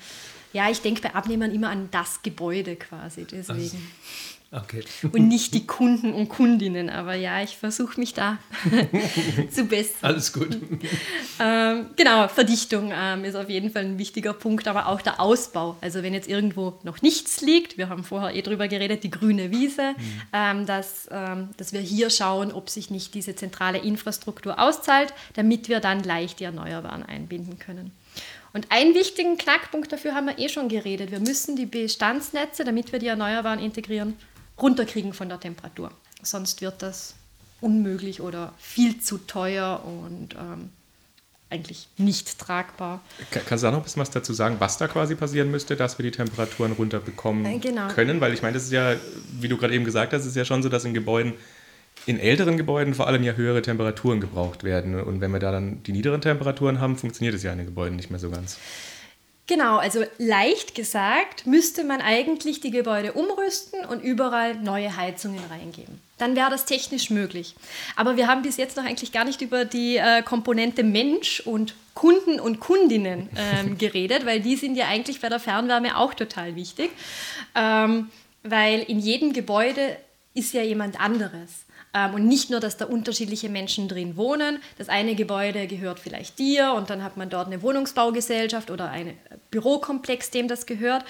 Ja, 0.52 0.70
ich 0.70 0.80
denke 0.80 1.02
bei 1.02 1.14
Abnehmern 1.14 1.52
immer 1.52 1.68
an 1.68 1.88
das 1.90 2.22
Gebäude 2.22 2.76
quasi, 2.76 3.26
deswegen. 3.30 3.86
Okay. 4.50 4.82
Und 5.12 5.28
nicht 5.28 5.52
die 5.52 5.66
Kunden 5.66 6.14
und 6.14 6.30
Kundinnen. 6.30 6.88
Aber 6.88 7.12
ja, 7.14 7.42
ich 7.42 7.58
versuche 7.58 8.00
mich 8.00 8.14
da 8.14 8.38
zu 9.50 9.64
bessern. 9.64 9.96
Alles 10.00 10.32
gut. 10.32 10.56
Ähm, 11.38 11.86
genau, 11.96 12.28
Verdichtung 12.28 12.90
ähm, 12.94 13.24
ist 13.24 13.34
auf 13.34 13.50
jeden 13.50 13.70
Fall 13.70 13.84
ein 13.84 13.98
wichtiger 13.98 14.32
Punkt, 14.32 14.66
aber 14.66 14.86
auch 14.86 15.02
der 15.02 15.20
Ausbau. 15.20 15.76
Also 15.82 16.02
wenn 16.02 16.14
jetzt 16.14 16.28
irgendwo 16.28 16.78
noch 16.82 17.02
nichts 17.02 17.42
liegt, 17.42 17.76
wir 17.76 17.90
haben 17.90 18.04
vorher 18.04 18.34
eh 18.34 18.40
drüber 18.40 18.68
geredet, 18.68 19.04
die 19.04 19.10
grüne 19.10 19.50
Wiese, 19.50 19.94
ähm, 20.32 20.64
dass, 20.64 21.08
ähm, 21.10 21.50
dass 21.58 21.74
wir 21.74 21.80
hier 21.80 22.08
schauen, 22.08 22.50
ob 22.50 22.70
sich 22.70 22.90
nicht 22.90 23.12
diese 23.12 23.36
zentrale 23.36 23.78
Infrastruktur 23.78 24.58
auszahlt, 24.58 25.12
damit 25.34 25.68
wir 25.68 25.80
dann 25.80 26.02
leicht 26.02 26.40
die 26.40 26.44
Erneuerbaren 26.44 27.02
einbinden 27.02 27.58
können. 27.58 27.92
Und 28.54 28.72
einen 28.72 28.94
wichtigen 28.94 29.36
Knackpunkt 29.36 29.92
dafür 29.92 30.14
haben 30.14 30.26
wir 30.26 30.38
eh 30.38 30.48
schon 30.48 30.70
geredet. 30.70 31.10
Wir 31.10 31.20
müssen 31.20 31.54
die 31.54 31.66
Bestandsnetze, 31.66 32.64
damit 32.64 32.92
wir 32.92 32.98
die 32.98 33.08
Erneuerbaren 33.08 33.60
integrieren, 33.60 34.16
runterkriegen 34.60 35.12
von 35.12 35.28
der 35.28 35.40
Temperatur. 35.40 35.90
Sonst 36.22 36.60
wird 36.60 36.82
das 36.82 37.14
unmöglich 37.60 38.20
oder 38.20 38.52
viel 38.58 39.00
zu 39.00 39.18
teuer 39.18 39.82
und 39.84 40.34
ähm, 40.34 40.70
eigentlich 41.50 41.88
nicht 41.96 42.38
tragbar. 42.38 43.00
Kannst 43.30 43.64
du 43.64 43.68
auch 43.68 43.72
noch 43.72 43.78
ein 43.78 43.84
bisschen 43.84 44.02
was 44.02 44.10
dazu 44.10 44.32
sagen, 44.32 44.56
was 44.58 44.76
da 44.76 44.86
quasi 44.86 45.14
passieren 45.14 45.50
müsste, 45.50 45.76
dass 45.76 45.98
wir 45.98 46.02
die 46.02 46.10
Temperaturen 46.10 46.72
runterbekommen 46.72 47.46
äh, 47.46 47.58
genau. 47.58 47.88
können? 47.88 48.20
Weil 48.20 48.34
ich 48.34 48.42
meine, 48.42 48.54
das 48.54 48.64
ist 48.64 48.72
ja, 48.72 48.94
wie 49.40 49.48
du 49.48 49.56
gerade 49.56 49.74
eben 49.74 49.84
gesagt 49.84 50.12
hast, 50.12 50.26
ist 50.26 50.36
ja 50.36 50.44
schon 50.44 50.62
so, 50.62 50.68
dass 50.68 50.84
in 50.84 50.92
Gebäuden, 50.92 51.32
in 52.06 52.18
älteren 52.18 52.58
Gebäuden 52.58 52.94
vor 52.94 53.06
allem 53.06 53.22
ja 53.22 53.32
höhere 53.32 53.62
Temperaturen 53.62 54.20
gebraucht 54.20 54.62
werden. 54.62 55.00
Und 55.00 55.20
wenn 55.20 55.30
wir 55.30 55.40
da 55.40 55.50
dann 55.50 55.82
die 55.84 55.92
niederen 55.92 56.20
Temperaturen 56.20 56.80
haben, 56.80 56.96
funktioniert 56.96 57.34
es 57.34 57.42
ja 57.42 57.52
in 57.52 57.58
den 57.58 57.66
Gebäuden 57.66 57.96
nicht 57.96 58.10
mehr 58.10 58.20
so 58.20 58.30
ganz. 58.30 58.58
Genau, 59.48 59.78
also 59.78 60.04
leicht 60.18 60.74
gesagt, 60.74 61.46
müsste 61.46 61.82
man 61.82 62.02
eigentlich 62.02 62.60
die 62.60 62.70
Gebäude 62.70 63.14
umrüsten 63.14 63.82
und 63.86 64.02
überall 64.02 64.54
neue 64.56 64.94
Heizungen 64.94 65.42
reingeben. 65.48 66.00
Dann 66.18 66.36
wäre 66.36 66.50
das 66.50 66.66
technisch 66.66 67.08
möglich. 67.08 67.54
Aber 67.96 68.18
wir 68.18 68.26
haben 68.26 68.42
bis 68.42 68.58
jetzt 68.58 68.76
noch 68.76 68.84
eigentlich 68.84 69.10
gar 69.10 69.24
nicht 69.24 69.40
über 69.40 69.64
die 69.64 69.96
äh, 69.96 70.22
Komponente 70.22 70.82
Mensch 70.82 71.40
und 71.40 71.74
Kunden 71.94 72.38
und 72.40 72.60
Kundinnen 72.60 73.30
ähm, 73.36 73.78
geredet, 73.78 74.26
weil 74.26 74.40
die 74.40 74.56
sind 74.56 74.76
ja 74.76 74.86
eigentlich 74.86 75.20
bei 75.20 75.30
der 75.30 75.40
Fernwärme 75.40 75.96
auch 75.96 76.12
total 76.12 76.54
wichtig. 76.54 76.90
Ähm, 77.54 78.10
weil 78.42 78.82
in 78.82 79.00
jedem 79.00 79.32
Gebäude 79.32 79.96
ist 80.34 80.52
ja 80.52 80.62
jemand 80.62 81.00
anderes. 81.00 81.64
Ähm, 81.94 82.14
und 82.14 82.26
nicht 82.26 82.50
nur, 82.50 82.60
dass 82.60 82.76
da 82.76 82.84
unterschiedliche 82.84 83.48
Menschen 83.48 83.88
drin 83.88 84.16
wohnen. 84.16 84.58
Das 84.76 84.88
eine 84.88 85.14
Gebäude 85.14 85.66
gehört 85.66 85.98
vielleicht 85.98 86.38
dir 86.38 86.74
und 86.76 86.90
dann 86.90 87.02
hat 87.02 87.16
man 87.16 87.30
dort 87.30 87.46
eine 87.46 87.62
Wohnungsbaugesellschaft 87.62 88.70
oder 88.70 88.90
einen 88.90 89.14
Bürokomplex, 89.50 90.30
dem 90.30 90.48
das 90.48 90.66
gehört. 90.66 91.04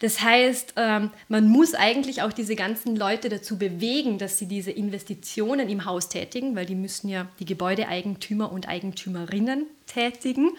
Das 0.00 0.22
heißt, 0.22 0.74
ähm, 0.76 1.10
man 1.28 1.48
muss 1.48 1.74
eigentlich 1.74 2.22
auch 2.22 2.32
diese 2.32 2.56
ganzen 2.56 2.96
Leute 2.96 3.28
dazu 3.28 3.58
bewegen, 3.58 4.18
dass 4.18 4.38
sie 4.38 4.46
diese 4.46 4.70
Investitionen 4.70 5.68
im 5.68 5.84
Haus 5.84 6.08
tätigen, 6.08 6.56
weil 6.56 6.66
die 6.66 6.74
müssen 6.74 7.08
ja 7.08 7.28
die 7.38 7.44
Gebäudeeigentümer 7.44 8.50
und 8.50 8.68
Eigentümerinnen 8.68 9.66
tätigen. 9.86 10.52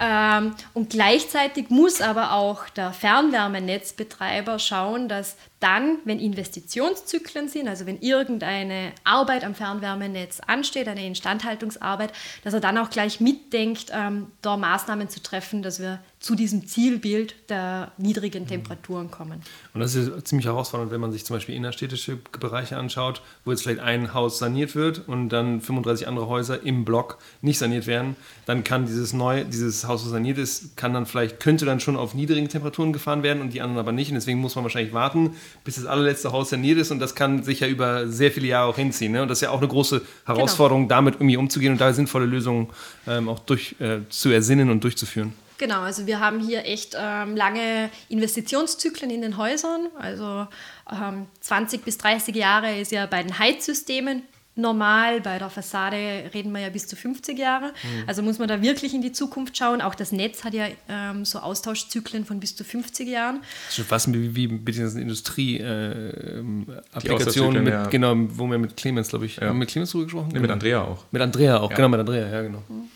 Ähm, 0.00 0.54
und 0.74 0.90
gleichzeitig 0.90 1.70
muss 1.70 2.00
aber 2.00 2.32
auch 2.32 2.68
der 2.70 2.92
Fernwärmenetzbetreiber 2.92 4.58
schauen, 4.58 5.08
dass 5.08 5.36
dann, 5.60 5.98
wenn 6.04 6.18
Investitionszyklen 6.18 7.48
sind, 7.48 7.68
also 7.68 7.86
wenn 7.86 8.00
irgendeine 8.00 8.92
Arbeit 9.04 9.44
am 9.44 9.54
Fernwärmenetz 9.54 10.40
ansteht, 10.40 10.88
eine 10.88 11.06
Instandhaltungsarbeit, 11.06 12.12
dass 12.42 12.54
er 12.54 12.60
dann 12.60 12.78
auch 12.78 12.90
gleich 12.90 13.20
mitdenkt, 13.20 13.92
ähm, 13.92 14.32
da 14.42 14.56
Maßnahmen 14.56 15.08
zu 15.08 15.22
treffen, 15.22 15.62
dass 15.62 15.80
wir 15.80 16.00
zu 16.22 16.36
diesem 16.36 16.68
Zielbild 16.68 17.34
der 17.48 17.90
niedrigen 17.98 18.46
Temperaturen 18.46 19.10
kommen. 19.10 19.42
Und 19.74 19.80
das 19.80 19.96
ist 19.96 20.28
ziemlich 20.28 20.46
herausfordernd, 20.46 20.92
wenn 20.92 21.00
man 21.00 21.10
sich 21.10 21.24
zum 21.24 21.34
Beispiel 21.34 21.56
innerstädtische 21.56 22.16
Bereiche 22.38 22.76
anschaut, 22.76 23.22
wo 23.44 23.50
jetzt 23.50 23.64
vielleicht 23.64 23.80
ein 23.80 24.14
Haus 24.14 24.38
saniert 24.38 24.76
wird 24.76 25.08
und 25.08 25.30
dann 25.30 25.60
35 25.60 26.06
andere 26.06 26.28
Häuser 26.28 26.62
im 26.62 26.84
Block 26.84 27.18
nicht 27.40 27.58
saniert 27.58 27.88
werden. 27.88 28.14
Dann 28.46 28.62
kann 28.62 28.86
dieses 28.86 29.12
neue, 29.12 29.44
dieses 29.44 29.88
Haus, 29.88 30.02
das 30.02 30.12
saniert 30.12 30.38
ist, 30.38 30.76
kann 30.76 30.94
dann 30.94 31.06
vielleicht, 31.06 31.40
könnte 31.40 31.64
dann 31.64 31.80
schon 31.80 31.96
auf 31.96 32.14
niedrigen 32.14 32.48
Temperaturen 32.48 32.92
gefahren 32.92 33.24
werden 33.24 33.42
und 33.42 33.52
die 33.52 33.60
anderen 33.60 33.80
aber 33.80 33.90
nicht. 33.90 34.10
Und 34.10 34.14
deswegen 34.14 34.38
muss 34.38 34.54
man 34.54 34.62
wahrscheinlich 34.62 34.94
warten, 34.94 35.34
bis 35.64 35.74
das 35.74 35.86
allerletzte 35.86 36.30
Haus 36.30 36.50
saniert 36.50 36.78
ist. 36.78 36.92
Und 36.92 37.00
das 37.00 37.16
kann 37.16 37.42
sich 37.42 37.60
ja 37.60 37.66
über 37.66 38.06
sehr 38.06 38.30
viele 38.30 38.46
Jahre 38.46 38.70
auch 38.70 38.76
hinziehen. 38.76 39.10
Ne? 39.10 39.22
Und 39.22 39.28
das 39.28 39.38
ist 39.38 39.42
ja 39.42 39.50
auch 39.50 39.58
eine 39.58 39.68
große 39.68 40.02
Herausforderung, 40.24 40.82
genau. 40.82 40.94
damit 40.94 41.14
irgendwie 41.16 41.36
umzugehen 41.36 41.72
und 41.72 41.80
da 41.80 41.92
sinnvolle 41.92 42.26
Lösungen 42.26 42.68
ähm, 43.08 43.28
auch 43.28 43.40
durch, 43.40 43.74
äh, 43.80 43.98
zu 44.08 44.30
ersinnen 44.30 44.70
und 44.70 44.84
durchzuführen. 44.84 45.32
Genau, 45.58 45.80
also 45.80 46.06
wir 46.06 46.20
haben 46.20 46.40
hier 46.40 46.64
echt 46.64 46.96
ähm, 46.98 47.36
lange 47.36 47.90
Investitionszyklen 48.08 49.10
in 49.10 49.22
den 49.22 49.36
Häusern. 49.36 49.88
Also 49.98 50.46
ähm, 50.90 51.26
20 51.40 51.84
bis 51.84 51.98
30 51.98 52.34
Jahre 52.34 52.78
ist 52.78 52.92
ja 52.92 53.06
bei 53.06 53.22
den 53.22 53.38
Heizsystemen 53.38 54.22
normal. 54.54 55.20
Bei 55.20 55.38
der 55.38 55.50
Fassade 55.50 56.30
reden 56.34 56.52
wir 56.52 56.60
ja 56.60 56.68
bis 56.68 56.86
zu 56.86 56.94
50 56.96 57.38
Jahre. 57.38 57.68
Mhm. 57.68 58.04
Also 58.06 58.22
muss 58.22 58.38
man 58.38 58.48
da 58.48 58.60
wirklich 58.60 58.92
in 58.94 59.00
die 59.02 59.12
Zukunft 59.12 59.56
schauen. 59.56 59.80
Auch 59.80 59.94
das 59.94 60.10
Netz 60.12 60.44
hat 60.44 60.52
ja 60.54 60.66
ähm, 60.88 61.24
so 61.24 61.38
Austauschzyklen 61.38 62.24
von 62.24 62.40
bis 62.40 62.56
zu 62.56 62.64
50 62.64 63.08
Jahren. 63.08 63.42
Das 63.68 63.78
ist 63.78 63.88
fast 63.88 64.12
wie, 64.12 64.34
wie 64.34 64.48
mit 64.48 64.66
diesen 64.68 65.00
Industrie-Applikationen, 65.00 67.66
äh, 67.66 67.70
ja. 67.70 67.86
genau, 67.86 68.14
wo 68.16 68.46
wir 68.46 68.58
mit 68.58 68.76
Clemens, 68.76 69.08
glaube 69.08 69.26
ich, 69.26 69.36
ja. 69.36 69.52
mit 69.52 69.68
Clemens 69.68 69.92
drüber 69.92 70.04
gesprochen? 70.04 70.30
Nee, 70.32 70.40
mit 70.40 70.50
Andrea 70.50 70.82
auch. 70.82 71.04
Mit 71.10 71.22
Andrea 71.22 71.60
auch, 71.60 71.70
ja. 71.70 71.76
genau, 71.76 71.88
mit 71.88 72.00
Andrea, 72.00 72.28
ja, 72.28 72.42
genau. 72.42 72.62
Mhm 72.68 72.88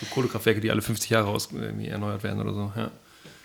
so 0.00 0.06
Kohlekraftwerke, 0.06 0.60
die 0.60 0.70
alle 0.70 0.82
50 0.82 1.10
Jahre 1.10 1.28
aus, 1.28 1.50
erneuert 1.52 2.22
werden 2.22 2.40
oder 2.40 2.54
so. 2.54 2.72
Ja. 2.76 2.90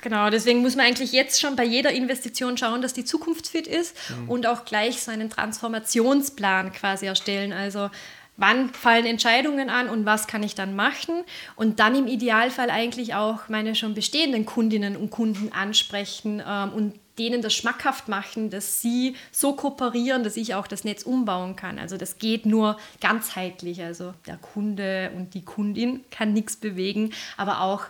Genau, 0.01 0.29
deswegen 0.29 0.61
muss 0.61 0.75
man 0.75 0.85
eigentlich 0.85 1.11
jetzt 1.13 1.41
schon 1.41 1.55
bei 1.55 1.63
jeder 1.63 1.91
Investition 1.91 2.57
schauen, 2.57 2.81
dass 2.81 2.93
die 2.93 3.05
zukunftsfit 3.05 3.65
ist 3.65 3.95
mhm. 4.09 4.29
und 4.29 4.47
auch 4.47 4.63
gleich 4.63 5.01
so 5.01 5.11
einen 5.11 5.29
Transformationsplan 5.29 6.71
quasi 6.73 7.07
erstellen. 7.07 7.53
Also 7.53 7.89
wann 8.37 8.69
fallen 8.69 9.05
Entscheidungen 9.05 9.69
an 9.69 9.89
und 9.89 10.05
was 10.05 10.27
kann 10.27 10.43
ich 10.43 10.53
dann 10.53 10.75
machen 10.75 11.23
und 11.55 11.79
dann 11.79 11.95
im 11.95 12.07
Idealfall 12.07 12.69
eigentlich 12.69 13.15
auch 13.15 13.49
meine 13.49 13.75
schon 13.75 13.93
bestehenden 13.93 14.45
Kundinnen 14.45 14.95
und 14.95 15.09
Kunden 15.09 15.51
ansprechen 15.51 16.41
ähm, 16.45 16.73
und 16.73 16.99
denen 17.17 17.41
das 17.41 17.53
schmackhaft 17.53 18.07
machen, 18.07 18.49
dass 18.49 18.81
sie 18.81 19.15
so 19.31 19.53
kooperieren, 19.53 20.23
dass 20.23 20.37
ich 20.37 20.53
auch 20.55 20.67
das 20.67 20.83
Netz 20.83 21.03
umbauen 21.03 21.55
kann. 21.55 21.79
Also 21.79 21.97
das 21.97 22.17
geht 22.17 22.45
nur 22.45 22.77
ganzheitlich. 23.01 23.81
Also 23.81 24.13
der 24.27 24.37
Kunde 24.37 25.11
und 25.15 25.33
die 25.33 25.43
Kundin 25.43 26.03
kann 26.11 26.33
nichts 26.33 26.55
bewegen, 26.55 27.13
aber 27.37 27.61
auch 27.61 27.85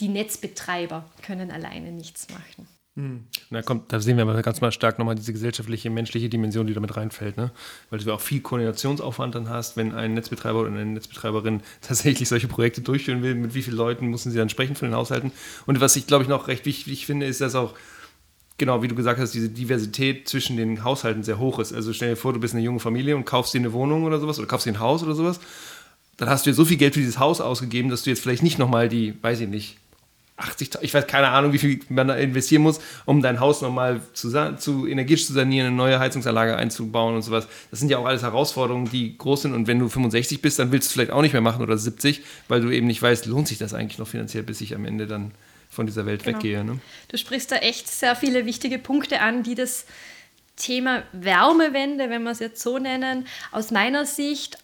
die 0.00 0.08
Netzbetreiber 0.08 1.04
können 1.22 1.50
alleine 1.50 1.90
nichts 1.90 2.28
machen. 2.30 2.68
Hm. 2.98 3.24
Da, 3.50 3.62
kommt, 3.62 3.92
da 3.92 4.00
sehen 4.00 4.16
wir 4.16 4.22
aber 4.22 4.42
ganz 4.42 4.60
mal 4.60 4.72
stark 4.72 4.98
nochmal 4.98 5.14
diese 5.14 5.32
gesellschaftliche, 5.32 5.88
menschliche 5.88 6.28
Dimension, 6.28 6.66
die 6.66 6.74
damit 6.74 6.96
reinfällt. 6.96 7.36
Ne? 7.36 7.52
Weil 7.90 8.00
du 8.00 8.12
auch 8.12 8.20
viel 8.20 8.40
Koordinationsaufwand 8.40 9.36
dann 9.36 9.48
hast, 9.48 9.76
wenn 9.76 9.94
ein 9.94 10.14
Netzbetreiber 10.14 10.60
oder 10.60 10.70
eine 10.70 10.84
Netzbetreiberin 10.84 11.62
tatsächlich 11.80 12.28
solche 12.28 12.48
Projekte 12.48 12.80
durchführen 12.80 13.22
will, 13.22 13.36
mit 13.36 13.54
wie 13.54 13.62
vielen 13.62 13.76
Leuten 13.76 14.08
müssen 14.08 14.32
sie 14.32 14.38
dann 14.38 14.48
sprechen 14.48 14.74
von 14.74 14.88
den 14.88 14.96
Haushalten. 14.96 15.30
Und 15.66 15.80
was 15.80 15.94
ich, 15.94 16.08
glaube 16.08 16.24
ich, 16.24 16.28
noch 16.28 16.48
recht 16.48 16.66
wichtig 16.66 17.06
finde, 17.06 17.26
ist, 17.26 17.40
dass 17.40 17.54
auch 17.54 17.74
genau, 18.58 18.82
wie 18.82 18.88
du 18.88 18.94
gesagt 18.94 19.18
hast, 19.18 19.32
diese 19.32 19.48
Diversität 19.48 20.28
zwischen 20.28 20.56
den 20.56 20.84
Haushalten 20.84 21.22
sehr 21.22 21.38
hoch 21.38 21.58
ist. 21.58 21.72
Also 21.72 21.92
stell 21.92 22.10
dir 22.10 22.16
vor, 22.16 22.32
du 22.32 22.40
bist 22.40 22.54
eine 22.54 22.62
junge 22.62 22.80
Familie 22.80 23.16
und 23.16 23.24
kaufst 23.24 23.54
dir 23.54 23.58
eine 23.58 23.72
Wohnung 23.72 24.04
oder 24.04 24.20
sowas 24.20 24.38
oder 24.38 24.48
kaufst 24.48 24.66
dir 24.66 24.72
ein 24.72 24.80
Haus 24.80 25.02
oder 25.02 25.14
sowas. 25.14 25.40
Dann 26.18 26.28
hast 26.28 26.44
du 26.44 26.50
dir 26.50 26.54
so 26.54 26.64
viel 26.64 26.76
Geld 26.76 26.94
für 26.94 27.00
dieses 27.00 27.18
Haus 27.18 27.40
ausgegeben, 27.40 27.88
dass 27.88 28.02
du 28.02 28.10
jetzt 28.10 28.20
vielleicht 28.20 28.42
nicht 28.42 28.58
nochmal 28.58 28.88
die, 28.88 29.14
weiß 29.22 29.40
ich 29.40 29.48
nicht, 29.48 29.78
80, 30.36 30.70
ich 30.82 30.94
weiß 30.94 31.06
keine 31.08 31.28
Ahnung, 31.28 31.52
wie 31.52 31.58
viel 31.58 31.80
man 31.88 32.06
da 32.08 32.14
investieren 32.14 32.62
muss, 32.62 32.80
um 33.06 33.22
dein 33.22 33.40
Haus 33.40 33.60
nochmal 33.60 34.00
zu, 34.12 34.30
zu 34.56 34.86
energetisch 34.86 35.26
zu 35.26 35.32
sanieren, 35.32 35.68
eine 35.68 35.76
neue 35.76 35.98
Heizungsanlage 35.98 36.56
einzubauen 36.56 37.16
und 37.16 37.22
sowas. 37.22 37.48
Das 37.70 37.80
sind 37.80 37.90
ja 37.90 37.98
auch 37.98 38.06
alles 38.06 38.22
Herausforderungen, 38.22 38.88
die 38.90 39.18
groß 39.18 39.42
sind. 39.42 39.54
Und 39.54 39.66
wenn 39.66 39.80
du 39.80 39.88
65 39.88 40.40
bist, 40.40 40.58
dann 40.60 40.70
willst 40.70 40.86
du 40.86 40.90
es 40.90 40.92
vielleicht 40.92 41.10
auch 41.10 41.22
nicht 41.22 41.32
mehr 41.32 41.42
machen 41.42 41.62
oder 41.62 41.76
70, 41.76 42.22
weil 42.46 42.60
du 42.60 42.70
eben 42.70 42.86
nicht 42.86 43.02
weißt, 43.02 43.26
lohnt 43.26 43.48
sich 43.48 43.58
das 43.58 43.74
eigentlich 43.74 43.98
noch 43.98 44.06
finanziell, 44.06 44.44
bis 44.44 44.60
ich 44.60 44.76
am 44.76 44.84
Ende 44.84 45.08
dann 45.08 45.32
von 45.78 45.86
dieser 45.86 46.06
Welt 46.06 46.24
genau. 46.24 46.38
weggehe. 46.38 46.64
Ne? 46.64 46.80
Du 47.06 47.16
sprichst 47.16 47.52
da 47.52 47.56
echt 47.56 47.86
sehr 47.86 48.16
viele 48.16 48.46
wichtige 48.46 48.80
Punkte 48.80 49.20
an, 49.20 49.44
die 49.44 49.54
das 49.54 49.86
Thema 50.56 51.04
Wärmewende, 51.12 52.10
wenn 52.10 52.24
wir 52.24 52.32
es 52.32 52.40
jetzt 52.40 52.60
so 52.60 52.78
nennen, 52.78 53.28
aus 53.52 53.70
meiner 53.70 54.04
Sicht 54.04 54.58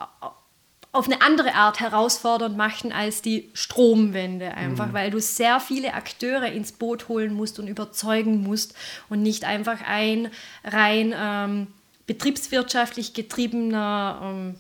auf 0.91 1.07
eine 1.07 1.23
andere 1.23 1.55
Art 1.55 1.79
herausfordernd 1.79 2.57
machen 2.57 2.91
als 2.91 3.23
die 3.23 3.49
Stromwende 3.53 4.55
einfach, 4.55 4.89
mhm. 4.89 4.93
weil 4.93 5.13
du 5.13 5.21
sehr 5.21 5.61
viele 5.61 5.95
Akteure 5.95 6.51
ins 6.51 6.73
Boot 6.73 7.07
holen 7.07 7.33
musst 7.33 7.61
und 7.61 7.69
überzeugen 7.69 8.43
musst 8.43 8.75
und 9.09 9.23
nicht 9.23 9.45
einfach 9.45 9.83
ein 9.87 10.33
rein 10.65 11.15
ähm, 11.17 11.69
betriebswirtschaftlich 12.09 13.15
getriebener 13.15 14.21
ähm, 14.21 14.55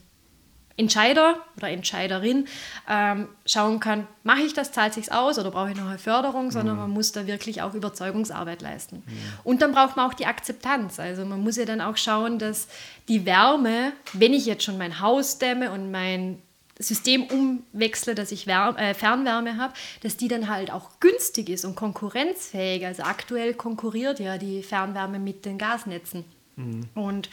Entscheider 0.77 1.37
oder 1.57 1.69
Entscheiderin 1.69 2.47
ähm, 2.89 3.29
schauen 3.47 3.79
kann, 3.79 4.09
mache 4.25 4.43
ich 4.43 4.55
das, 4.55 4.73
zahlt 4.73 4.95
sich 4.95 5.13
aus 5.13 5.39
oder 5.39 5.53
brauche 5.53 5.71
ich 5.71 5.77
noch 5.77 5.87
eine 5.87 5.99
Förderung, 5.99 6.51
sondern 6.51 6.75
mhm. 6.75 6.83
man 6.83 6.91
muss 6.91 7.13
da 7.13 7.27
wirklich 7.29 7.63
auch 7.63 7.75
Überzeugungsarbeit 7.75 8.61
leisten. 8.61 8.97
Mhm. 9.07 9.13
Und 9.45 9.63
dann 9.63 9.73
braucht 9.73 9.97
man 9.97 10.11
auch 10.11 10.15
die 10.15 10.27
Akzeptanz. 10.27 10.99
Also 10.99 11.25
man 11.25 11.43
muss 11.43 11.57
ja 11.57 11.65
dann 11.65 11.81
auch 11.81 11.97
schauen, 11.97 12.41
dass 12.41 12.67
die 13.09 13.25
Wärme, 13.25 13.93
wenn 14.15 14.35
ich 14.35 14.47
jetzt 14.47 14.65
schon 14.65 14.77
mein 14.77 15.01
Haus 15.01 15.39
dämme 15.39 15.71
und 15.71 15.93
mein 15.93 16.43
System 16.79 17.25
umwechsle, 17.25 18.17
dass 18.17 18.33
ich 18.33 18.49
Wärme, 18.49 18.77
äh, 18.79 18.95
Fernwärme 18.95 19.59
habe, 19.59 19.75
dass 20.03 20.17
die 20.17 20.27
dann 20.27 20.49
halt 20.49 20.73
auch 20.73 20.99
günstig 20.99 21.49
ist 21.51 21.65
und 21.65 21.77
konkurrenzfähig. 21.77 22.85
Also 22.85 23.05
aktuell 23.05 23.55
konkurriert 23.55 24.19
ja 24.19 24.39
die 24.39 24.63
Fernwärme 24.63 25.21
mit 25.21 25.45
den 25.45 25.57
Gasnetzen. 25.57 26.25
Mhm. 26.57 26.89
Und 26.95 27.29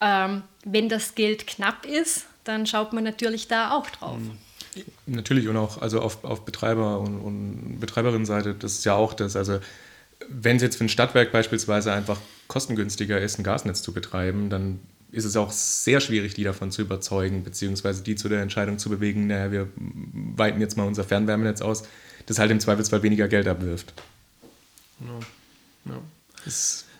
ähm, 0.00 0.42
wenn 0.64 0.88
das 0.88 1.14
Geld 1.16 1.46
knapp 1.46 1.86
ist, 1.86 2.26
dann 2.44 2.66
schaut 2.66 2.92
man 2.92 3.04
natürlich 3.04 3.48
da 3.48 3.72
auch 3.72 3.88
drauf. 3.90 4.18
Mhm. 4.18 4.38
Natürlich 5.06 5.48
und 5.48 5.56
auch 5.56 5.82
also 5.82 6.00
auf, 6.00 6.24
auf 6.24 6.44
Betreiber- 6.44 6.98
und, 6.98 7.18
und 7.18 7.80
Betreiberinnenseite, 7.80 8.54
das 8.54 8.74
ist 8.74 8.84
ja 8.84 8.94
auch 8.94 9.12
das. 9.12 9.36
Also, 9.36 9.58
wenn 10.28 10.56
es 10.56 10.62
jetzt 10.62 10.76
für 10.76 10.84
ein 10.84 10.88
Stadtwerk 10.88 11.32
beispielsweise 11.32 11.92
einfach 11.92 12.18
kostengünstiger 12.48 13.20
ist, 13.20 13.38
ein 13.38 13.44
Gasnetz 13.44 13.82
zu 13.82 13.92
betreiben, 13.92 14.48
dann 14.50 14.80
ist 15.10 15.26
es 15.26 15.36
auch 15.36 15.52
sehr 15.52 16.00
schwierig, 16.00 16.34
die 16.34 16.42
davon 16.42 16.70
zu 16.70 16.82
überzeugen, 16.82 17.44
beziehungsweise 17.44 18.02
die 18.02 18.16
zu 18.16 18.30
der 18.30 18.40
Entscheidung 18.40 18.78
zu 18.78 18.88
bewegen, 18.88 19.26
naja, 19.26 19.52
wir 19.52 19.68
weiten 19.76 20.60
jetzt 20.60 20.76
mal 20.76 20.86
unser 20.86 21.04
Fernwärmenetz 21.04 21.60
aus. 21.60 21.84
das 22.26 22.38
halt 22.38 22.50
im 22.50 22.60
Zweifelsfall 22.60 23.02
weniger 23.02 23.28
Geld 23.28 23.46
abwirft. 23.46 23.92
Ja. 25.00 25.92
Ja. 25.92 26.00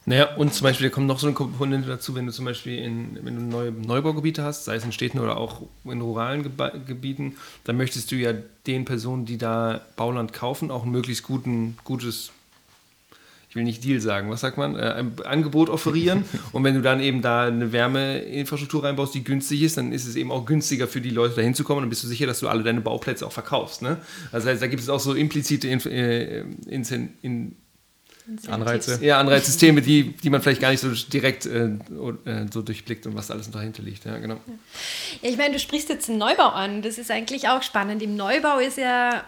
Naja, 0.05 0.35
und 0.35 0.53
zum 0.53 0.65
Beispiel, 0.65 0.89
da 0.89 0.95
kommt 0.95 1.07
noch 1.07 1.21
so 1.21 1.29
eine 1.29 1.35
Komponente 1.35 1.89
dazu, 1.89 2.15
wenn 2.15 2.27
du 2.27 2.33
zum 2.33 2.45
Beispiel 2.45 2.79
in, 2.79 3.19
wenn 3.23 3.37
du 3.37 3.43
neue 3.43 3.71
Neubaugebiete 3.71 4.43
hast, 4.43 4.65
sei 4.65 4.75
es 4.75 4.85
in 4.85 4.93
Städten 4.93 5.21
oder 5.21 5.37
auch 5.37 5.63
in 5.85 6.01
ruralen 6.01 6.43
Geba 6.43 6.71
Gebieten, 6.71 7.37
dann 7.65 7.77
möchtest 7.77 8.11
du 8.11 8.17
ja 8.17 8.33
den 8.67 8.85
Personen, 8.85 9.27
die 9.27 9.39
da 9.39 9.81
Bauland 9.97 10.33
kaufen, 10.33 10.71
auch 10.71 10.85
ein 10.85 10.91
möglichst 10.91 11.23
guten, 11.23 11.77
gutes 11.85 12.33
ich 13.53 13.57
will 13.57 13.65
nicht 13.65 13.85
Deal 13.85 14.01
sagen, 14.01 14.31
was 14.31 14.41
sagt 14.41 14.57
man, 14.57 14.77
äh, 14.77 14.95
ein 14.95 15.13
Angebot 15.27 15.69
offerieren. 15.69 16.25
und 16.53 16.65
wenn 16.65 16.75
du 16.75 16.81
dann 16.81 17.01
eben 17.01 17.21
da 17.21 17.45
eine 17.45 17.71
Wärmeinfrastruktur 17.71 18.83
reinbaust, 18.83 19.15
die 19.15 19.23
günstig 19.23 19.63
ist, 19.63 19.77
dann 19.77 19.93
ist 19.93 20.07
es 20.07 20.17
eben 20.17 20.33
auch 20.33 20.47
günstiger 20.47 20.89
für 20.89 21.03
die 21.03 21.11
Leute 21.11 21.35
da 21.35 21.43
hinzukommen 21.43 21.81
und 21.81 21.83
dann 21.83 21.91
bist 21.91 22.03
du 22.03 22.09
sicher, 22.09 22.27
dass 22.27 22.41
du 22.41 22.49
alle 22.49 22.63
deine 22.63 22.81
Bauplätze 22.81 23.27
auch 23.27 23.33
verkaufst. 23.33 23.83
Ne? 23.83 23.99
Das 24.33 24.47
heißt, 24.47 24.63
da 24.63 24.69
gibt 24.69 24.83
es 24.83 24.89
auch 24.89 25.01
so 25.01 25.13
implizite 25.13 25.69
in, 25.69 25.81
äh, 25.81 26.41
in, 26.67 27.11
in, 27.21 27.57
Anreize. 28.47 28.99
Ja, 29.03 29.19
Anreizsysteme, 29.19 29.83
die, 29.83 30.13
die 30.13 30.31
man 30.31 30.43
vielleicht 30.43 30.61
gar 30.61 30.71
nicht 30.71 30.81
so 30.81 30.91
direkt 30.91 31.47
äh, 31.47 31.65
äh 31.67 32.47
so 32.53 32.63
durchblickt 32.63 33.07
und 33.07 33.15
was 33.17 33.31
alles 33.31 33.51
dahinter 33.51 33.83
liegt. 33.83 34.05
Ja, 34.05 34.19
genau. 34.19 34.37
Ja, 35.23 35.31
ich 35.31 35.37
meine, 35.37 35.55
du 35.55 35.59
sprichst 35.59 35.89
jetzt 35.89 36.09
den 36.09 36.19
Neubau 36.19 36.49
an. 36.49 36.83
Das 36.83 36.99
ist 36.99 37.11
eigentlich 37.11 37.49
auch 37.49 37.63
spannend. 37.63 38.03
Im 38.03 38.17
Neubau 38.17 38.59
ist 38.59 38.79
ja 38.79 39.25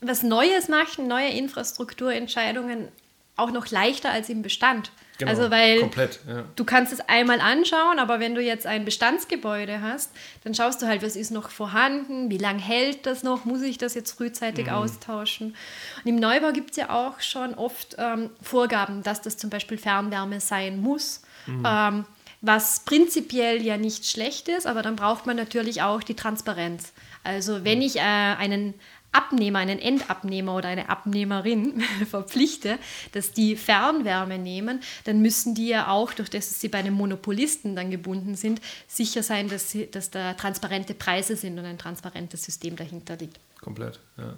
was 0.00 0.22
Neues 0.22 0.68
machen, 0.68 1.08
neue 1.08 1.30
Infrastrukturentscheidungen 1.30 2.88
auch 3.36 3.50
noch 3.50 3.68
leichter 3.70 4.10
als 4.10 4.28
im 4.28 4.42
Bestand. 4.42 4.92
Genau, 5.18 5.32
also 5.32 5.50
weil 5.50 5.80
komplett, 5.80 6.20
ja. 6.28 6.44
du 6.54 6.64
kannst 6.64 6.92
es 6.92 7.00
einmal 7.00 7.40
anschauen, 7.40 7.98
aber 7.98 8.20
wenn 8.20 8.36
du 8.36 8.40
jetzt 8.40 8.66
ein 8.66 8.84
Bestandsgebäude 8.84 9.82
hast, 9.82 10.12
dann 10.44 10.54
schaust 10.54 10.80
du 10.80 10.86
halt, 10.86 11.02
was 11.02 11.16
ist 11.16 11.32
noch 11.32 11.50
vorhanden, 11.50 12.30
wie 12.30 12.38
lange 12.38 12.60
hält 12.60 13.04
das 13.04 13.24
noch, 13.24 13.44
muss 13.44 13.62
ich 13.62 13.78
das 13.78 13.94
jetzt 13.94 14.12
frühzeitig 14.12 14.66
mhm. 14.66 14.74
austauschen. 14.74 15.56
Und 16.04 16.08
im 16.08 16.16
Neubau 16.16 16.52
gibt 16.52 16.70
es 16.70 16.76
ja 16.76 16.90
auch 16.90 17.20
schon 17.20 17.54
oft 17.54 17.96
ähm, 17.98 18.30
Vorgaben, 18.40 19.02
dass 19.02 19.20
das 19.20 19.36
zum 19.36 19.50
Beispiel 19.50 19.76
Fernwärme 19.76 20.40
sein 20.40 20.80
muss. 20.80 21.22
Mhm. 21.46 21.64
Ähm, 21.66 22.04
was 22.40 22.84
prinzipiell 22.84 23.60
ja 23.62 23.76
nicht 23.76 24.06
schlecht 24.06 24.48
ist, 24.48 24.68
aber 24.68 24.82
dann 24.82 24.94
braucht 24.94 25.26
man 25.26 25.36
natürlich 25.36 25.82
auch 25.82 26.04
die 26.04 26.14
Transparenz. 26.14 26.92
Also 27.24 27.64
wenn 27.64 27.78
mhm. 27.78 27.84
ich 27.84 27.96
äh, 27.96 28.00
einen 28.00 28.74
Abnehmer, 29.18 29.58
einen 29.58 29.80
Endabnehmer 29.80 30.54
oder 30.54 30.68
eine 30.68 30.88
Abnehmerin 30.88 31.82
verpflichte, 32.10 32.78
dass 33.12 33.32
die 33.32 33.56
Fernwärme 33.56 34.38
nehmen, 34.38 34.80
dann 35.04 35.20
müssen 35.20 35.54
die 35.54 35.68
ja 35.68 35.88
auch, 35.88 36.12
durch 36.12 36.30
das 36.30 36.60
sie 36.60 36.68
bei 36.68 36.78
einem 36.78 36.94
Monopolisten 36.94 37.74
dann 37.74 37.90
gebunden 37.90 38.36
sind, 38.36 38.60
sicher 38.86 39.22
sein, 39.22 39.48
dass, 39.48 39.70
sie, 39.70 39.90
dass 39.90 40.10
da 40.10 40.34
transparente 40.34 40.94
Preise 40.94 41.36
sind 41.36 41.58
und 41.58 41.64
ein 41.64 41.78
transparentes 41.78 42.44
System 42.44 42.76
dahinter 42.76 43.16
liegt. 43.16 43.38
Komplett, 43.60 43.98
ja. 44.16 44.34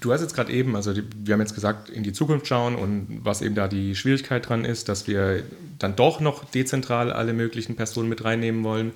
Du 0.00 0.12
hast 0.12 0.22
jetzt 0.22 0.34
gerade 0.34 0.52
eben, 0.52 0.74
also 0.74 0.92
die, 0.92 1.04
wir 1.24 1.34
haben 1.34 1.40
jetzt 1.40 1.54
gesagt, 1.54 1.88
in 1.88 2.02
die 2.02 2.12
Zukunft 2.12 2.48
schauen 2.48 2.74
und 2.74 3.20
was 3.22 3.42
eben 3.42 3.54
da 3.54 3.68
die 3.68 3.94
Schwierigkeit 3.94 4.48
dran 4.48 4.64
ist, 4.64 4.88
dass 4.88 5.06
wir 5.06 5.44
dann 5.78 5.94
doch 5.94 6.20
noch 6.20 6.44
dezentral 6.44 7.12
alle 7.12 7.32
möglichen 7.32 7.76
Personen 7.76 8.08
mit 8.08 8.24
reinnehmen 8.24 8.64
wollen. 8.64 8.92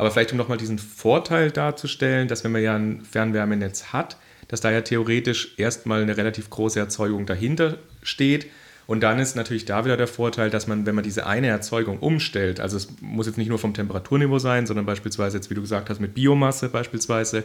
Aber 0.00 0.10
vielleicht 0.10 0.32
um 0.32 0.38
nochmal 0.38 0.56
diesen 0.56 0.78
Vorteil 0.78 1.50
darzustellen, 1.50 2.26
dass 2.26 2.42
wenn 2.42 2.52
man 2.52 2.62
ja 2.62 2.74
ein 2.74 3.02
Fernwärmenetz 3.04 3.92
hat, 3.92 4.16
dass 4.48 4.62
da 4.62 4.70
ja 4.70 4.80
theoretisch 4.80 5.52
erstmal 5.58 6.00
eine 6.00 6.16
relativ 6.16 6.48
große 6.48 6.80
Erzeugung 6.80 7.26
dahinter 7.26 7.76
steht. 8.02 8.46
Und 8.86 9.02
dann 9.02 9.18
ist 9.18 9.36
natürlich 9.36 9.66
da 9.66 9.84
wieder 9.84 9.98
der 9.98 10.06
Vorteil, 10.06 10.48
dass 10.48 10.66
man, 10.66 10.86
wenn 10.86 10.94
man 10.94 11.04
diese 11.04 11.26
eine 11.26 11.48
Erzeugung 11.48 11.98
umstellt, 11.98 12.60
also 12.60 12.78
es 12.78 12.88
muss 13.02 13.26
jetzt 13.26 13.36
nicht 13.36 13.50
nur 13.50 13.58
vom 13.58 13.74
Temperaturniveau 13.74 14.38
sein, 14.38 14.64
sondern 14.64 14.86
beispielsweise 14.86 15.36
jetzt, 15.36 15.50
wie 15.50 15.54
du 15.54 15.60
gesagt 15.60 15.90
hast, 15.90 16.00
mit 16.00 16.14
Biomasse 16.14 16.70
beispielsweise, 16.70 17.44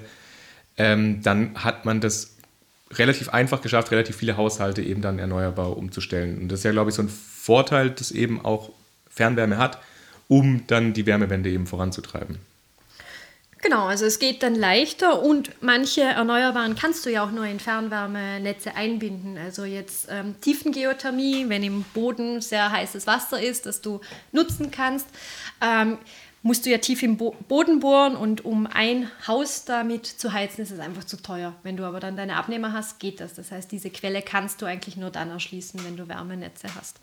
ähm, 0.78 1.22
dann 1.24 1.62
hat 1.62 1.84
man 1.84 2.00
das 2.00 2.38
relativ 2.94 3.28
einfach 3.28 3.62
geschafft, 3.64 3.92
relativ 3.92 4.16
viele 4.16 4.38
Haushalte 4.38 4.82
eben 4.82 5.02
dann 5.02 5.20
erneuerbar 5.20 5.76
umzustellen. 5.76 6.44
Und 6.44 6.54
das 6.54 6.62
ist 6.62 6.64
ja, 6.64 6.72
glaube 6.72 6.90
ich, 6.90 6.96
so 6.96 7.02
ein 7.02 7.10
Vorteil, 7.10 7.90
dass 7.90 8.12
eben 8.12 8.46
auch 8.46 8.70
Fernwärme 9.10 9.58
hat, 9.58 9.82
um 10.28 10.66
dann 10.68 10.94
die 10.94 11.06
Wärmewende 11.06 11.50
eben 11.50 11.68
voranzutreiben. 11.68 12.40
Genau, 13.66 13.88
also 13.88 14.06
es 14.06 14.20
geht 14.20 14.44
dann 14.44 14.54
leichter 14.54 15.24
und 15.24 15.50
manche 15.64 16.02
Erneuerbaren 16.02 16.76
kannst 16.76 17.04
du 17.04 17.10
ja 17.10 17.26
auch 17.26 17.32
nur 17.32 17.46
in 17.46 17.60
Fernwärmenetze 17.60 18.76
einbinden. 18.76 19.40
Also 19.40 19.66
jetzt 19.66 20.08
ähm, 20.12 20.36
Tiefengeothermie, 20.40 21.50
wenn 21.50 21.64
im 21.64 21.84
Boden 21.96 22.42
sehr 22.42 22.72
heißes 22.72 23.08
Wasser 23.08 23.42
ist, 23.42 23.66
das 23.66 23.82
du 23.82 24.02
nutzen 24.32 24.70
kannst, 24.70 25.08
ähm, 25.62 25.98
musst 26.44 26.68
du 26.68 26.70
ja 26.70 26.78
tief 26.78 27.02
im 27.02 27.18
Bo 27.18 27.36
Boden 27.48 27.80
bohren 27.80 28.16
und 28.16 28.46
um 28.46 28.68
ein 28.68 29.10
Haus 29.26 29.66
damit 29.66 30.06
zu 30.06 30.32
heizen, 30.32 30.62
ist 30.62 30.70
es 30.70 30.80
einfach 30.80 31.04
zu 31.04 31.18
teuer. 31.18 31.56
Wenn 31.64 31.76
du 31.76 31.86
aber 31.86 32.00
dann 32.00 32.16
deine 32.16 32.36
Abnehmer 32.36 32.72
hast, 32.72 33.00
geht 33.00 33.20
das. 33.20 33.34
Das 33.34 33.52
heißt, 33.52 33.72
diese 33.72 33.90
Quelle 33.90 34.22
kannst 34.22 34.62
du 34.62 34.68
eigentlich 34.68 34.96
nur 34.96 35.10
dann 35.10 35.32
erschließen, 35.32 35.84
wenn 35.84 35.98
du 35.98 36.08
Wärmenetze 36.08 36.68
hast. 36.76 37.00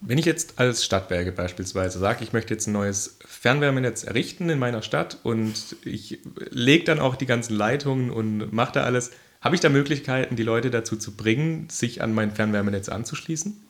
Wenn 0.00 0.18
ich 0.18 0.24
jetzt 0.24 0.60
als 0.60 0.84
Stadtwerke 0.84 1.32
beispielsweise 1.32 1.98
sage, 1.98 2.22
ich 2.22 2.32
möchte 2.32 2.54
jetzt 2.54 2.68
ein 2.68 2.72
neues 2.72 3.18
Fernwärmenetz 3.26 4.04
errichten 4.04 4.48
in 4.48 4.58
meiner 4.58 4.82
Stadt 4.82 5.18
und 5.24 5.76
ich 5.84 6.20
lege 6.50 6.84
dann 6.84 7.00
auch 7.00 7.16
die 7.16 7.26
ganzen 7.26 7.54
Leitungen 7.56 8.10
und 8.10 8.52
mache 8.52 8.72
da 8.72 8.84
alles, 8.84 9.10
habe 9.40 9.56
ich 9.56 9.60
da 9.60 9.68
Möglichkeiten, 9.68 10.36
die 10.36 10.44
Leute 10.44 10.70
dazu 10.70 10.96
zu 10.96 11.16
bringen, 11.16 11.68
sich 11.68 12.00
an 12.00 12.14
mein 12.14 12.30
Fernwärmenetz 12.30 12.88
anzuschließen? 12.88 13.60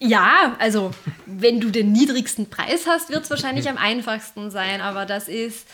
Ja, 0.00 0.56
also 0.60 0.92
wenn 1.26 1.60
du 1.60 1.70
den 1.70 1.90
niedrigsten 1.90 2.48
Preis 2.48 2.86
hast, 2.86 3.10
wird 3.10 3.24
es 3.24 3.30
wahrscheinlich 3.30 3.68
am 3.68 3.76
einfachsten 3.78 4.50
sein, 4.50 4.80
aber 4.80 5.04
das 5.04 5.28
ist... 5.28 5.66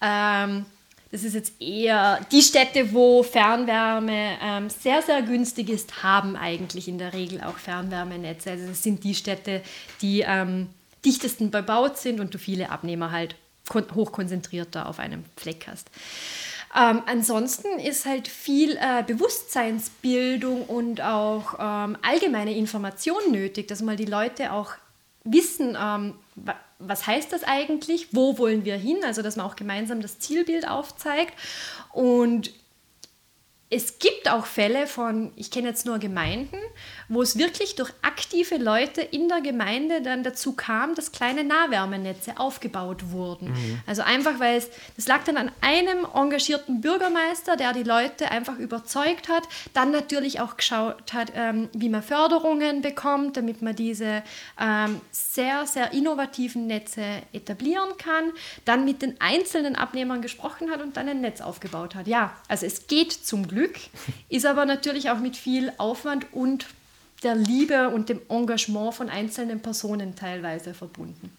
Ähm, 0.00 0.66
das 1.10 1.24
ist 1.24 1.34
jetzt 1.34 1.60
eher 1.60 2.20
die 2.30 2.42
Städte, 2.42 2.92
wo 2.92 3.22
Fernwärme 3.22 4.38
ähm, 4.42 4.68
sehr, 4.68 5.00
sehr 5.00 5.22
günstig 5.22 5.70
ist, 5.70 6.02
haben 6.02 6.36
eigentlich 6.36 6.86
in 6.86 6.98
der 6.98 7.14
Regel 7.14 7.42
auch 7.42 7.56
Fernwärmenetze. 7.56 8.50
Also 8.50 8.66
das 8.66 8.82
sind 8.82 9.04
die 9.04 9.14
Städte, 9.14 9.62
die 10.02 10.24
ähm, 10.26 10.68
dichtesten 11.04 11.50
bebaut 11.50 11.96
sind 11.96 12.20
und 12.20 12.34
du 12.34 12.38
viele 12.38 12.70
Abnehmer 12.70 13.10
halt 13.10 13.36
hochkonzentrierter 13.74 14.88
auf 14.88 14.98
einem 14.98 15.24
Fleck 15.36 15.66
hast. 15.70 15.88
Ähm, 16.76 17.02
ansonsten 17.06 17.78
ist 17.78 18.04
halt 18.04 18.28
viel 18.28 18.76
äh, 18.76 19.02
Bewusstseinsbildung 19.06 20.64
und 20.64 21.00
auch 21.00 21.54
ähm, 21.58 21.96
allgemeine 22.02 22.54
Information 22.54 23.30
nötig, 23.30 23.68
dass 23.68 23.80
mal 23.80 23.96
die 23.96 24.04
Leute 24.04 24.52
auch 24.52 24.72
wissen, 25.24 25.76
ähm, 25.80 26.14
was 26.78 27.06
heißt 27.06 27.32
das 27.32 27.44
eigentlich, 27.44 28.14
wo 28.14 28.38
wollen 28.38 28.64
wir 28.64 28.76
hin, 28.76 28.98
also 29.04 29.22
dass 29.22 29.36
man 29.36 29.46
auch 29.46 29.56
gemeinsam 29.56 30.00
das 30.00 30.18
Zielbild 30.18 30.68
aufzeigt. 30.68 31.34
Und 31.92 32.52
es 33.70 33.98
gibt 33.98 34.30
auch 34.30 34.46
Fälle 34.46 34.86
von, 34.86 35.32
ich 35.36 35.50
kenne 35.50 35.68
jetzt 35.68 35.84
nur 35.84 35.98
Gemeinden, 35.98 36.56
wo 37.08 37.22
es 37.22 37.38
wirklich 37.38 37.74
durch 37.74 37.90
aktive 38.02 38.56
Leute 38.56 39.00
in 39.00 39.28
der 39.28 39.40
Gemeinde 39.40 40.02
dann 40.02 40.22
dazu 40.22 40.52
kam, 40.52 40.94
dass 40.94 41.12
kleine 41.12 41.44
Nahwärmenetze 41.44 42.38
aufgebaut 42.38 43.10
wurden. 43.10 43.48
Mhm. 43.48 43.80
Also 43.86 44.02
einfach, 44.02 44.38
weil 44.38 44.58
es, 44.58 44.68
das 44.96 45.08
lag 45.08 45.24
dann 45.24 45.36
an 45.36 45.50
einem 45.60 46.06
engagierten 46.14 46.80
Bürgermeister, 46.80 47.56
der 47.56 47.72
die 47.72 47.82
Leute 47.82 48.30
einfach 48.30 48.58
überzeugt 48.58 49.28
hat, 49.28 49.44
dann 49.72 49.90
natürlich 49.90 50.40
auch 50.40 50.56
geschaut 50.56 51.12
hat, 51.12 51.32
ähm, 51.34 51.68
wie 51.72 51.88
man 51.88 52.02
Förderungen 52.02 52.82
bekommt, 52.82 53.36
damit 53.36 53.62
man 53.62 53.74
diese 53.74 54.22
ähm, 54.60 55.00
sehr, 55.10 55.66
sehr 55.66 55.92
innovativen 55.92 56.66
Netze 56.66 57.02
etablieren 57.32 57.96
kann, 57.98 58.32
dann 58.64 58.84
mit 58.84 59.02
den 59.02 59.20
einzelnen 59.20 59.76
Abnehmern 59.76 60.22
gesprochen 60.22 60.70
hat 60.70 60.82
und 60.82 60.96
dann 60.96 61.08
ein 61.08 61.20
Netz 61.20 61.40
aufgebaut 61.40 61.94
hat. 61.94 62.06
Ja, 62.06 62.36
also 62.48 62.66
es 62.66 62.86
geht 62.86 63.12
zum 63.12 63.48
Glück, 63.48 63.76
ist 64.28 64.46
aber 64.46 64.66
natürlich 64.66 65.10
auch 65.10 65.18
mit 65.18 65.36
viel 65.36 65.72
Aufwand 65.78 66.26
und 66.32 66.66
der 67.22 67.34
Liebe 67.34 67.88
und 67.88 68.08
dem 68.08 68.20
Engagement 68.28 68.94
von 68.94 69.08
einzelnen 69.08 69.60
Personen 69.60 70.14
teilweise 70.14 70.74
verbunden. 70.74 71.30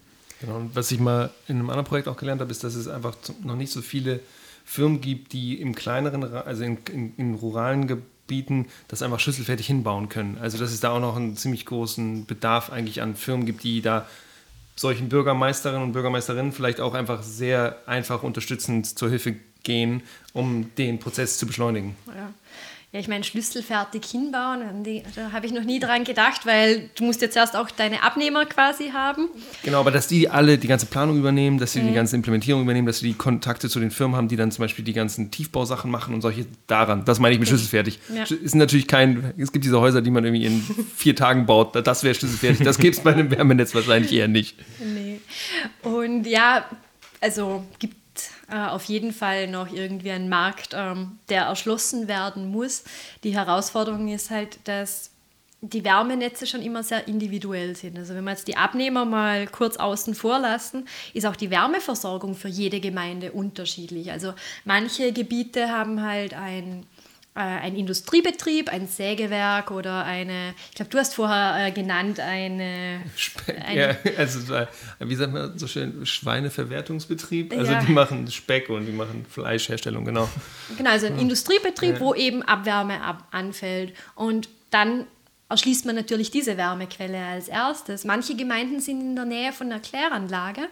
Genau, 0.41 0.57
und 0.57 0.75
was 0.75 0.91
ich 0.91 0.99
mal 0.99 1.31
in 1.47 1.57
einem 1.57 1.69
anderen 1.69 1.85
Projekt 1.85 2.07
auch 2.07 2.17
gelernt 2.17 2.41
habe, 2.41 2.51
ist, 2.51 2.63
dass 2.63 2.75
es 2.75 2.87
einfach 2.87 3.15
noch 3.43 3.55
nicht 3.55 3.71
so 3.71 3.81
viele 3.81 4.21
Firmen 4.65 5.01
gibt, 5.01 5.33
die 5.33 5.59
im 5.59 5.75
kleineren, 5.75 6.23
also 6.23 6.63
in, 6.63 6.77
in, 6.91 7.13
in 7.17 7.33
ruralen 7.35 7.87
Gebieten 7.87 8.67
das 8.87 9.01
einfach 9.01 9.19
schlüsselfertig 9.19 9.67
hinbauen 9.67 10.07
können. 10.09 10.37
Also 10.39 10.57
dass 10.57 10.71
es 10.71 10.79
da 10.79 10.91
auch 10.91 10.99
noch 10.99 11.15
einen 11.15 11.35
ziemlich 11.35 11.65
großen 11.65 12.25
Bedarf 12.25 12.71
eigentlich 12.71 13.01
an 13.01 13.15
Firmen 13.15 13.45
gibt, 13.45 13.63
die 13.63 13.81
da 13.81 14.07
solchen 14.75 15.09
Bürgermeisterinnen 15.09 15.83
und 15.83 15.91
Bürgermeisterinnen 15.91 16.53
vielleicht 16.53 16.79
auch 16.79 16.93
einfach 16.93 17.21
sehr 17.23 17.77
einfach 17.85 18.23
unterstützend 18.23 18.97
zur 18.97 19.09
Hilfe 19.09 19.35
gehen, 19.63 20.03
um 20.31 20.73
den 20.77 20.99
Prozess 20.99 21.37
zu 21.37 21.47
beschleunigen. 21.47 21.97
Ja 22.07 22.33
ja, 22.91 22.99
ich 22.99 23.07
meine, 23.07 23.23
schlüsselfertig 23.23 24.03
hinbauen, 24.03 24.83
da 25.15 25.31
habe 25.31 25.45
ich 25.45 25.51
noch 25.51 25.63
nie 25.63 25.79
dran 25.79 26.05
gedacht, 26.05 26.47
weil 26.47 26.89
du 26.95 27.03
musst 27.03 27.21
jetzt 27.21 27.37
erst 27.37 27.55
auch 27.55 27.69
deine 27.69 28.01
Abnehmer 28.01 28.47
quasi 28.47 28.89
haben. 28.89 29.29
Genau, 29.61 29.81
aber 29.81 29.91
dass 29.91 30.07
die 30.07 30.27
alle 30.27 30.57
die 30.57 30.65
ganze 30.65 30.87
Planung 30.87 31.19
übernehmen, 31.19 31.59
dass 31.59 31.73
sie 31.73 31.81
mhm. 31.81 31.89
die 31.89 31.93
ganze 31.93 32.15
Implementierung 32.15 32.63
übernehmen, 32.63 32.87
dass 32.87 32.97
sie 32.97 33.07
die 33.09 33.13
Kontakte 33.13 33.69
zu 33.69 33.79
den 33.79 33.91
Firmen 33.91 34.15
haben, 34.17 34.27
die 34.27 34.37
dann 34.37 34.51
zum 34.51 34.63
Beispiel 34.63 34.83
die 34.83 34.93
ganzen 34.93 35.29
Tiefbausachen 35.29 35.91
machen 35.91 36.15
und 36.15 36.21
solche 36.21 36.47
daran. 36.65 37.05
Das 37.05 37.19
meine 37.19 37.33
ich 37.33 37.39
mit 37.39 37.47
schlüsselfertig. 37.47 37.99
Ja. 38.11 38.23
Ist 38.23 38.55
natürlich 38.55 38.87
kein, 38.87 39.35
es 39.37 39.51
gibt 39.51 39.65
diese 39.65 39.79
Häuser, 39.79 40.01
die 40.01 40.09
man 40.09 40.25
irgendwie 40.25 40.45
in 40.47 40.63
vier 40.95 41.15
Tagen 41.15 41.45
baut, 41.45 41.75
das 41.75 42.03
wäre 42.03 42.15
schlüsselfertig. 42.15 42.65
Das 42.65 42.79
gibt 42.79 42.95
es 42.95 43.03
bei 43.03 43.13
einem 43.13 43.29
Wärmenetz 43.29 43.75
wahrscheinlich 43.75 44.11
eher 44.13 44.27
nicht. 44.27 44.57
Nee. 44.83 45.19
Und 45.83 46.25
ja, 46.25 46.65
also 47.21 47.63
gibt 47.77 47.98
äh, 48.51 48.67
auf 48.67 48.85
jeden 48.85 49.13
Fall 49.13 49.47
noch 49.47 49.71
irgendwie 49.71 50.11
ein 50.11 50.29
Markt, 50.29 50.73
ähm, 50.73 51.19
der 51.29 51.43
erschlossen 51.43 52.07
werden 52.07 52.49
muss. 52.49 52.83
Die 53.23 53.33
Herausforderung 53.33 54.07
ist 54.07 54.29
halt, 54.29 54.59
dass 54.67 55.11
die 55.61 55.83
Wärmenetze 55.83 56.47
schon 56.47 56.61
immer 56.61 56.83
sehr 56.83 57.07
individuell 57.07 57.75
sind. 57.75 57.97
Also 57.97 58.15
wenn 58.15 58.23
wir 58.23 58.31
jetzt 58.31 58.47
die 58.47 58.55
Abnehmer 58.55 59.03
mal 59.03 59.45
kurz 59.47 59.75
außen 59.75 60.15
vor 60.15 60.39
lassen, 60.39 60.87
ist 61.13 61.25
auch 61.25 61.35
die 61.35 61.49
Wärmeversorgung 61.49 62.33
für 62.35 62.47
jede 62.47 62.79
Gemeinde 62.79 63.33
unterschiedlich. 63.33 64.11
Also 64.11 64.33
manche 64.63 65.11
Gebiete 65.11 65.69
haben 65.69 66.01
halt 66.01 66.33
ein 66.33 66.85
ein 67.45 67.75
Industriebetrieb, 67.75 68.69
ein 68.69 68.87
Sägewerk 68.87 69.71
oder 69.71 70.03
eine, 70.03 70.53
ich 70.69 70.75
glaube, 70.75 70.91
du 70.91 70.97
hast 70.97 71.15
vorher 71.15 71.67
äh, 71.67 71.71
genannt, 71.71 72.19
eine. 72.19 73.01
Speck, 73.15 73.55
eine 73.65 73.79
ja, 73.79 73.95
also 74.17 74.53
äh, 74.53 74.67
wie 74.99 75.15
sagt 75.15 75.33
man 75.33 75.57
so 75.57 75.67
schön, 75.67 76.05
Schweineverwertungsbetrieb. 76.05 77.53
Also 77.53 77.71
Ja. 77.71 77.81
die 77.81 77.91
machen 77.91 78.29
Speck 78.29 78.69
und 78.69 78.85
die 78.85 78.91
machen 78.91 79.25
Fleischherstellung, 79.29 80.05
genau. 80.05 80.27
Genau, 80.77 80.89
also 80.89 81.07
ein 81.07 81.17
Industriebetrieb, 81.19 81.95
Ja. 81.95 81.99
wo 81.99 82.13
eben 82.13 82.43
Abwärme 82.43 83.01
ab 83.01 83.27
anfällt. 83.31 83.93
Und 84.15 84.49
dann 84.69 85.05
erschließt 85.49 85.85
man 85.85 85.95
natürlich 85.95 86.31
diese 86.31 86.57
Wärmequelle 86.57 87.23
als 87.25 87.47
erstes. 87.47 88.05
Manche 88.05 88.35
Gemeinden 88.35 88.79
sind 88.79 89.01
in 89.01 89.15
der 89.15 89.25
Nähe 89.25 89.51
von 89.51 89.71
einer 89.71 89.81
Kläranlage 89.81 90.67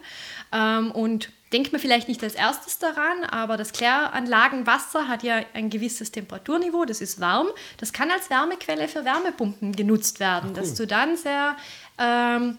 ähm, 0.52 0.92
und 0.92 1.30
denkt 1.52 1.72
man 1.72 1.80
vielleicht 1.80 2.08
nicht 2.08 2.22
als 2.22 2.34
erstes 2.34 2.78
daran, 2.78 3.24
aber 3.24 3.56
das 3.56 3.72
Kläranlagenwasser 3.72 5.08
hat 5.08 5.22
ja 5.22 5.40
ein 5.54 5.70
gewisses 5.70 6.12
Temperaturniveau, 6.12 6.84
das 6.84 7.00
ist 7.00 7.20
warm. 7.20 7.48
Das 7.78 7.92
kann 7.92 8.10
als 8.10 8.30
Wärmequelle 8.30 8.86
für 8.86 9.04
Wärmepumpen 9.04 9.74
genutzt 9.74 10.20
werden, 10.20 10.54
dass 10.54 10.74
du 10.74 10.86
dann 10.86 11.16
sehr 11.16 11.56
ähm, 11.98 12.58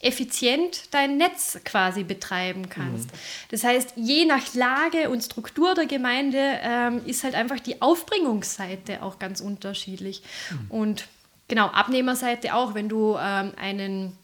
effizient 0.00 0.94
dein 0.94 1.16
Netz 1.16 1.58
quasi 1.64 2.04
betreiben 2.04 2.68
kannst. 2.68 3.10
Das 3.50 3.64
heißt, 3.64 3.94
je 3.96 4.26
nach 4.26 4.54
Lage 4.54 5.10
und 5.10 5.22
Struktur 5.22 5.74
der 5.74 5.86
Gemeinde 5.86 6.38
ähm, 6.62 7.00
ist 7.04 7.24
halt 7.24 7.34
einfach 7.34 7.58
die 7.58 7.82
Aufbringungsseite 7.82 9.02
auch 9.02 9.18
ganz 9.18 9.40
unterschiedlich. 9.40 10.22
Und 10.68 11.08
genau, 11.48 11.66
Abnehmerseite 11.66 12.54
auch, 12.54 12.74
wenn 12.74 12.88
du 12.88 13.16
ähm, 13.18 13.52
einen 13.56 14.16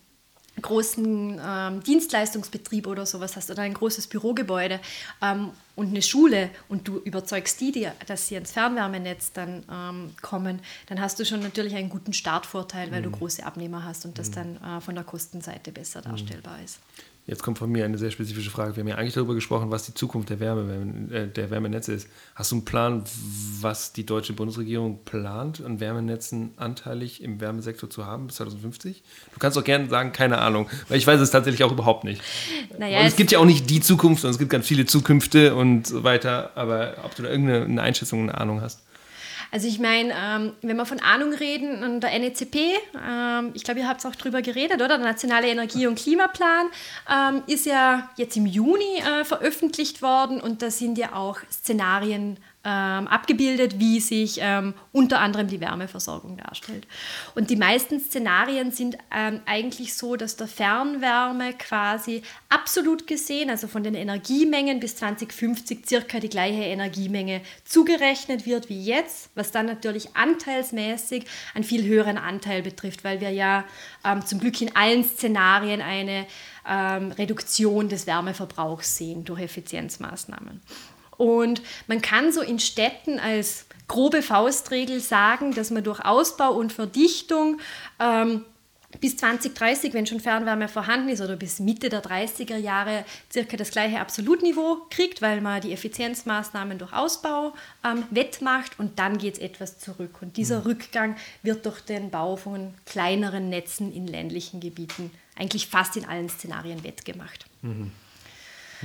großen 0.61 1.41
ähm, 1.45 1.83
Dienstleistungsbetrieb 1.83 2.87
oder 2.87 3.07
sowas 3.07 3.37
hast 3.37 3.51
oder 3.51 3.63
ein 3.63 3.75
großes 3.75 4.07
Bürogebäude 4.07 4.81
ähm, 5.21 5.51
und 5.75 5.89
eine 5.89 6.03
Schule 6.03 6.51
und 6.69 6.87
du 6.87 6.99
überzeugst 6.99 7.61
die, 7.61 7.73
die 7.73 7.89
dass 8.07 8.29
sie 8.29 8.37
ans 8.37 8.53
Fernwärmenetz 8.53 9.33
dann 9.33 9.65
ähm, 9.71 10.15
kommen, 10.23 10.61
dann 10.87 11.01
hast 11.01 11.19
du 11.19 11.25
schon 11.25 11.41
natürlich 11.41 11.75
einen 11.75 11.89
guten 11.89 12.13
Startvorteil, 12.13 12.93
weil 12.93 13.03
du 13.03 13.11
große 13.11 13.45
Abnehmer 13.45 13.85
hast 13.85 14.05
und 14.05 14.19
das 14.19 14.31
dann 14.31 14.57
äh, 14.63 14.81
von 14.81 14.95
der 14.95 15.05
Kostenseite 15.05 15.73
besser 15.73 16.03
darstellbar 16.03 16.59
ist. 16.65 16.79
Jetzt 17.27 17.43
kommt 17.43 17.57
von 17.57 17.73
mir 17.73 17.87
eine 17.87 17.97
sehr 17.97 18.11
spezifische 18.11 18.51
Frage. 18.51 18.77
Wir 18.77 18.83
haben 18.83 18.89
ja 18.89 18.97
eigentlich 18.97 19.15
darüber 19.15 19.35
gesprochen, 19.35 19.71
was 19.71 19.87
die 19.87 19.95
Zukunft 19.95 20.29
der, 20.29 20.41
Wärme, 20.41 21.09
äh, 21.11 21.27
der 21.27 21.49
Wärmenetze 21.49 21.95
ist. 21.95 22.07
Hast 22.35 22.51
du 22.53 22.57
einen 22.57 22.67
Plan, 22.67 23.03
was 23.63 23.95
die 23.95 24.05
deutsche 24.05 24.35
Bundesregierung 24.35 24.99
plant, 25.07 25.63
an 25.65 25.81
Wärmenetzen 25.81 26.51
anteilig 26.59 27.23
im 27.23 27.41
Wärmesektor 27.41 27.89
zu 27.89 28.05
haben 28.05 28.27
bis 28.27 28.37
2050? 28.37 29.03
Du 29.33 29.39
kannst 29.39 29.57
auch 29.57 29.65
gerne 29.65 29.89
sagen, 29.89 30.13
keine 30.13 30.37
Ahnung, 30.39 30.69
weil 30.89 30.99
ich 30.99 31.07
weiß 31.07 31.19
es 31.19 31.31
tatsächlich 31.31 31.65
auch 31.65 31.73
überhaupt 31.73 32.05
nicht. 32.05 32.21
Naja, 32.79 32.99
und 33.01 33.07
es 33.07 33.13
es- 33.13 33.17
gibt 33.17 33.33
ja 33.33 33.39
auch 33.39 33.47
nicht 33.47 33.71
die 33.71 33.81
Zukunft, 33.81 34.21
sondern 34.21 34.35
es 34.35 34.39
gibt 34.39 34.51
ganz 34.51 34.67
viele 34.67 34.85
Zukünfte 34.85 35.55
und 35.55 35.87
so 35.87 36.05
weiter. 36.05 36.51
Aber 36.57 36.95
ob 37.05 37.15
du 37.15 37.23
da 37.23 37.31
irgendeine 37.31 37.65
eine 37.65 37.81
Einschätzung, 37.83 38.21
eine 38.25 38.37
Ahnung 38.39 38.61
hast? 38.61 38.83
Also 39.55 39.69
ich 39.69 39.79
meine, 39.79 40.13
ähm, 40.21 40.53
wenn 40.63 40.77
wir 40.77 40.85
von 40.85 40.99
Ahnung 40.99 41.33
reden, 41.33 41.85
und 41.85 42.01
der 42.01 42.19
NECP, 42.19 42.57
ähm, 43.09 43.53
ich 43.55 43.63
glaube, 43.63 43.79
ihr 43.79 43.89
habt 43.89 44.05
auch 44.05 44.17
drüber 44.17 44.43
geredet, 44.43 44.83
oder? 44.83 44.99
Der 44.99 44.99
Nationale 44.99 45.47
Energie- 45.47 45.87
und 45.87 45.97
Klimaplan 45.97 46.67
ähm, 47.09 47.45
ist 47.47 47.65
ja 47.65 48.11
jetzt 48.17 48.37
im 48.37 48.47
Juni 48.47 48.99
äh, 48.99 49.25
veröffentlicht 49.25 50.03
worden 50.03 50.41
und 50.41 50.61
da 50.61 50.73
sind 50.73 50.99
ja 50.99 51.13
auch 51.15 51.39
Szenarien 51.53 52.39
ähm, 52.65 53.07
abgebildet, 53.09 53.79
wie 53.79 54.01
sich 54.01 54.39
ähm, 54.41 54.75
unter 54.93 55.21
anderem 55.21 55.49
die 55.49 55.61
Wärmeversorgung 55.61 56.39
darstellt. 56.39 56.87
Und 57.35 57.51
die 57.51 57.57
meisten 57.57 58.01
Szenarien 58.01 58.73
sind 58.73 58.97
ähm, 59.15 59.41
eigentlich 59.45 59.95
so, 59.95 60.17
dass 60.17 60.37
der 60.37 60.49
Fernwärme 60.49 61.53
quasi 61.53 62.23
absolut 62.49 63.07
gesehen, 63.07 63.51
also 63.51 63.69
von 63.69 63.83
den 63.83 63.95
Energiemengen 63.95 64.81
bis 64.81 64.97
2050 64.97 65.87
circa 65.87 66.21
die 66.21 66.31
gleiche 66.31 66.63
Energiemenge 66.63 67.43
zugerechnet 67.65 68.47
wird 68.47 68.69
wie 68.69 68.83
jetzt, 68.83 69.31
was 69.35 69.51
dann 69.51 69.67
natürlich 69.67 70.17
anteilsmäßig 70.17 71.27
einen 71.55 71.65
viel 71.65 71.85
höheren 71.85 72.17
Anteil 72.17 72.63
betrifft, 72.63 73.05
weil 73.05 73.21
wir 73.21 73.31
ja 73.31 73.65
ähm, 74.05 74.25
zum 74.25 74.41
Glück 74.41 74.61
in 74.63 74.75
allen 74.75 75.05
Szenarien 75.05 75.83
eine 75.83 76.27
ähm, 76.67 77.13
Reduktion 77.13 77.89
des 77.89 78.07
Wärmeverbrauchs 78.07 78.97
sehen 78.97 79.25
durch 79.25 79.41
Effizienzmaßnahmen. 79.41 80.63
Und 81.17 81.63
man 81.87 82.03
kann 82.03 82.33
so 82.33 82.41
in 82.41 82.59
Städten 82.59 83.19
als 83.19 83.67
grobe 83.89 84.23
Faustregel 84.23 85.01
sagen, 85.01 85.55
dass 85.55 85.71
man 85.71 85.85
durch 85.85 86.01
Ausbau 86.01 86.53
und 86.53 86.73
Verdichtung 86.73 87.61
ähm, 88.01 88.45
bis 89.01 89.17
2030, 89.17 89.93
wenn 89.93 90.07
schon 90.07 90.21
Fernwärme 90.21 90.69
vorhanden 90.69 91.09
ist, 91.09 91.21
oder 91.21 91.37
bis 91.37 91.59
Mitte 91.59 91.89
der 91.89 92.03
30er 92.03 92.57
Jahre 92.57 93.05
circa 93.33 93.57
das 93.57 93.71
gleiche 93.71 94.01
Absolutniveau 94.01 94.87
kriegt, 94.91 95.23
weil 95.23 95.41
man 95.41 95.61
die 95.61 95.73
Effizienzmaßnahmen 95.73 96.79
durch 96.79 96.93
Ausbau 96.93 97.55
ähm, 97.85 98.05
wettmacht 98.11 98.79
und 98.79 98.99
dann 98.99 99.19
geht 99.19 99.35
es 99.35 99.41
etwas 99.41 99.79
zurück. 99.79 100.19
Und 100.21 100.37
dieser 100.37 100.65
Rückgang 100.65 101.17
wird 101.43 101.67
durch 101.67 101.81
den 101.81 102.11
Bau 102.11 102.37
von 102.37 102.75
kleineren 102.87 103.49
Netzen 103.49 103.93
in 103.93 104.07
ländlichen 104.07 104.61
Gebieten 104.61 105.11
eigentlich 105.37 105.67
fast 105.67 105.97
in 105.97 106.05
allen 106.05 106.29
Szenarien 106.29 106.85
wettgemacht. 106.85 107.47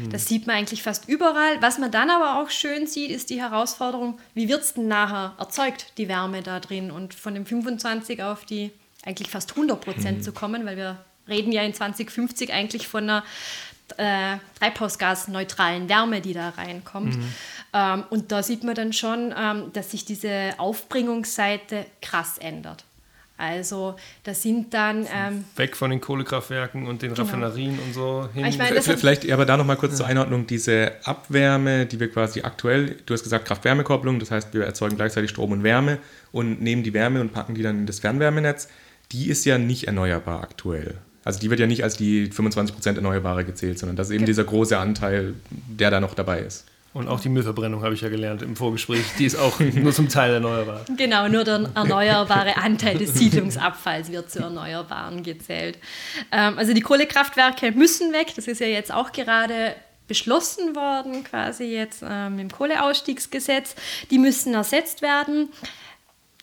Das 0.10 0.26
sieht 0.26 0.48
man 0.48 0.58
eigentlich 0.58 0.84
fast 0.84 1.08
überall. 1.08 1.62
Was 1.62 1.78
man 1.78 1.92
dann 1.92 2.10
aber 2.10 2.42
auch 2.42 2.50
schön 2.50 2.88
sieht, 2.88 3.12
ist 3.12 3.30
die 3.30 3.42
Herausforderung, 3.42 4.20
wie 4.34 4.48
wird 4.50 4.62
es 4.62 4.74
denn 4.74 4.88
nachher 4.88 5.34
erzeugt, 5.38 5.94
die 5.98 6.08
Wärme 6.08 6.42
da 6.42 6.60
drin? 6.60 6.92
Und 6.92 7.14
von 7.14 7.34
dem 7.34 7.46
25 7.46 8.24
auf 8.24 8.46
die 8.46 8.72
eigentlich 9.06 9.30
fast 9.30 9.52
100 9.52 9.80
Prozent 9.80 10.24
zu 10.24 10.32
kommen, 10.32 10.66
weil 10.66 10.78
wir 10.78 10.98
reden 11.28 11.52
ja 11.52 11.62
in 11.64 11.74
2050 11.74 12.52
eigentlich 12.52 12.88
von 12.88 13.04
einer 13.04 13.24
äh, 13.98 14.38
treibhausgasneutralen 14.60 15.90
Wärme, 15.90 16.22
die 16.22 16.34
da 16.34 16.50
reinkommt. 16.50 17.18
Ähm, 17.74 18.04
und 18.10 18.32
da 18.32 18.44
sieht 18.44 18.64
man 18.64 18.76
dann 18.76 18.94
schon, 18.94 19.34
ähm, 19.38 19.72
dass 19.74 19.92
sich 19.92 20.06
diese 20.06 20.54
Aufbringungsseite 20.58 21.86
krass 22.02 22.38
ändert. 22.38 22.86
Also 23.40 23.96
da 24.24 24.34
sind 24.34 24.74
dann... 24.74 25.08
Ähm, 25.14 25.46
Weg 25.56 25.78
von 25.78 25.90
den 25.90 26.02
Kohlekraftwerken 26.02 26.86
und 26.86 27.02
den 27.02 27.14
Raffinerien 27.14 27.80
und 27.80 27.94
so 27.94 28.28
hin. 28.34 28.46
Ich 28.46 28.58
meine, 28.58 28.76
das 28.76 28.88
Vielleicht 28.88 29.32
aber 29.32 29.46
da 29.46 29.56
nochmal 29.56 29.78
kurz 29.78 29.96
zur 29.96 30.06
Einordnung, 30.06 30.46
diese 30.46 30.92
Abwärme, 31.06 31.86
die 31.86 32.02
wir 32.02 32.12
quasi 32.12 32.42
aktuell, 32.42 32.98
du 33.06 33.14
hast 33.14 33.24
gesagt 33.24 33.46
Kraft-Wärme-Kopplung, 33.46 34.20
das 34.20 34.30
heißt, 34.30 34.54
wir 34.54 34.66
erzeugen 34.66 34.98
gleichzeitig 34.98 35.30
Strom 35.30 35.54
und 35.54 35.64
Wärme 35.64 36.00
und 36.34 36.62
nehmen 36.62 36.84
die 36.84 36.94
Wärme 36.94 37.22
und 37.22 37.32
packen 37.32 37.56
die 37.56 37.64
dann 37.64 37.78
in 37.78 37.86
das 37.86 38.00
Fernwärmenetz, 38.00 38.68
die 39.14 39.30
ist 39.30 39.46
ja 39.46 39.58
nicht 39.58 39.86
erneuerbar 39.86 40.44
aktuell. 40.44 40.96
Also 41.24 41.40
die 41.40 41.50
wird 41.50 41.62
ja 41.62 41.68
nicht 41.68 41.84
als 41.84 41.96
die 41.96 42.30
25% 42.30 42.96
Erneuerbare 42.96 43.46
gezählt, 43.46 43.80
sondern 43.80 43.96
das 43.96 44.10
ist 44.10 44.16
eben 44.16 44.26
dieser 44.26 44.44
große 44.44 44.78
Anteil, 44.78 45.36
der 45.50 45.92
da 45.92 46.00
noch 46.00 46.14
dabei 46.14 46.40
ist. 46.40 46.66
Und 46.94 47.08
auch 47.08 47.20
die 47.20 47.30
Müllverbrennung 47.30 47.84
habe 47.84 47.94
ich 47.94 48.02
ja 48.02 48.10
gelernt 48.10 48.42
im 48.42 48.56
Vorgespräch. 48.56 49.04
Die 49.20 49.26
ist 49.26 49.36
auch 49.36 49.60
nur 49.76 49.94
zum 49.94 50.10
Teil 50.10 50.34
erneuerbar. 50.34 50.86
Genau, 50.98 51.28
nur 51.28 51.44
der 51.44 51.70
erneuerbare 51.76 52.58
Anteil 52.58 52.98
des 52.98 53.14
Siedlungsabfalls 53.14 54.12
wird 54.12 54.32
zu 54.32 54.40
Erneuerbaren 54.40 55.22
gezählt. 55.22 55.78
Ähm, 56.32 56.58
also 56.58 56.74
die 56.74 56.82
Kohlekraftwerke 56.82 57.72
müssen 57.74 58.12
weg. 58.12 58.34
Das 58.36 58.48
ist 58.48 58.60
ja 58.60 58.68
jetzt 58.68 58.92
auch 58.92 59.12
gerade 59.12 59.76
beschlossen 60.08 60.76
worden, 60.76 61.24
quasi 61.24 61.66
jetzt 61.66 62.04
ähm, 62.04 62.40
im 62.40 62.50
Kohleausstiegsgesetz. 62.50 63.76
Die 64.10 64.18
müssen 64.18 64.56
ersetzt 64.56 65.04
werden. 65.04 65.50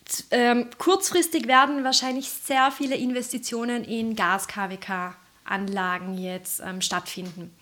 Z- 0.05 0.27
Ähm, 0.31 0.67
kurzfristig 0.79 1.49
werden 1.49 1.83
wahrscheinlich 1.83 2.29
sehr 2.31 2.71
viele 2.71 2.95
Investitionen 2.95 3.83
in 3.83 4.15
Gas-KWK-Anlagen 5.47 6.19
jetzt 6.19 6.61
ähm, 6.65 6.81
stattfinden. 6.81 7.55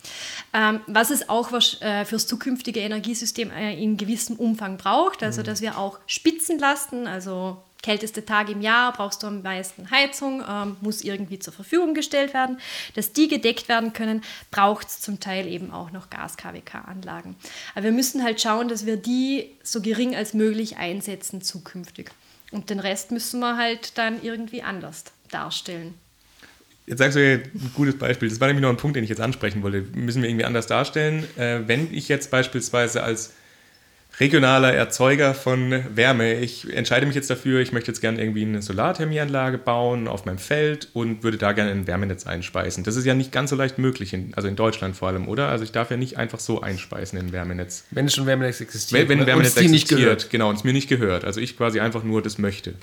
Ähm, 0.53 0.81
was 0.87 1.11
es 1.11 1.29
auch 1.29 1.53
wahrsch- 1.53 1.81
äh, 1.83 2.05
fürs 2.05 2.27
zukünftige 2.27 2.81
Energiesystem 2.81 3.51
äh, 3.51 3.81
in 3.81 3.97
gewissem 3.97 4.37
Umfang 4.37 4.77
braucht, 4.77 5.23
also 5.23 5.43
dass 5.43 5.61
wir 5.61 5.79
auch 5.79 5.99
Spitzenlasten, 6.07 7.07
also 7.07 7.63
kälteste 7.83 8.25
Tage 8.25 8.53
im 8.53 8.63
Jahr 8.63 8.93
brauchst 8.93 9.23
du 9.23 9.27
am 9.27 9.43
meisten 9.43 9.91
Heizung, 9.91 10.43
ähm, 10.49 10.77
muss 10.81 11.03
irgendwie 11.03 11.39
zur 11.39 11.53
Verfügung 11.53 11.93
gestellt 11.93 12.33
werden. 12.33 12.59
Dass 12.95 13.13
die 13.13 13.29
gedeckt 13.29 13.69
werden 13.69 13.93
können, 13.93 14.23
braucht 14.51 14.89
es 14.89 15.01
zum 15.01 15.21
Teil 15.21 15.47
eben 15.47 15.71
auch 15.71 15.91
noch 15.91 16.09
Gas-KWK-Anlagen. 16.09 17.37
Aber 17.75 17.85
wir 17.85 17.93
müssen 17.93 18.23
halt 18.23 18.41
schauen, 18.41 18.69
dass 18.69 18.87
wir 18.87 18.97
die 18.97 19.51
so 19.63 19.83
gering 19.83 20.17
als 20.17 20.33
möglich 20.33 20.79
einsetzen 20.79 21.43
zukünftig. 21.43 22.11
Und 22.53 22.71
den 22.71 22.81
Rest 22.81 23.11
müssen 23.11 23.41
wir 23.41 23.57
halt 23.57 23.99
dann 23.99 24.23
irgendwie 24.23 24.63
anders 24.63 25.05
darstellen. 25.31 25.95
Jetzt 26.87 26.99
sagst 26.99 27.17
du 27.17 27.27
ja 27.27 27.39
ein 27.39 27.73
gutes 27.75 27.99
Beispiel. 27.99 28.29
Das 28.29 28.41
war 28.41 28.49
nämlich 28.49 28.63
noch 28.63 28.71
ein 28.71 28.77
Punkt, 28.77 28.97
den 28.97 29.05
ich 29.05 29.11
jetzt 29.11 29.21
ansprechen 29.21 29.63
wollte. 29.63 29.85
Müssen 29.95 30.23
wir 30.23 30.29
irgendwie 30.29 30.45
anders 30.45 30.67
darstellen? 30.67 31.25
Äh, 31.37 31.61
wenn 31.67 31.93
ich 31.93 32.09
jetzt 32.09 32.31
beispielsweise 32.31 33.03
als 33.03 33.33
regionaler 34.21 34.73
Erzeuger 34.73 35.35
von 35.35 35.85
Wärme. 35.97 36.35
Ich 36.35 36.73
entscheide 36.73 37.07
mich 37.07 37.15
jetzt 37.15 37.31
dafür, 37.31 37.61
ich 37.61 37.73
möchte 37.73 37.91
jetzt 37.91 38.01
gerne 38.01 38.21
irgendwie 38.21 38.43
eine 38.43 38.63
Solarthermieanlage 38.63 39.59
bauen 39.59 40.09
auf 40.09 40.25
meinem 40.25 40.39
Feld 40.39 40.89
und 40.93 41.23
würde 41.23 41.37
da 41.37 41.53
gerne 41.53 41.71
ein 41.71 41.87
Wärmenetz 41.87 42.27
einspeisen. 42.27 42.85
Das 42.85 42.97
ist 42.97 43.05
ja 43.05 43.15
nicht 43.15 43.33
ganz 43.33 43.51
so 43.51 43.57
leicht 43.57 43.79
möglich, 43.79 44.13
in, 44.13 44.33
also 44.35 44.49
in 44.49 44.57
Deutschland 44.57 44.97
vor 44.97 45.09
allem, 45.09 45.29
oder? 45.29 45.49
Also 45.49 45.65
ich 45.65 45.73
darf 45.73 45.91
ja 45.91 45.97
nicht 45.97 46.17
einfach 46.17 46.39
so 46.39 46.61
einspeisen 46.61 47.19
in 47.19 47.27
ein 47.27 47.33
Wärmenetz. 47.33 47.85
Wenn 47.91 48.07
es 48.07 48.15
schon 48.15 48.27
Wärmenetz 48.27 48.61
existiert. 48.61 49.03
Wenn, 49.03 49.09
wenn 49.09 49.21
ein 49.21 49.27
Wärmenetz 49.27 49.57
existiert, 49.57 50.31
genau, 50.31 50.49
und 50.51 50.57
es 50.57 50.65
mir 50.65 50.73
nicht 50.73 50.89
gehört. 50.89 51.25
Also 51.25 51.41
ich 51.41 51.57
quasi 51.57 51.81
einfach 51.81 52.05
nur 52.05 52.23
das 52.23 52.39
möchte. 52.39 52.75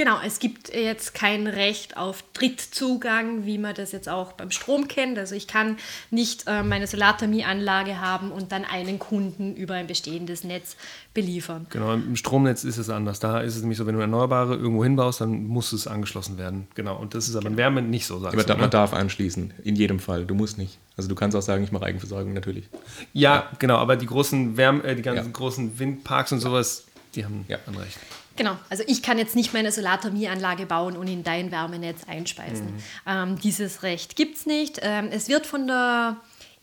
Genau, 0.00 0.16
es 0.24 0.38
gibt 0.38 0.74
jetzt 0.74 1.12
kein 1.12 1.46
Recht 1.46 1.98
auf 1.98 2.24
Drittzugang, 2.32 3.44
wie 3.44 3.58
man 3.58 3.74
das 3.74 3.92
jetzt 3.92 4.08
auch 4.08 4.32
beim 4.32 4.50
Strom 4.50 4.88
kennt. 4.88 5.18
Also 5.18 5.34
ich 5.34 5.46
kann 5.46 5.76
nicht 6.10 6.44
äh, 6.46 6.62
meine 6.62 6.86
Solarthermieanlage 6.86 8.00
haben 8.00 8.32
und 8.32 8.50
dann 8.50 8.64
einen 8.64 8.98
Kunden 8.98 9.54
über 9.56 9.74
ein 9.74 9.86
bestehendes 9.86 10.42
Netz 10.42 10.76
beliefern. 11.12 11.66
Genau, 11.68 11.92
im 11.92 12.16
Stromnetz 12.16 12.64
ist 12.64 12.78
es 12.78 12.88
anders. 12.88 13.20
Da 13.20 13.40
ist 13.40 13.56
es 13.56 13.60
nämlich 13.60 13.76
so, 13.76 13.84
wenn 13.84 13.94
du 13.94 14.00
Erneuerbare 14.00 14.54
irgendwo 14.54 14.84
hinbaust, 14.84 15.20
dann 15.20 15.44
muss 15.44 15.70
es 15.74 15.86
angeschlossen 15.86 16.38
werden. 16.38 16.66
Genau, 16.74 16.96
und 16.96 17.14
das 17.14 17.28
ist 17.28 17.36
aber 17.36 17.48
in 17.48 17.58
Wärme 17.58 17.82
nicht 17.82 18.06
so, 18.06 18.18
sagst 18.20 18.32
Aber 18.38 18.44
du, 18.44 18.54
ne? 18.54 18.58
man 18.60 18.70
darf 18.70 18.94
anschließen, 18.94 19.52
in 19.64 19.76
jedem 19.76 19.98
Fall. 19.98 20.24
Du 20.24 20.34
musst 20.34 20.56
nicht. 20.56 20.78
Also 20.96 21.10
du 21.10 21.14
kannst 21.14 21.36
auch 21.36 21.42
sagen, 21.42 21.62
ich 21.62 21.72
mache 21.72 21.84
Eigenversorgung 21.84 22.32
natürlich. 22.32 22.64
Ja, 23.12 23.50
genau, 23.58 23.76
aber 23.76 23.96
die 23.96 24.06
großen 24.06 24.56
Wärme, 24.56 24.82
äh, 24.82 24.96
die 24.96 25.02
ganzen 25.02 25.26
Ja. 25.26 25.30
großen 25.32 25.78
Windparks 25.78 26.32
und 26.32 26.40
sowas, 26.40 26.86
die 27.14 27.22
haben 27.26 27.44
Ja. 27.48 27.58
ein 27.66 27.74
Recht. 27.74 27.98
Genau, 28.36 28.56
also 28.70 28.82
ich 28.86 29.02
kann 29.02 29.18
jetzt 29.18 29.36
nicht 29.36 29.52
meine 29.52 29.70
Solarthermieanlage 29.70 30.66
bauen 30.66 30.96
und 30.96 31.08
in 31.08 31.22
dein 31.22 31.50
Wärmenetz 31.50 32.04
einspeisen. 32.06 32.82
Ähm, 33.06 33.38
dieses 33.38 33.82
Recht 33.82 34.16
gibt 34.16 34.38
es 34.38 34.46
nicht. 34.46 34.80
Ähm, 34.82 35.08
es 35.10 35.28
wird 35.28 35.46
von 35.46 35.66
der 35.66 36.16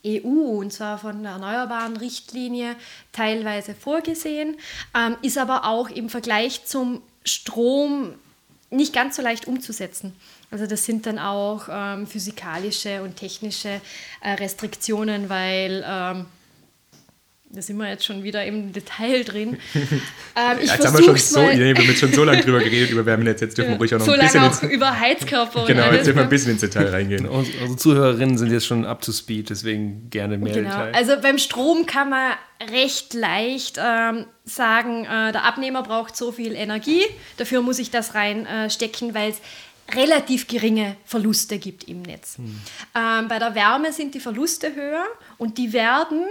EU 0.06 0.58
und 0.58 0.72
zwar 0.72 0.98
von 0.98 1.22
der 1.22 1.32
Erneuerbaren 1.32 1.96
Richtlinie 1.96 2.76
teilweise 3.12 3.74
vorgesehen, 3.74 4.56
ähm, 4.96 5.16
ist 5.22 5.38
aber 5.38 5.64
auch 5.64 5.90
im 5.90 6.08
Vergleich 6.08 6.64
zum 6.64 7.02
Strom 7.24 8.14
nicht 8.70 8.92
ganz 8.92 9.16
so 9.16 9.22
leicht 9.22 9.46
umzusetzen. 9.46 10.14
Also 10.50 10.66
das 10.66 10.84
sind 10.84 11.06
dann 11.06 11.18
auch 11.18 11.68
ähm, 11.70 12.06
physikalische 12.06 13.02
und 13.02 13.16
technische 13.16 13.80
äh, 14.20 14.32
Restriktionen, 14.32 15.28
weil 15.28 15.84
ähm, 15.86 16.26
da 17.50 17.62
sind 17.62 17.76
wir 17.78 17.88
jetzt 17.88 18.04
schon 18.04 18.22
wieder 18.22 18.44
im 18.44 18.72
Detail 18.72 19.24
drin. 19.24 19.56
Ähm, 20.40 20.58
ich 20.62 20.70
jetzt 20.70 20.86
haben 20.86 20.96
wir 20.96 21.02
schon 21.04 21.16
so, 21.16 21.40
mal- 21.40 21.56
nee, 21.56 21.74
wir 21.74 21.74
haben 21.74 21.88
jetzt 21.88 21.98
schon 21.98 22.12
so 22.12 22.22
lange 22.22 22.42
drüber 22.42 22.60
geredet 22.60 22.90
über 22.90 23.04
Wärmenetz, 23.04 23.40
jetzt 23.40 23.58
dürfen 23.58 23.72
wir 23.72 23.78
ruhig 23.78 23.92
auch 23.92 23.98
noch 23.98 24.06
so 24.06 24.12
ein 24.12 24.20
bisschen 24.20 24.40
lange 24.42 24.52
ins, 24.54 24.62
auch 24.62 24.68
über 24.70 25.00
Heizkörper 25.00 25.60
und 25.62 25.66
genau, 25.66 25.82
alles. 25.82 25.96
jetzt 25.96 26.06
dürfen 26.06 26.16
wir 26.18 26.22
ein 26.22 26.26
ne? 26.26 26.30
bisschen 26.30 26.52
ins 26.52 26.60
Detail 26.60 26.86
reingehen. 26.90 27.26
Uns- 27.28 27.48
Unsere 27.60 27.76
Zuhörerinnen 27.76 28.38
sind 28.38 28.52
jetzt 28.52 28.66
schon 28.66 28.84
up 28.84 29.02
to 29.02 29.10
speed, 29.10 29.50
deswegen 29.50 30.08
gerne 30.10 30.38
mehr 30.38 30.54
Genau. 30.54 30.68
Detail. 30.70 30.94
Also 30.94 31.20
beim 31.20 31.38
Strom 31.38 31.86
kann 31.86 32.10
man 32.10 32.32
recht 32.70 33.14
leicht 33.14 33.80
ähm, 33.84 34.26
sagen, 34.44 35.06
äh, 35.06 35.32
der 35.32 35.44
Abnehmer 35.44 35.82
braucht 35.82 36.16
so 36.16 36.30
viel 36.30 36.54
Energie, 36.54 37.02
dafür 37.36 37.60
muss 37.62 37.80
ich 37.80 37.90
das 37.90 38.14
reinstecken, 38.14 39.10
äh, 39.10 39.14
weil 39.14 39.30
es 39.32 39.40
relativ 39.96 40.46
geringe 40.46 40.96
Verluste 41.04 41.58
gibt 41.58 41.84
im 41.88 42.02
Netz. 42.02 42.36
Ähm, 42.38 43.26
bei 43.28 43.38
der 43.40 43.54
Wärme 43.54 43.92
sind 43.92 44.14
die 44.14 44.20
Verluste 44.20 44.74
höher 44.74 45.04
und 45.38 45.56
die 45.58 45.72
werden 45.72 46.24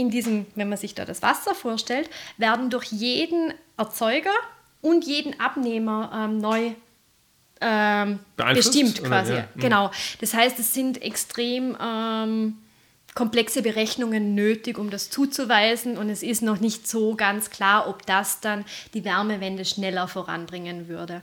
in 0.00 0.10
diesem, 0.10 0.46
wenn 0.54 0.68
man 0.68 0.78
sich 0.78 0.94
da 0.94 1.04
das 1.04 1.22
Wasser 1.22 1.54
vorstellt, 1.54 2.08
werden 2.38 2.70
durch 2.70 2.86
jeden 2.86 3.52
Erzeuger 3.76 4.32
und 4.80 5.04
jeden 5.04 5.38
Abnehmer 5.38 6.10
ähm, 6.14 6.38
neu 6.38 6.72
ähm, 7.60 8.18
bestimmt 8.36 9.04
quasi. 9.04 9.34
Ja. 9.34 9.48
Genau. 9.56 9.90
Das 10.20 10.32
heißt, 10.32 10.58
es 10.58 10.72
sind 10.72 11.02
extrem 11.02 11.76
ähm, 11.80 12.56
komplexe 13.14 13.62
Berechnungen 13.62 14.34
nötig, 14.34 14.78
um 14.78 14.90
das 14.90 15.10
zuzuweisen 15.10 15.98
und 15.98 16.10
es 16.10 16.22
ist 16.22 16.42
noch 16.42 16.60
nicht 16.60 16.88
so 16.88 17.14
ganz 17.16 17.50
klar, 17.50 17.88
ob 17.88 18.06
das 18.06 18.40
dann 18.40 18.64
die 18.94 19.04
Wärmewende 19.04 19.64
schneller 19.64 20.08
voranbringen 20.08 20.88
würde. 20.88 21.22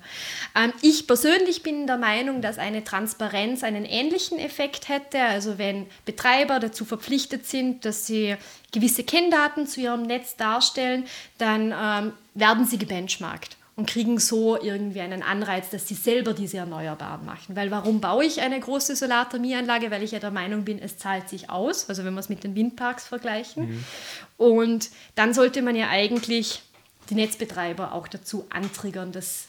Ähm, 0.55 0.73
ich 0.81 1.07
persönlich 1.07 1.63
bin 1.63 1.88
der 1.88 1.97
Meinung, 1.97 2.41
dass 2.41 2.57
eine 2.57 2.83
Transparenz 2.83 3.63
einen 3.63 3.85
ähnlichen 3.85 4.39
Effekt 4.39 4.89
hätte. 4.89 5.21
Also 5.21 5.57
wenn 5.57 5.88
Betreiber 6.05 6.59
dazu 6.59 6.85
verpflichtet 6.85 7.45
sind, 7.45 7.85
dass 7.85 8.05
sie 8.05 8.35
gewisse 8.71 9.03
Kenndaten 9.03 9.65
zu 9.65 9.81
ihrem 9.81 10.03
Netz 10.03 10.35
darstellen, 10.35 11.05
dann 11.38 11.73
ähm, 11.77 12.13
werden 12.33 12.65
sie 12.65 12.77
gebenchmarkt 12.77 13.57
und 13.78 13.88
kriegen 13.88 14.19
so 14.19 14.59
irgendwie 14.59 15.01
einen 15.01 15.21
Anreiz, 15.21 15.69
dass 15.69 15.88
sie 15.88 15.93
selber 15.93 16.34
diese 16.34 16.57
Erneuerbaren 16.57 17.23
machen. 17.25 17.55
Weil 17.55 17.69
warum 17.69 18.01
baue 18.01 18.25
ich 18.25 18.41
eine 18.41 18.59
große 18.59 18.95
Solarthermieanlage? 18.95 19.91
Weil 19.91 20.01
ich 20.01 20.11
ja 20.11 20.19
der 20.19 20.32
Meinung 20.32 20.65
bin, 20.65 20.80
es 20.80 20.97
zahlt 20.97 21.30
sich 21.30 21.51
aus, 21.51 21.88
also 21.88 22.03
wenn 22.03 22.15
wir 22.15 22.19
es 22.19 22.28
mit 22.28 22.43
den 22.43 22.55
Windparks 22.55 23.07
vergleichen. 23.07 23.86
Und 24.36 24.89
dann 25.13 25.36
sollte 25.36 25.61
man 25.61 25.75
ja 25.75 25.89
eigentlich 25.89 26.63
die 27.11 27.15
Netzbetreiber 27.15 27.93
auch 27.93 28.07
dazu 28.07 28.47
antriggern, 28.49 29.11
dass 29.11 29.46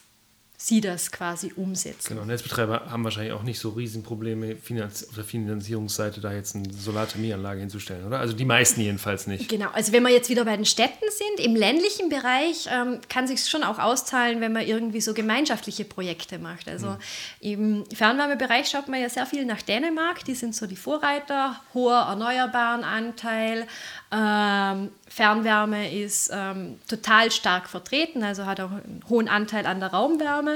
sie 0.60 0.80
das 0.80 1.12
quasi 1.12 1.52
umsetzen. 1.54 2.08
Genau, 2.08 2.24
Netzbetreiber 2.24 2.90
haben 2.90 3.04
wahrscheinlich 3.04 3.32
auch 3.32 3.44
nicht 3.44 3.60
so 3.60 3.70
Riesenprobleme 3.70 4.56
Finanz 4.56 5.06
auf 5.08 5.14
der 5.14 5.22
Finanzierungsseite 5.22 6.20
da 6.20 6.32
jetzt 6.32 6.56
eine 6.56 6.72
Solarthermieanlage 6.72 7.60
hinzustellen, 7.60 8.04
oder? 8.04 8.18
Also 8.18 8.34
die 8.34 8.44
meisten 8.44 8.80
jedenfalls 8.80 9.28
nicht. 9.28 9.48
Genau, 9.48 9.68
also 9.72 9.92
wenn 9.92 10.02
wir 10.02 10.10
jetzt 10.10 10.28
wieder 10.28 10.44
bei 10.44 10.56
den 10.56 10.64
Städten 10.64 11.04
sind, 11.10 11.46
im 11.46 11.54
ländlichen 11.54 12.08
Bereich 12.08 12.68
ähm, 12.72 12.98
kann 13.08 13.28
sich 13.28 13.48
schon 13.48 13.62
auch 13.62 13.78
auszahlen, 13.78 14.40
wenn 14.40 14.52
man 14.52 14.66
irgendwie 14.66 15.00
so 15.00 15.14
gemeinschaftliche 15.14 15.84
Projekte 15.84 16.40
macht. 16.40 16.68
Also 16.68 16.96
im 17.38 17.84
Fernwärmebereich 17.94 18.68
schaut 18.68 18.88
man 18.88 19.00
ja 19.00 19.08
sehr 19.08 19.26
viel 19.26 19.44
nach 19.44 19.62
Dänemark, 19.62 20.24
die 20.24 20.34
sind 20.34 20.56
so 20.56 20.66
die 20.66 20.74
Vorreiter, 20.74 21.54
hoher 21.72 22.06
erneuerbaren 22.08 22.82
Anteil. 22.82 23.68
Ähm, 24.10 24.90
Fernwärme 25.06 25.92
ist 25.92 26.30
ähm, 26.32 26.80
total 26.88 27.30
stark 27.30 27.68
vertreten, 27.68 28.22
also 28.22 28.46
hat 28.46 28.60
auch 28.60 28.70
einen 28.70 29.04
hohen 29.08 29.28
Anteil 29.28 29.66
an 29.66 29.80
der 29.80 29.90
Raumwärme. 29.90 30.47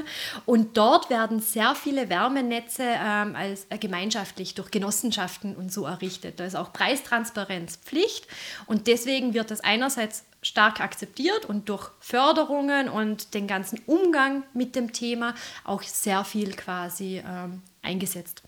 Und 0.46 0.76
dort 0.76 1.10
werden 1.10 1.40
sehr 1.40 1.74
viele 1.74 2.08
Wärmenetze 2.08 2.82
ähm, 2.84 3.36
als 3.36 3.66
äh, 3.70 3.78
gemeinschaftlich 3.78 4.54
durch 4.54 4.70
Genossenschaften 4.70 5.56
und 5.56 5.72
so 5.72 5.84
errichtet. 5.84 6.40
Da 6.40 6.44
ist 6.44 6.56
auch 6.56 6.72
Preistransparenz 6.72 7.76
Pflicht 7.76 8.26
und 8.66 8.86
deswegen 8.86 9.34
wird 9.34 9.50
das 9.50 9.60
einerseits 9.60 10.24
stark 10.42 10.80
akzeptiert 10.80 11.44
und 11.44 11.68
durch 11.68 11.90
Förderungen 12.00 12.88
und 12.88 13.34
den 13.34 13.46
ganzen 13.46 13.80
Umgang 13.86 14.42
mit 14.54 14.74
dem 14.74 14.92
Thema 14.92 15.34
auch 15.64 15.82
sehr 15.82 16.24
viel 16.24 16.52
quasi 16.54 17.22
ähm, 17.24 17.62
eingesetzt. 17.80 18.42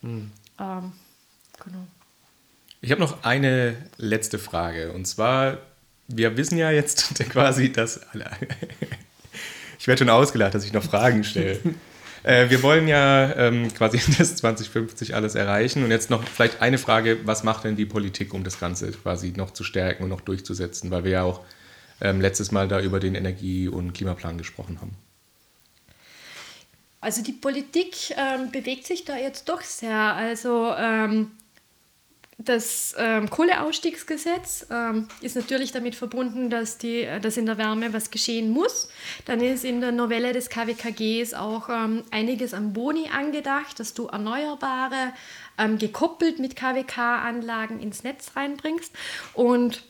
Ähm, 0.59 0.93
genau. 1.65 1.87
Ich 2.81 2.91
habe 2.91 3.01
noch 3.01 3.23
eine 3.25 3.77
letzte 3.97 4.39
Frage. 4.39 4.93
Und 4.93 5.07
zwar, 5.07 5.59
wir 6.09 6.37
wissen 6.37 6.59
ja 6.59 6.71
jetzt 6.71 7.15
quasi, 7.31 7.73
dass. 7.73 8.01
Ich 9.85 9.89
werde 9.89 9.99
schon 9.99 10.09
ausgelacht, 10.09 10.55
dass 10.55 10.65
ich 10.65 10.73
noch 10.73 10.83
Fragen 10.83 11.25
stelle. 11.25 11.61
Äh, 12.27 12.49
wir 12.49 12.63
wollen 12.63 12.89
ja 12.89 13.37
ähm, 13.37 13.69
quasi 13.75 14.01
das 14.19 14.37
2050 14.37 15.15
alles 15.15 15.35
erreichen. 15.35 15.85
Und 15.85 15.91
jetzt 15.91 16.09
noch 16.09 16.27
vielleicht 16.27 16.63
eine 16.63 16.79
Frage: 16.79 17.19
Was 17.27 17.45
macht 17.45 17.65
denn 17.65 17.77
die 17.77 17.85
Politik, 17.85 18.33
um 18.33 18.45
das 18.45 18.59
Ganze 18.59 18.93
quasi 18.93 19.35
noch 19.37 19.51
zu 19.51 19.63
stärken 19.63 20.05
und 20.05 20.09
noch 20.09 20.23
durchzusetzen? 20.23 20.91
Weil 20.91 21.05
wir 21.05 21.11
ja 21.11 21.23
auch 21.25 21.43
ähm, 22.01 22.23
letztes 22.23 22.51
Mal 22.51 22.67
da 22.67 22.81
über 22.81 22.99
den 22.99 23.15
Energie- 23.15 23.69
und 23.69 23.93
Klimaplan 23.93 24.39
gesprochen 24.39 24.81
haben. 24.81 24.93
Also 27.03 27.23
die 27.23 27.33
Politik 27.33 28.13
ähm, 28.17 28.51
bewegt 28.51 28.87
sich 28.87 29.05
da 29.05 29.19
jetzt 29.19 29.51
doch 29.51 29.61
sehr. 29.61 30.15
Also 30.15 30.73
ähm, 30.79 31.33
das 32.39 32.95
ähm, 32.99 33.31
Kohleausstiegsgesetz 33.31 34.67
ähm, 34.71 35.09
ist 35.21 35.37
natürlich 35.37 35.71
damit 35.71 35.95
verbunden, 35.95 36.51
dass, 36.51 36.79
die, 36.79 37.03
äh, 37.03 37.21
dass 37.21 37.37
in 37.37 37.47
der 37.47 37.59
Wärme 37.59 37.93
was 37.93 38.11
geschehen 38.11 38.51
muss. 38.51 38.89
Dann 39.25 39.41
ist 39.41 39.65
in 39.65 39.81
der 39.81 39.93
Novelle 39.93 40.33
des 40.33 40.49
KWKGs 40.49 41.35
auch 41.35 41.69
ähm, 41.69 42.03
einiges 42.11 42.53
am 42.53 42.73
Boni 42.73 43.09
angedacht, 43.09 43.79
dass 43.79 43.95
du 43.95 44.07
Erneuerbare 44.07 45.13
ähm, 45.59 45.79
gekoppelt 45.79 46.41
mit 46.41 46.57
KWK-Anlagen 46.57 47.79
ins 47.79 48.03
Netz 48.03 48.33
reinbringst. 48.35 48.93
Und 49.35 49.85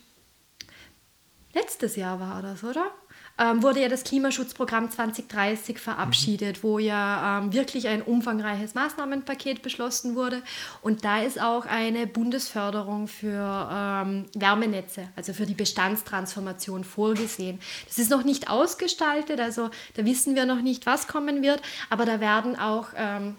letztes 1.54 1.96
Jahr 1.96 2.20
war 2.20 2.42
das, 2.42 2.62
oder? 2.62 2.90
Ähm, 3.36 3.64
wurde 3.64 3.80
ja 3.80 3.88
das 3.88 4.04
Klimaschutzprogramm 4.04 4.90
2030 4.90 5.78
verabschiedet, 5.78 6.62
wo 6.62 6.78
ja 6.78 7.40
ähm, 7.40 7.52
wirklich 7.52 7.88
ein 7.88 8.00
umfangreiches 8.00 8.74
Maßnahmenpaket 8.74 9.60
beschlossen 9.60 10.14
wurde. 10.14 10.40
Und 10.82 11.04
da 11.04 11.20
ist 11.20 11.40
auch 11.40 11.66
eine 11.66 12.06
Bundesförderung 12.06 13.08
für 13.08 13.68
ähm, 13.72 14.26
Wärmenetze, 14.34 15.08
also 15.16 15.32
für 15.32 15.46
die 15.46 15.54
Bestandstransformation 15.54 16.84
vorgesehen. 16.84 17.58
Das 17.88 17.98
ist 17.98 18.10
noch 18.10 18.22
nicht 18.22 18.48
ausgestaltet, 18.50 19.40
also 19.40 19.70
da 19.94 20.04
wissen 20.04 20.36
wir 20.36 20.46
noch 20.46 20.62
nicht, 20.62 20.86
was 20.86 21.08
kommen 21.08 21.42
wird, 21.42 21.60
aber 21.90 22.04
da 22.04 22.20
werden 22.20 22.56
auch 22.56 22.88
ähm, 22.96 23.34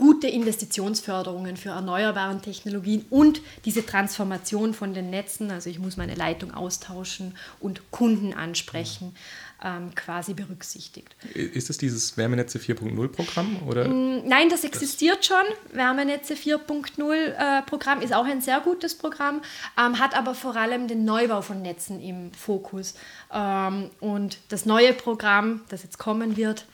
gute 0.00 0.28
Investitionsförderungen 0.28 1.58
für 1.58 1.68
erneuerbare 1.68 2.40
Technologien 2.40 3.04
und 3.10 3.42
diese 3.66 3.84
Transformation 3.84 4.72
von 4.72 4.94
den 4.94 5.10
Netzen, 5.10 5.50
also 5.50 5.68
ich 5.68 5.78
muss 5.78 5.98
meine 5.98 6.14
Leitung 6.14 6.54
austauschen 6.54 7.36
und 7.60 7.90
Kunden 7.90 8.32
ansprechen, 8.32 9.14
ähm, 9.62 9.94
quasi 9.94 10.32
berücksichtigt. 10.32 11.14
Ist 11.34 11.68
es 11.68 11.76
dieses 11.76 12.16
Wärmenetze 12.16 12.58
4.0 12.58 13.08
Programm? 13.08 13.58
Oder? 13.68 13.88
Mm, 13.88 14.26
nein, 14.26 14.48
das 14.48 14.64
existiert 14.64 15.26
schon. 15.26 15.44
Wärmenetze 15.74 16.32
4.0 16.32 17.12
äh, 17.12 17.62
Programm 17.66 18.00
ist 18.00 18.14
auch 18.14 18.24
ein 18.24 18.40
sehr 18.40 18.60
gutes 18.60 18.94
Programm, 18.96 19.42
ähm, 19.78 19.98
hat 19.98 20.16
aber 20.16 20.34
vor 20.34 20.56
allem 20.56 20.88
den 20.88 21.04
Neubau 21.04 21.42
von 21.42 21.60
Netzen 21.60 22.00
im 22.00 22.32
Fokus. 22.32 22.94
Ähm, 23.30 23.90
und 24.00 24.38
das 24.48 24.64
neue 24.64 24.94
Programm, 24.94 25.60
das 25.68 25.82
jetzt 25.82 25.98
kommen 25.98 26.38
wird, 26.38 26.64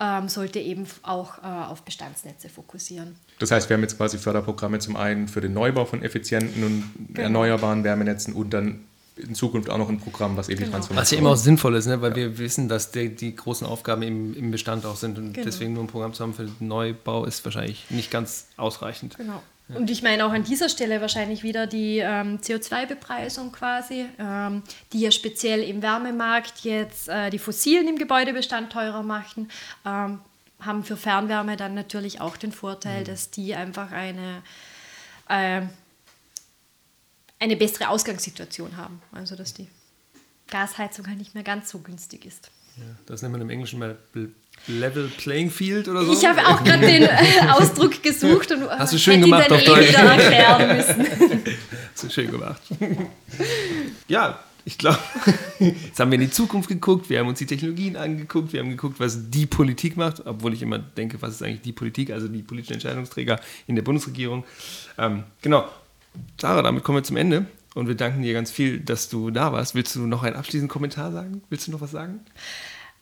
ähm, 0.00 0.28
sollte 0.28 0.58
eben 0.58 0.86
auch 1.02 1.38
äh, 1.38 1.42
auf 1.42 1.82
Bestandsnetze 1.82 2.48
fokussieren. 2.48 3.16
Das 3.38 3.50
heißt, 3.50 3.68
wir 3.68 3.76
haben 3.76 3.82
jetzt 3.82 3.96
quasi 3.96 4.18
Förderprogramme 4.18 4.78
zum 4.78 4.96
einen 4.96 5.28
für 5.28 5.40
den 5.40 5.52
Neubau 5.52 5.84
von 5.84 6.02
effizienten 6.02 6.64
und 6.64 6.92
genau. 7.08 7.20
erneuerbaren 7.20 7.84
Wärmenetzen 7.84 8.34
und 8.34 8.50
dann 8.50 8.84
in 9.16 9.34
Zukunft 9.34 9.70
auch 9.70 9.78
noch 9.78 9.88
ein 9.88 10.00
Programm, 10.00 10.36
was 10.36 10.48
eben 10.48 10.60
genau. 10.60 10.72
Transformation 10.72 11.02
Was 11.02 11.10
ja 11.12 11.18
immer 11.18 11.30
auch 11.30 11.36
sinnvoll 11.36 11.76
ist, 11.76 11.86
ne? 11.86 12.00
weil 12.00 12.10
ja. 12.10 12.16
wir 12.16 12.38
wissen, 12.38 12.68
dass 12.68 12.90
die, 12.90 13.14
die 13.14 13.36
großen 13.36 13.66
Aufgaben 13.66 14.02
im, 14.02 14.34
im, 14.34 14.50
Bestand 14.50 14.84
auch 14.84 14.96
sind 14.96 15.18
und 15.18 15.34
genau. 15.34 15.44
deswegen 15.44 15.72
nur 15.72 15.84
ein 15.84 15.86
Programm 15.86 16.12
zu 16.14 16.24
haben 16.24 16.34
für 16.34 16.44
den 16.44 16.66
Neubau 16.66 17.24
ist 17.24 17.44
wahrscheinlich 17.44 17.90
nicht 17.90 18.10
ganz 18.10 18.48
ausreichend. 18.56 19.16
Genau. 19.16 19.40
Und 19.68 19.90
ich 19.90 20.02
meine 20.02 20.26
auch 20.26 20.32
an 20.32 20.44
dieser 20.44 20.68
Stelle 20.68 21.00
wahrscheinlich 21.00 21.42
wieder 21.42 21.66
die 21.66 21.98
ähm, 21.98 22.38
CO2-Bepreisung 22.38 23.50
quasi, 23.50 24.06
ähm, 24.18 24.62
die 24.92 25.00
ja 25.00 25.10
speziell 25.10 25.62
im 25.62 25.80
Wärmemarkt 25.80 26.60
jetzt 26.60 27.08
äh, 27.08 27.30
die 27.30 27.38
Fossilen 27.38 27.88
im 27.88 27.96
Gebäudebestand 27.96 28.70
teurer 28.70 29.02
machen, 29.02 29.50
ähm, 29.86 30.20
haben 30.60 30.84
für 30.84 30.98
Fernwärme 30.98 31.56
dann 31.56 31.74
natürlich 31.74 32.20
auch 32.20 32.36
den 32.36 32.52
Vorteil, 32.52 33.00
mhm. 33.00 33.04
dass 33.04 33.30
die 33.30 33.54
einfach 33.54 33.90
eine, 33.90 34.42
äh, 35.28 35.62
eine 37.38 37.56
bessere 37.56 37.88
Ausgangssituation 37.88 38.76
haben. 38.76 39.00
Also 39.12 39.34
dass 39.34 39.54
die 39.54 39.68
Gasheizung 40.48 41.06
halt 41.06 41.18
nicht 41.18 41.34
mehr 41.34 41.42
ganz 41.42 41.70
so 41.70 41.78
günstig 41.78 42.26
ist. 42.26 42.50
Ja, 42.76 42.84
das 43.06 43.22
nennt 43.22 43.32
man 43.32 43.40
im 43.40 43.50
Englischen 43.50 43.78
mal 43.78 43.96
Level 44.66 45.10
Playing 45.18 45.50
Field 45.50 45.88
oder 45.88 46.04
so? 46.04 46.12
Ich 46.12 46.24
habe 46.24 46.46
auch 46.46 46.62
gerade 46.64 46.86
den 46.86 47.02
äh, 47.02 47.08
Ausdruck 47.50 48.02
gesucht 48.02 48.50
und 48.52 48.68
Hast 48.70 48.92
du 48.92 48.98
schön 48.98 49.20
gemacht 49.20 49.50
auf 49.52 49.62
Deutsch. 49.62 49.92
erklären 49.92 50.76
müssen. 50.76 51.06
Hast 51.92 52.04
du 52.04 52.10
schön 52.10 52.30
gemacht. 52.30 52.62
ja, 54.08 54.38
ich 54.64 54.78
glaube, 54.78 54.98
jetzt 55.58 56.00
haben 56.00 56.10
wir 56.10 56.16
in 56.16 56.22
die 56.22 56.30
Zukunft 56.30 56.68
geguckt, 56.68 57.10
wir 57.10 57.18
haben 57.20 57.28
uns 57.28 57.38
die 57.38 57.46
Technologien 57.46 57.96
angeguckt, 57.96 58.52
wir 58.52 58.60
haben 58.60 58.70
geguckt, 58.70 58.98
was 58.98 59.30
die 59.30 59.46
Politik 59.46 59.96
macht, 59.96 60.26
obwohl 60.26 60.54
ich 60.54 60.62
immer 60.62 60.78
denke, 60.78 61.20
was 61.20 61.34
ist 61.34 61.42
eigentlich 61.42 61.60
die 61.60 61.72
Politik, 61.72 62.10
also 62.10 62.28
die 62.28 62.42
politischen 62.42 62.74
Entscheidungsträger 62.74 63.40
in 63.66 63.76
der 63.76 63.82
Bundesregierung. 63.82 64.44
Ähm, 64.96 65.24
genau. 65.42 65.68
Sarah, 66.40 66.62
damit 66.62 66.84
kommen 66.84 66.98
wir 66.98 67.02
zum 67.02 67.16
Ende 67.16 67.46
und 67.74 67.88
wir 67.88 67.94
danken 67.94 68.22
dir 68.22 68.32
ganz 68.32 68.50
viel, 68.50 68.80
dass 68.80 69.08
du 69.08 69.30
da 69.30 69.52
warst. 69.52 69.74
Willst 69.74 69.94
du 69.96 70.06
noch 70.06 70.22
einen 70.22 70.36
abschließenden 70.36 70.68
Kommentar 70.68 71.12
sagen? 71.12 71.42
Willst 71.50 71.66
du 71.66 71.72
noch 71.72 71.80
was 71.80 71.90
sagen? 71.90 72.20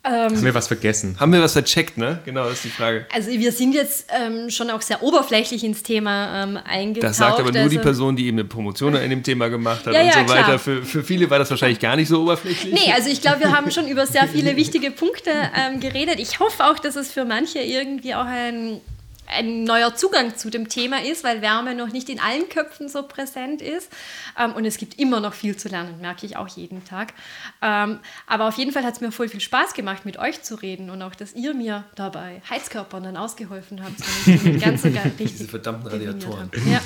Ähm, 0.04 0.12
Haben 0.12 0.44
wir 0.44 0.54
was 0.54 0.66
vergessen? 0.66 1.16
Haben 1.20 1.32
wir 1.32 1.40
was 1.40 1.52
vercheckt, 1.52 1.96
ne? 1.96 2.18
Genau, 2.24 2.44
das 2.44 2.54
ist 2.54 2.64
die 2.64 2.70
Frage. 2.70 3.06
Also 3.14 3.30
wir 3.30 3.52
sind 3.52 3.72
jetzt 3.72 4.06
ähm, 4.10 4.50
schon 4.50 4.68
auch 4.70 4.82
sehr 4.82 5.00
oberflächlich 5.00 5.62
ins 5.62 5.84
Thema 5.84 6.42
ähm, 6.42 6.58
eingetaucht. 6.64 7.10
Das 7.10 7.18
sagt 7.18 7.38
aber 7.38 7.52
nur 7.52 7.60
also, 7.60 7.70
die 7.70 7.78
Person, 7.78 8.16
die 8.16 8.26
eben 8.26 8.38
eine 8.38 8.48
Promotion 8.48 8.96
in 8.96 9.10
dem 9.10 9.22
Thema 9.22 9.48
gemacht 9.48 9.86
hat 9.86 9.94
ja, 9.94 10.00
und 10.00 10.06
ja, 10.08 10.26
so 10.26 10.34
weiter. 10.34 10.58
Für, 10.58 10.82
für 10.82 11.04
viele 11.04 11.30
war 11.30 11.38
das 11.38 11.50
wahrscheinlich 11.50 11.78
gar 11.78 11.94
nicht 11.94 12.08
so 12.08 12.22
oberflächlich. 12.22 12.74
Nee, 12.74 12.92
also 12.92 13.08
ich 13.10 13.20
glaube, 13.20 13.40
wir 13.40 13.52
haben 13.52 13.70
schon 13.70 13.86
über 13.86 14.04
sehr 14.06 14.26
viele 14.26 14.56
wichtige 14.56 14.90
Punkte 14.90 15.30
ähm, 15.56 15.78
geredet. 15.78 16.18
Ich 16.18 16.40
hoffe 16.40 16.64
auch, 16.64 16.80
dass 16.80 16.96
es 16.96 17.12
für 17.12 17.24
manche 17.24 17.60
irgendwie 17.60 18.16
auch 18.16 18.26
ein 18.26 18.80
ein 19.26 19.64
neuer 19.64 19.94
Zugang 19.94 20.36
zu 20.36 20.50
dem 20.50 20.68
Thema 20.68 21.02
ist, 21.02 21.24
weil 21.24 21.42
Wärme 21.42 21.74
noch 21.74 21.92
nicht 21.92 22.08
in 22.08 22.20
allen 22.20 22.48
Köpfen 22.48 22.88
so 22.88 23.02
präsent 23.02 23.62
ist. 23.62 23.90
Ähm, 24.38 24.52
und 24.52 24.64
es 24.64 24.76
gibt 24.76 24.98
immer 24.98 25.20
noch 25.20 25.34
viel 25.34 25.56
zu 25.56 25.68
lernen, 25.68 26.00
merke 26.00 26.26
ich 26.26 26.36
auch 26.36 26.48
jeden 26.48 26.84
Tag. 26.84 27.14
Ähm, 27.60 27.98
aber 28.26 28.48
auf 28.48 28.58
jeden 28.58 28.72
Fall 28.72 28.84
hat 28.84 28.94
es 28.94 29.00
mir 29.00 29.12
voll 29.12 29.28
viel 29.28 29.40
Spaß 29.40 29.74
gemacht, 29.74 30.04
mit 30.04 30.18
euch 30.18 30.42
zu 30.42 30.56
reden 30.56 30.90
und 30.90 31.00
auch, 31.02 31.14
dass 31.14 31.34
ihr 31.34 31.54
mir 31.54 31.84
dabei 31.94 32.42
Heizkörpern 32.48 33.02
dann 33.02 33.16
ausgeholfen 33.16 33.82
habt. 33.82 34.60
ganz 34.60 34.82
so 34.82 34.88
Diese 35.18 35.48
verdammten 35.48 35.88
Radiatoren. 35.88 36.50
Ja. 36.70 36.80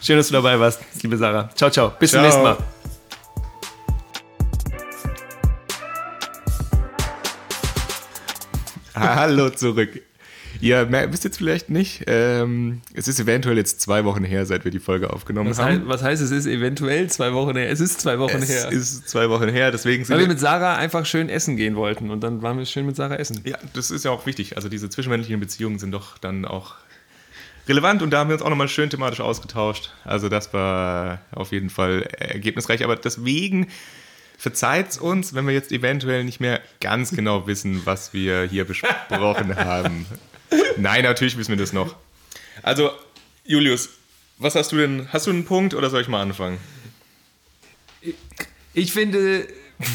Schön, 0.00 0.16
dass 0.16 0.28
du 0.28 0.34
dabei 0.34 0.58
warst, 0.58 0.80
liebe 1.02 1.16
Sarah. 1.16 1.48
Ciao, 1.54 1.70
ciao. 1.70 1.92
Bis 1.98 2.10
ciao. 2.10 2.20
zum 2.20 2.24
nächsten 2.24 2.42
Mal. 2.42 2.58
Hallo 8.94 9.50
zurück. 9.50 10.02
Ihr 10.62 10.88
wisst 11.10 11.24
jetzt 11.24 11.38
vielleicht 11.38 11.70
nicht, 11.70 12.04
ähm, 12.06 12.82
es 12.94 13.08
ist 13.08 13.18
eventuell 13.18 13.56
jetzt 13.56 13.80
zwei 13.80 14.04
Wochen 14.04 14.22
her, 14.22 14.46
seit 14.46 14.62
wir 14.62 14.70
die 14.70 14.78
Folge 14.78 15.12
aufgenommen 15.12 15.50
was 15.50 15.58
haben. 15.58 15.80
Heißt, 15.80 15.88
was 15.88 16.02
heißt, 16.04 16.22
es 16.22 16.30
ist 16.30 16.46
eventuell 16.46 17.10
zwei 17.10 17.32
Wochen 17.32 17.56
her? 17.56 17.68
Es 17.68 17.80
ist 17.80 18.00
zwei 18.00 18.20
Wochen 18.20 18.36
es 18.36 18.48
her. 18.48 18.68
Es 18.68 18.74
ist 18.74 19.08
zwei 19.08 19.28
Wochen 19.28 19.48
her, 19.48 19.72
deswegen 19.72 20.04
sind 20.04 20.14
Weil 20.14 20.22
wir 20.22 20.28
mit 20.28 20.38
Sarah 20.38 20.76
einfach 20.76 21.04
schön 21.04 21.28
essen 21.28 21.56
gehen 21.56 21.74
wollten 21.74 22.10
und 22.10 22.20
dann 22.20 22.42
waren 22.42 22.58
wir 22.58 22.66
schön 22.66 22.86
mit 22.86 22.94
Sarah 22.94 23.16
essen. 23.16 23.40
Ja, 23.42 23.58
das 23.74 23.90
ist 23.90 24.04
ja 24.04 24.12
auch 24.12 24.24
wichtig. 24.24 24.54
Also 24.54 24.68
diese 24.68 24.88
zwischenmenschlichen 24.88 25.40
Beziehungen 25.40 25.80
sind 25.80 25.90
doch 25.90 26.16
dann 26.18 26.44
auch 26.44 26.76
relevant 27.66 28.00
und 28.00 28.12
da 28.12 28.18
haben 28.18 28.30
wir 28.30 28.34
uns 28.34 28.42
auch 28.44 28.50
nochmal 28.50 28.68
schön 28.68 28.88
thematisch 28.88 29.20
ausgetauscht. 29.20 29.90
Also 30.04 30.28
das 30.28 30.54
war 30.54 31.22
auf 31.32 31.50
jeden 31.50 31.70
Fall 31.70 32.02
ergebnisreich, 32.20 32.84
aber 32.84 32.94
deswegen 32.94 33.66
verzeiht 34.38 35.00
uns, 35.00 35.34
wenn 35.34 35.44
wir 35.44 35.54
jetzt 35.54 35.72
eventuell 35.72 36.22
nicht 36.22 36.38
mehr 36.38 36.60
ganz 36.80 37.10
genau 37.10 37.48
wissen, 37.48 37.82
was 37.84 38.12
wir 38.12 38.44
hier 38.44 38.64
besprochen 38.64 39.56
haben. 39.56 40.06
Nein, 40.76 41.02
natürlich 41.02 41.36
wissen 41.36 41.50
wir 41.50 41.56
das 41.56 41.72
noch. 41.72 41.96
Also, 42.62 42.90
Julius, 43.44 43.90
was 44.38 44.54
hast 44.54 44.72
du 44.72 44.76
denn? 44.76 45.08
Hast 45.12 45.26
du 45.26 45.30
einen 45.30 45.44
Punkt 45.44 45.74
oder 45.74 45.90
soll 45.90 46.02
ich 46.02 46.08
mal 46.08 46.22
anfangen? 46.22 46.58
Ich 48.74 48.92
finde, 48.92 49.46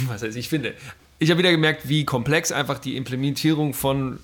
was 0.07 0.21
heißt 0.21 0.37
ich 0.37 0.49
finde, 0.49 0.73
ich 1.19 1.29
habe 1.29 1.39
wieder 1.39 1.51
gemerkt, 1.51 1.89
wie 1.89 2.05
komplex 2.05 2.51
einfach 2.51 2.79
die 2.79 2.95
Implementierung 2.95 3.73
von 3.73 4.19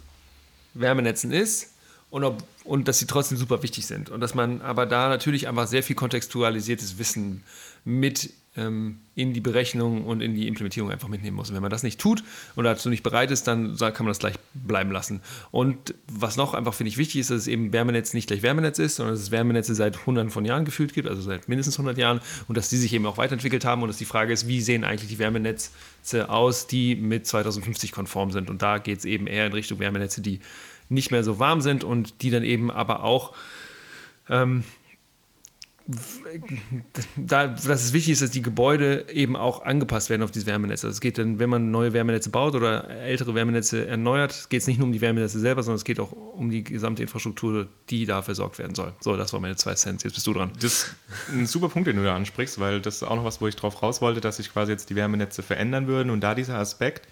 Wärmenetzen 0.73 1.31
ist 1.31 1.73
und, 2.09 2.23
ob, 2.23 2.43
und 2.63 2.87
dass 2.87 2.99
sie 2.99 3.07
trotzdem 3.07 3.37
super 3.37 3.63
wichtig 3.63 3.85
sind. 3.85 4.09
Und 4.09 4.21
dass 4.21 4.35
man 4.35 4.61
aber 4.61 4.85
da 4.85 5.09
natürlich 5.09 5.47
einfach 5.47 5.67
sehr 5.67 5.83
viel 5.83 5.95
kontextualisiertes 5.95 6.97
Wissen 6.97 7.43
mit 7.83 8.31
ähm, 8.55 8.99
in 9.15 9.33
die 9.33 9.41
Berechnung 9.41 10.05
und 10.05 10.21
in 10.21 10.35
die 10.35 10.47
Implementierung 10.47 10.91
einfach 10.91 11.07
mitnehmen 11.07 11.35
muss. 11.35 11.49
Und 11.49 11.55
wenn 11.55 11.61
man 11.61 11.71
das 11.71 11.83
nicht 11.83 11.99
tut 11.99 12.23
und 12.55 12.63
dazu 12.63 12.89
nicht 12.89 13.03
bereit 13.03 13.31
ist, 13.31 13.47
dann 13.47 13.75
kann 13.77 13.93
man 13.99 14.07
das 14.07 14.19
gleich 14.19 14.35
bleiben 14.53 14.91
lassen. 14.91 15.21
Und 15.51 15.95
was 16.07 16.37
noch 16.37 16.53
einfach, 16.53 16.73
finde 16.73 16.89
ich, 16.89 16.97
wichtig 16.97 17.21
ist, 17.21 17.31
dass 17.31 17.41
es 17.41 17.47
eben 17.47 17.73
Wärmenetz 17.73 18.13
nicht 18.13 18.27
gleich 18.27 18.43
Wärmenetz 18.43 18.79
ist, 18.79 18.95
sondern 18.95 19.15
dass 19.15 19.23
es 19.23 19.31
Wärmenetze 19.31 19.75
seit 19.75 20.05
hunderten 20.05 20.31
von 20.31 20.45
Jahren 20.45 20.65
gefühlt 20.65 20.93
gibt, 20.93 21.07
also 21.07 21.21
seit 21.21 21.47
mindestens 21.47 21.75
100 21.75 21.97
Jahren 21.97 22.21
und 22.47 22.57
dass 22.57 22.69
die 22.69 22.77
sich 22.77 22.93
eben 22.93 23.05
auch 23.05 23.17
weiterentwickelt 23.17 23.65
haben 23.65 23.81
und 23.81 23.87
dass 23.87 23.97
die 23.97 24.05
Frage 24.05 24.33
ist, 24.33 24.47
wie 24.47 24.61
sehen 24.61 24.83
eigentlich 24.83 25.09
die 25.09 25.19
Wärmenetze 25.19 25.71
aus, 26.27 26.67
die 26.67 26.95
mit 26.95 27.25
2050 27.25 27.91
konform 27.91 28.31
sind. 28.31 28.49
Und 28.49 28.61
da 28.61 28.77
geht 28.77 28.99
es 28.99 29.05
eben 29.05 29.27
eher 29.27 29.47
in 29.47 29.53
Richtung 29.53 29.79
Wärmenetze, 29.79 30.21
die 30.21 30.39
nicht 30.89 31.11
mehr 31.11 31.23
so 31.23 31.39
warm 31.39 31.61
sind 31.61 31.83
und 31.83 32.21
die 32.21 32.29
dann 32.29 32.43
eben 32.43 32.69
aber 32.69 33.03
auch 33.03 33.33
ähm, 34.29 34.63
da, 37.17 37.47
dass 37.47 37.65
es 37.65 37.93
wichtig 37.93 38.13
ist, 38.13 38.21
dass 38.21 38.31
die 38.31 38.41
Gebäude 38.41 39.05
eben 39.09 39.35
auch 39.35 39.63
angepasst 39.63 40.09
werden 40.09 40.21
auf 40.23 40.31
diese 40.31 40.45
Wärmenetze. 40.45 40.87
Also 40.87 40.95
es 40.95 41.01
geht 41.01 41.17
dann, 41.17 41.39
wenn 41.39 41.49
man 41.49 41.71
neue 41.71 41.91
Wärmenetze 41.91 42.29
baut 42.29 42.55
oder 42.55 42.89
ältere 42.89 43.35
Wärmenetze 43.35 43.85
erneuert, 43.85 44.49
geht 44.49 44.61
es 44.61 44.67
nicht 44.67 44.77
nur 44.77 44.87
um 44.87 44.93
die 44.93 45.01
Wärmenetze 45.01 45.39
selber, 45.39 45.61
sondern 45.61 45.77
es 45.77 45.83
geht 45.83 45.99
auch 45.99 46.11
um 46.11 46.49
die 46.49 46.63
gesamte 46.63 47.01
Infrastruktur, 47.01 47.67
die 47.89 48.05
da 48.05 48.21
versorgt 48.21 48.59
werden 48.59 48.75
soll. 48.75 48.93
So, 49.01 49.17
das 49.17 49.33
waren 49.33 49.41
meine 49.41 49.57
zwei 49.57 49.73
Cents. 49.73 50.03
Jetzt 50.03 50.13
bist 50.13 50.25
du 50.25 50.33
dran. 50.33 50.51
Das 50.55 50.63
ist 50.63 50.95
ein 51.29 51.45
super 51.47 51.67
Punkt, 51.67 51.87
den 51.87 51.97
du 51.97 52.03
da 52.03 52.15
ansprichst, 52.15 52.59
weil 52.59 52.79
das 52.79 52.97
ist 52.97 53.03
auch 53.03 53.15
noch 53.15 53.25
was, 53.25 53.41
wo 53.41 53.47
ich 53.47 53.55
drauf 53.57 53.83
raus 53.83 54.01
wollte, 54.01 54.21
dass 54.21 54.37
sich 54.37 54.53
quasi 54.53 54.71
jetzt 54.71 54.89
die 54.89 54.95
Wärmenetze 54.95 55.43
verändern 55.43 55.87
würden 55.87 56.11
und 56.11 56.21
da 56.21 56.33
dieser 56.33 56.57
Aspekt, 56.57 57.07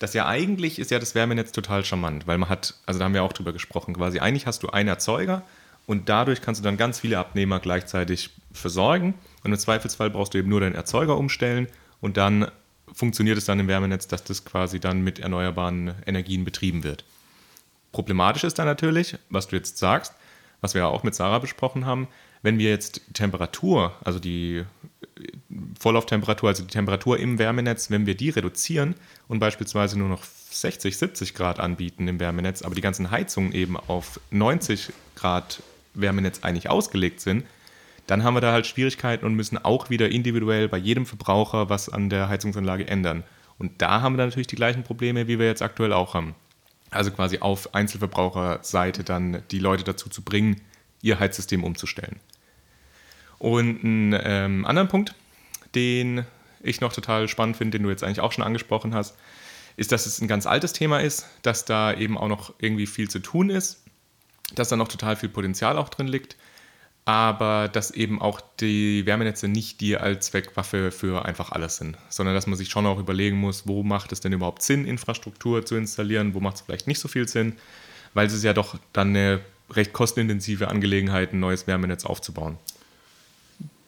dass 0.00 0.14
ja 0.14 0.26
eigentlich 0.26 0.78
ist 0.78 0.90
ja 0.90 0.98
das 0.98 1.14
Wärmenetz 1.14 1.52
total 1.52 1.84
charmant, 1.84 2.26
weil 2.26 2.38
man 2.38 2.48
hat, 2.48 2.74
also 2.86 2.98
da 2.98 3.04
haben 3.04 3.14
wir 3.14 3.22
auch 3.22 3.32
drüber 3.32 3.52
gesprochen, 3.52 3.94
quasi 3.94 4.18
eigentlich 4.18 4.46
hast 4.46 4.62
du 4.62 4.68
einen 4.68 4.88
Erzeuger, 4.88 5.44
und 5.88 6.10
dadurch 6.10 6.42
kannst 6.42 6.60
du 6.60 6.64
dann 6.64 6.76
ganz 6.76 7.00
viele 7.00 7.18
Abnehmer 7.18 7.60
gleichzeitig 7.60 8.28
versorgen. 8.52 9.14
Und 9.42 9.52
im 9.52 9.58
Zweifelsfall 9.58 10.10
brauchst 10.10 10.34
du 10.34 10.38
eben 10.38 10.50
nur 10.50 10.60
deinen 10.60 10.74
Erzeuger 10.74 11.16
umstellen 11.16 11.66
und 12.02 12.18
dann 12.18 12.50
funktioniert 12.92 13.38
es 13.38 13.46
dann 13.46 13.58
im 13.58 13.68
Wärmenetz, 13.68 14.06
dass 14.06 14.22
das 14.22 14.44
quasi 14.44 14.80
dann 14.80 15.00
mit 15.00 15.18
erneuerbaren 15.18 15.94
Energien 16.04 16.44
betrieben 16.44 16.84
wird. 16.84 17.06
Problematisch 17.90 18.44
ist 18.44 18.58
dann 18.58 18.66
natürlich, 18.66 19.16
was 19.30 19.48
du 19.48 19.56
jetzt 19.56 19.78
sagst, 19.78 20.12
was 20.60 20.74
wir 20.74 20.82
ja 20.82 20.88
auch 20.88 21.04
mit 21.04 21.14
Sarah 21.14 21.38
besprochen 21.38 21.86
haben, 21.86 22.06
wenn 22.42 22.58
wir 22.58 22.68
jetzt 22.68 23.00
Temperatur, 23.14 23.94
also 24.04 24.18
die 24.18 24.64
Vorlauftemperatur, 25.80 26.50
also 26.50 26.64
die 26.64 26.70
Temperatur 26.70 27.18
im 27.18 27.38
Wärmenetz, 27.38 27.90
wenn 27.90 28.04
wir 28.04 28.14
die 28.14 28.28
reduzieren 28.28 28.94
und 29.26 29.38
beispielsweise 29.38 29.98
nur 29.98 30.08
noch 30.08 30.22
60, 30.22 30.98
70 30.98 31.34
Grad 31.34 31.60
anbieten 31.60 32.08
im 32.08 32.20
Wärmenetz, 32.20 32.60
aber 32.60 32.74
die 32.74 32.82
ganzen 32.82 33.10
Heizungen 33.10 33.52
eben 33.52 33.78
auf 33.78 34.20
90 34.30 34.92
Grad 35.14 35.62
Wärmenetz 36.00 36.40
eigentlich 36.42 36.70
ausgelegt 36.70 37.20
sind, 37.20 37.44
dann 38.06 38.24
haben 38.24 38.34
wir 38.34 38.40
da 38.40 38.52
halt 38.52 38.66
Schwierigkeiten 38.66 39.26
und 39.26 39.34
müssen 39.34 39.58
auch 39.58 39.90
wieder 39.90 40.08
individuell 40.08 40.68
bei 40.68 40.78
jedem 40.78 41.04
Verbraucher 41.04 41.68
was 41.68 41.88
an 41.88 42.08
der 42.08 42.28
Heizungsanlage 42.28 42.86
ändern. 42.88 43.22
Und 43.58 43.82
da 43.82 44.00
haben 44.00 44.14
wir 44.14 44.18
dann 44.18 44.28
natürlich 44.28 44.46
die 44.46 44.56
gleichen 44.56 44.82
Probleme, 44.82 45.28
wie 45.28 45.38
wir 45.38 45.46
jetzt 45.46 45.62
aktuell 45.62 45.92
auch 45.92 46.14
haben. 46.14 46.34
Also 46.90 47.10
quasi 47.10 47.40
auf 47.40 47.74
Einzelverbraucherseite 47.74 49.04
dann 49.04 49.42
die 49.50 49.58
Leute 49.58 49.84
dazu 49.84 50.08
zu 50.08 50.22
bringen, 50.22 50.60
ihr 51.02 51.20
Heizsystem 51.20 51.64
umzustellen. 51.64 52.18
Und 53.38 53.84
einen 53.84 54.18
ähm, 54.22 54.64
anderen 54.64 54.88
Punkt, 54.88 55.14
den 55.74 56.24
ich 56.60 56.80
noch 56.80 56.92
total 56.92 57.28
spannend 57.28 57.56
finde, 57.56 57.78
den 57.78 57.84
du 57.84 57.90
jetzt 57.90 58.02
eigentlich 58.02 58.20
auch 58.20 58.32
schon 58.32 58.44
angesprochen 58.44 58.94
hast, 58.94 59.16
ist, 59.76 59.92
dass 59.92 60.06
es 60.06 60.20
ein 60.20 60.28
ganz 60.28 60.46
altes 60.46 60.72
Thema 60.72 61.00
ist, 61.00 61.26
dass 61.42 61.64
da 61.64 61.92
eben 61.92 62.18
auch 62.18 62.28
noch 62.28 62.54
irgendwie 62.58 62.86
viel 62.86 63.08
zu 63.08 63.20
tun 63.20 63.50
ist, 63.50 63.84
dass 64.54 64.68
da 64.68 64.76
noch 64.76 64.88
total 64.88 65.16
viel 65.16 65.28
Potenzial 65.28 65.78
auch 65.78 65.88
drin 65.88 66.08
liegt, 66.08 66.36
aber 67.04 67.68
dass 67.68 67.90
eben 67.90 68.20
auch 68.20 68.40
die 68.60 69.06
Wärmenetze 69.06 69.48
nicht 69.48 69.80
die 69.80 69.96
Allzweckwaffe 69.96 70.90
für 70.90 71.24
einfach 71.24 71.52
alles 71.52 71.76
sind, 71.76 71.96
sondern 72.10 72.34
dass 72.34 72.46
man 72.46 72.56
sich 72.56 72.68
schon 72.68 72.86
auch 72.86 72.98
überlegen 72.98 73.38
muss, 73.38 73.66
wo 73.66 73.82
macht 73.82 74.12
es 74.12 74.20
denn 74.20 74.32
überhaupt 74.32 74.62
Sinn, 74.62 74.84
Infrastruktur 74.84 75.64
zu 75.64 75.76
installieren, 75.76 76.34
wo 76.34 76.40
macht 76.40 76.56
es 76.56 76.62
vielleicht 76.62 76.86
nicht 76.86 77.00
so 77.00 77.08
viel 77.08 77.26
Sinn, 77.26 77.56
weil 78.14 78.26
es 78.26 78.34
ist 78.34 78.44
ja 78.44 78.52
doch 78.52 78.76
dann 78.92 79.08
eine 79.08 79.40
recht 79.70 79.92
kostenintensive 79.92 80.68
Angelegenheit, 80.68 81.32
ein 81.32 81.40
neues 81.40 81.66
Wärmenetz 81.66 82.04
aufzubauen. 82.04 82.58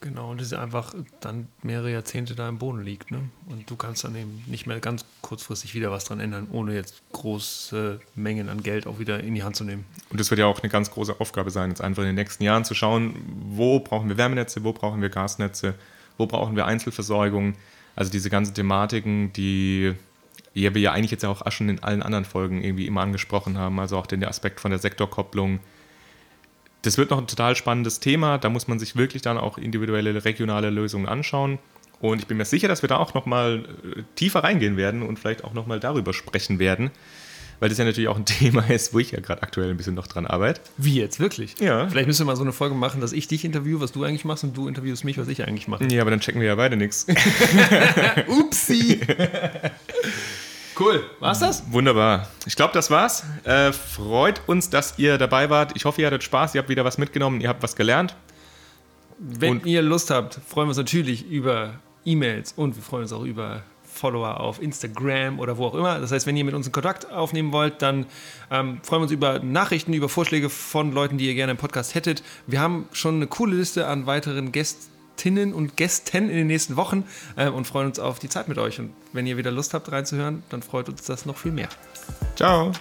Genau, 0.02 0.30
und 0.30 0.40
das 0.40 0.46
ist 0.46 0.54
einfach 0.54 0.94
dann 1.20 1.48
mehrere 1.62 1.92
Jahrzehnte 1.92 2.34
da 2.34 2.48
im 2.48 2.58
Boden 2.58 2.82
liegt. 2.82 3.10
Ne? 3.10 3.18
Und 3.48 3.68
du 3.68 3.76
kannst 3.76 4.02
dann 4.02 4.16
eben 4.16 4.42
nicht 4.46 4.66
mehr 4.66 4.80
ganz 4.80 5.04
kurzfristig 5.20 5.74
wieder 5.74 5.90
was 5.90 6.04
dran 6.04 6.20
ändern, 6.20 6.48
ohne 6.50 6.74
jetzt 6.74 7.02
große 7.12 8.00
Mengen 8.14 8.48
an 8.48 8.62
Geld 8.62 8.86
auch 8.86 8.98
wieder 8.98 9.20
in 9.20 9.34
die 9.34 9.42
Hand 9.42 9.56
zu 9.56 9.64
nehmen. 9.64 9.84
Und 10.08 10.18
das 10.18 10.30
wird 10.30 10.38
ja 10.38 10.46
auch 10.46 10.60
eine 10.60 10.70
ganz 10.70 10.90
große 10.90 11.20
Aufgabe 11.20 11.50
sein, 11.50 11.68
jetzt 11.68 11.82
einfach 11.82 12.02
in 12.02 12.08
den 12.08 12.14
nächsten 12.14 12.42
Jahren 12.42 12.64
zu 12.64 12.74
schauen, 12.74 13.14
wo 13.50 13.80
brauchen 13.80 14.08
wir 14.08 14.16
Wärmenetze, 14.16 14.64
wo 14.64 14.72
brauchen 14.72 15.02
wir 15.02 15.10
Gasnetze, 15.10 15.74
wo 16.16 16.26
brauchen 16.26 16.56
wir 16.56 16.64
Einzelversorgung. 16.64 17.54
Also 17.94 18.10
diese 18.10 18.30
ganzen 18.30 18.54
Thematiken, 18.54 19.34
die 19.34 19.94
wir 20.54 20.70
ja 20.78 20.92
eigentlich 20.92 21.10
jetzt 21.10 21.24
auch 21.26 21.50
schon 21.52 21.68
in 21.68 21.82
allen 21.82 22.02
anderen 22.02 22.24
Folgen 22.24 22.64
irgendwie 22.64 22.86
immer 22.86 23.02
angesprochen 23.02 23.58
haben, 23.58 23.78
also 23.78 23.98
auch 23.98 24.06
den 24.06 24.24
Aspekt 24.24 24.60
von 24.60 24.70
der 24.70 24.80
Sektorkopplung, 24.80 25.60
das 26.82 26.98
wird 26.98 27.10
noch 27.10 27.18
ein 27.18 27.26
total 27.26 27.56
spannendes 27.56 28.00
Thema. 28.00 28.38
Da 28.38 28.48
muss 28.48 28.68
man 28.68 28.78
sich 28.78 28.96
wirklich 28.96 29.22
dann 29.22 29.38
auch 29.38 29.58
individuelle 29.58 30.24
regionale 30.24 30.70
Lösungen 30.70 31.06
anschauen. 31.06 31.58
Und 32.00 32.18
ich 32.18 32.26
bin 32.26 32.38
mir 32.38 32.46
sicher, 32.46 32.68
dass 32.68 32.82
wir 32.82 32.88
da 32.88 32.96
auch 32.96 33.12
nochmal 33.12 33.64
äh, 33.84 34.02
tiefer 34.16 34.42
reingehen 34.42 34.76
werden 34.76 35.02
und 35.02 35.18
vielleicht 35.18 35.44
auch 35.44 35.52
nochmal 35.52 35.80
darüber 35.80 36.14
sprechen 36.14 36.58
werden. 36.58 36.90
Weil 37.58 37.68
das 37.68 37.76
ja 37.76 37.84
natürlich 37.84 38.08
auch 38.08 38.16
ein 38.16 38.24
Thema 38.24 38.62
ist, 38.70 38.94
wo 38.94 38.98
ich 38.98 39.10
ja 39.10 39.20
gerade 39.20 39.42
aktuell 39.42 39.68
ein 39.68 39.76
bisschen 39.76 39.94
noch 39.94 40.06
dran 40.06 40.26
arbeite. 40.26 40.62
Wie 40.78 40.94
jetzt, 40.94 41.20
wirklich? 41.20 41.56
Ja. 41.60 41.88
Vielleicht 41.88 42.06
müssen 42.06 42.20
wir 42.22 42.26
mal 42.32 42.36
so 42.36 42.42
eine 42.42 42.52
Folge 42.52 42.74
machen, 42.74 43.02
dass 43.02 43.12
ich 43.12 43.28
dich 43.28 43.44
interviewe, 43.44 43.80
was 43.80 43.92
du 43.92 44.02
eigentlich 44.02 44.24
machst 44.24 44.44
und 44.44 44.56
du 44.56 44.66
interviewst 44.66 45.04
mich, 45.04 45.18
was 45.18 45.28
ich 45.28 45.46
eigentlich 45.46 45.68
mache. 45.68 45.84
Ja, 45.92 46.00
aber 46.00 46.10
dann 46.10 46.20
checken 46.20 46.40
wir 46.40 46.48
ja 46.48 46.54
beide 46.54 46.78
nichts. 46.78 47.06
Upsi! 48.28 49.00
Cool. 50.80 51.04
War's 51.18 51.40
das? 51.40 51.62
Wunderbar. 51.70 52.26
Ich 52.46 52.56
glaube, 52.56 52.72
das 52.72 52.90
war's. 52.90 53.24
Äh, 53.44 53.72
freut 53.72 54.40
uns, 54.48 54.70
dass 54.70 54.98
ihr 54.98 55.18
dabei 55.18 55.50
wart. 55.50 55.72
Ich 55.76 55.84
hoffe, 55.84 56.00
ihr 56.00 56.06
hattet 56.06 56.22
Spaß, 56.24 56.54
ihr 56.54 56.60
habt 56.60 56.70
wieder 56.70 56.84
was 56.86 56.96
mitgenommen, 56.96 57.40
ihr 57.42 57.48
habt 57.50 57.62
was 57.62 57.76
gelernt. 57.76 58.16
Wenn 59.18 59.58
Und- 59.58 59.66
ihr 59.66 59.82
Lust 59.82 60.10
habt, 60.10 60.40
freuen 60.48 60.66
wir 60.66 60.70
uns 60.70 60.78
natürlich 60.78 61.28
über 61.30 61.74
E-Mails 62.06 62.54
und 62.56 62.76
wir 62.76 62.82
freuen 62.82 63.02
uns 63.02 63.12
auch 63.12 63.24
über 63.24 63.62
Follower 63.84 64.40
auf 64.40 64.62
Instagram 64.62 65.38
oder 65.38 65.58
wo 65.58 65.66
auch 65.66 65.74
immer. 65.74 65.98
Das 66.00 66.12
heißt, 66.12 66.26
wenn 66.26 66.36
ihr 66.36 66.44
mit 66.44 66.54
uns 66.54 66.66
in 66.66 66.72
Kontakt 66.72 67.10
aufnehmen 67.12 67.52
wollt, 67.52 67.82
dann 67.82 68.06
ähm, 68.50 68.78
freuen 68.82 69.00
wir 69.00 69.02
uns 69.02 69.12
über 69.12 69.40
Nachrichten, 69.40 69.92
über 69.92 70.08
Vorschläge 70.08 70.48
von 70.48 70.92
Leuten, 70.92 71.18
die 71.18 71.26
ihr 71.26 71.34
gerne 71.34 71.52
im 71.52 71.58
Podcast 71.58 71.94
hättet. 71.94 72.22
Wir 72.46 72.60
haben 72.60 72.88
schon 72.92 73.16
eine 73.16 73.26
coole 73.26 73.56
Liste 73.56 73.86
an 73.86 74.06
weiteren 74.06 74.52
Gästinnen 75.20 75.52
und 75.52 75.76
Gästen 75.76 76.30
in 76.30 76.36
den 76.36 76.46
nächsten 76.46 76.76
Wochen 76.76 77.04
äh, 77.36 77.48
und 77.48 77.66
freuen 77.66 77.88
uns 77.88 77.98
auf 77.98 78.18
die 78.18 78.30
Zeit 78.30 78.48
mit 78.48 78.56
euch. 78.56 78.78
Und 78.78 78.94
wenn 79.12 79.26
ihr 79.26 79.36
wieder 79.36 79.50
Lust 79.50 79.74
habt 79.74 79.92
reinzuhören, 79.92 80.42
dann 80.48 80.62
freut 80.62 80.88
uns 80.88 81.02
das 81.02 81.26
noch 81.26 81.36
viel 81.36 81.52
mehr. 81.52 81.68
Ciao. 82.36 82.72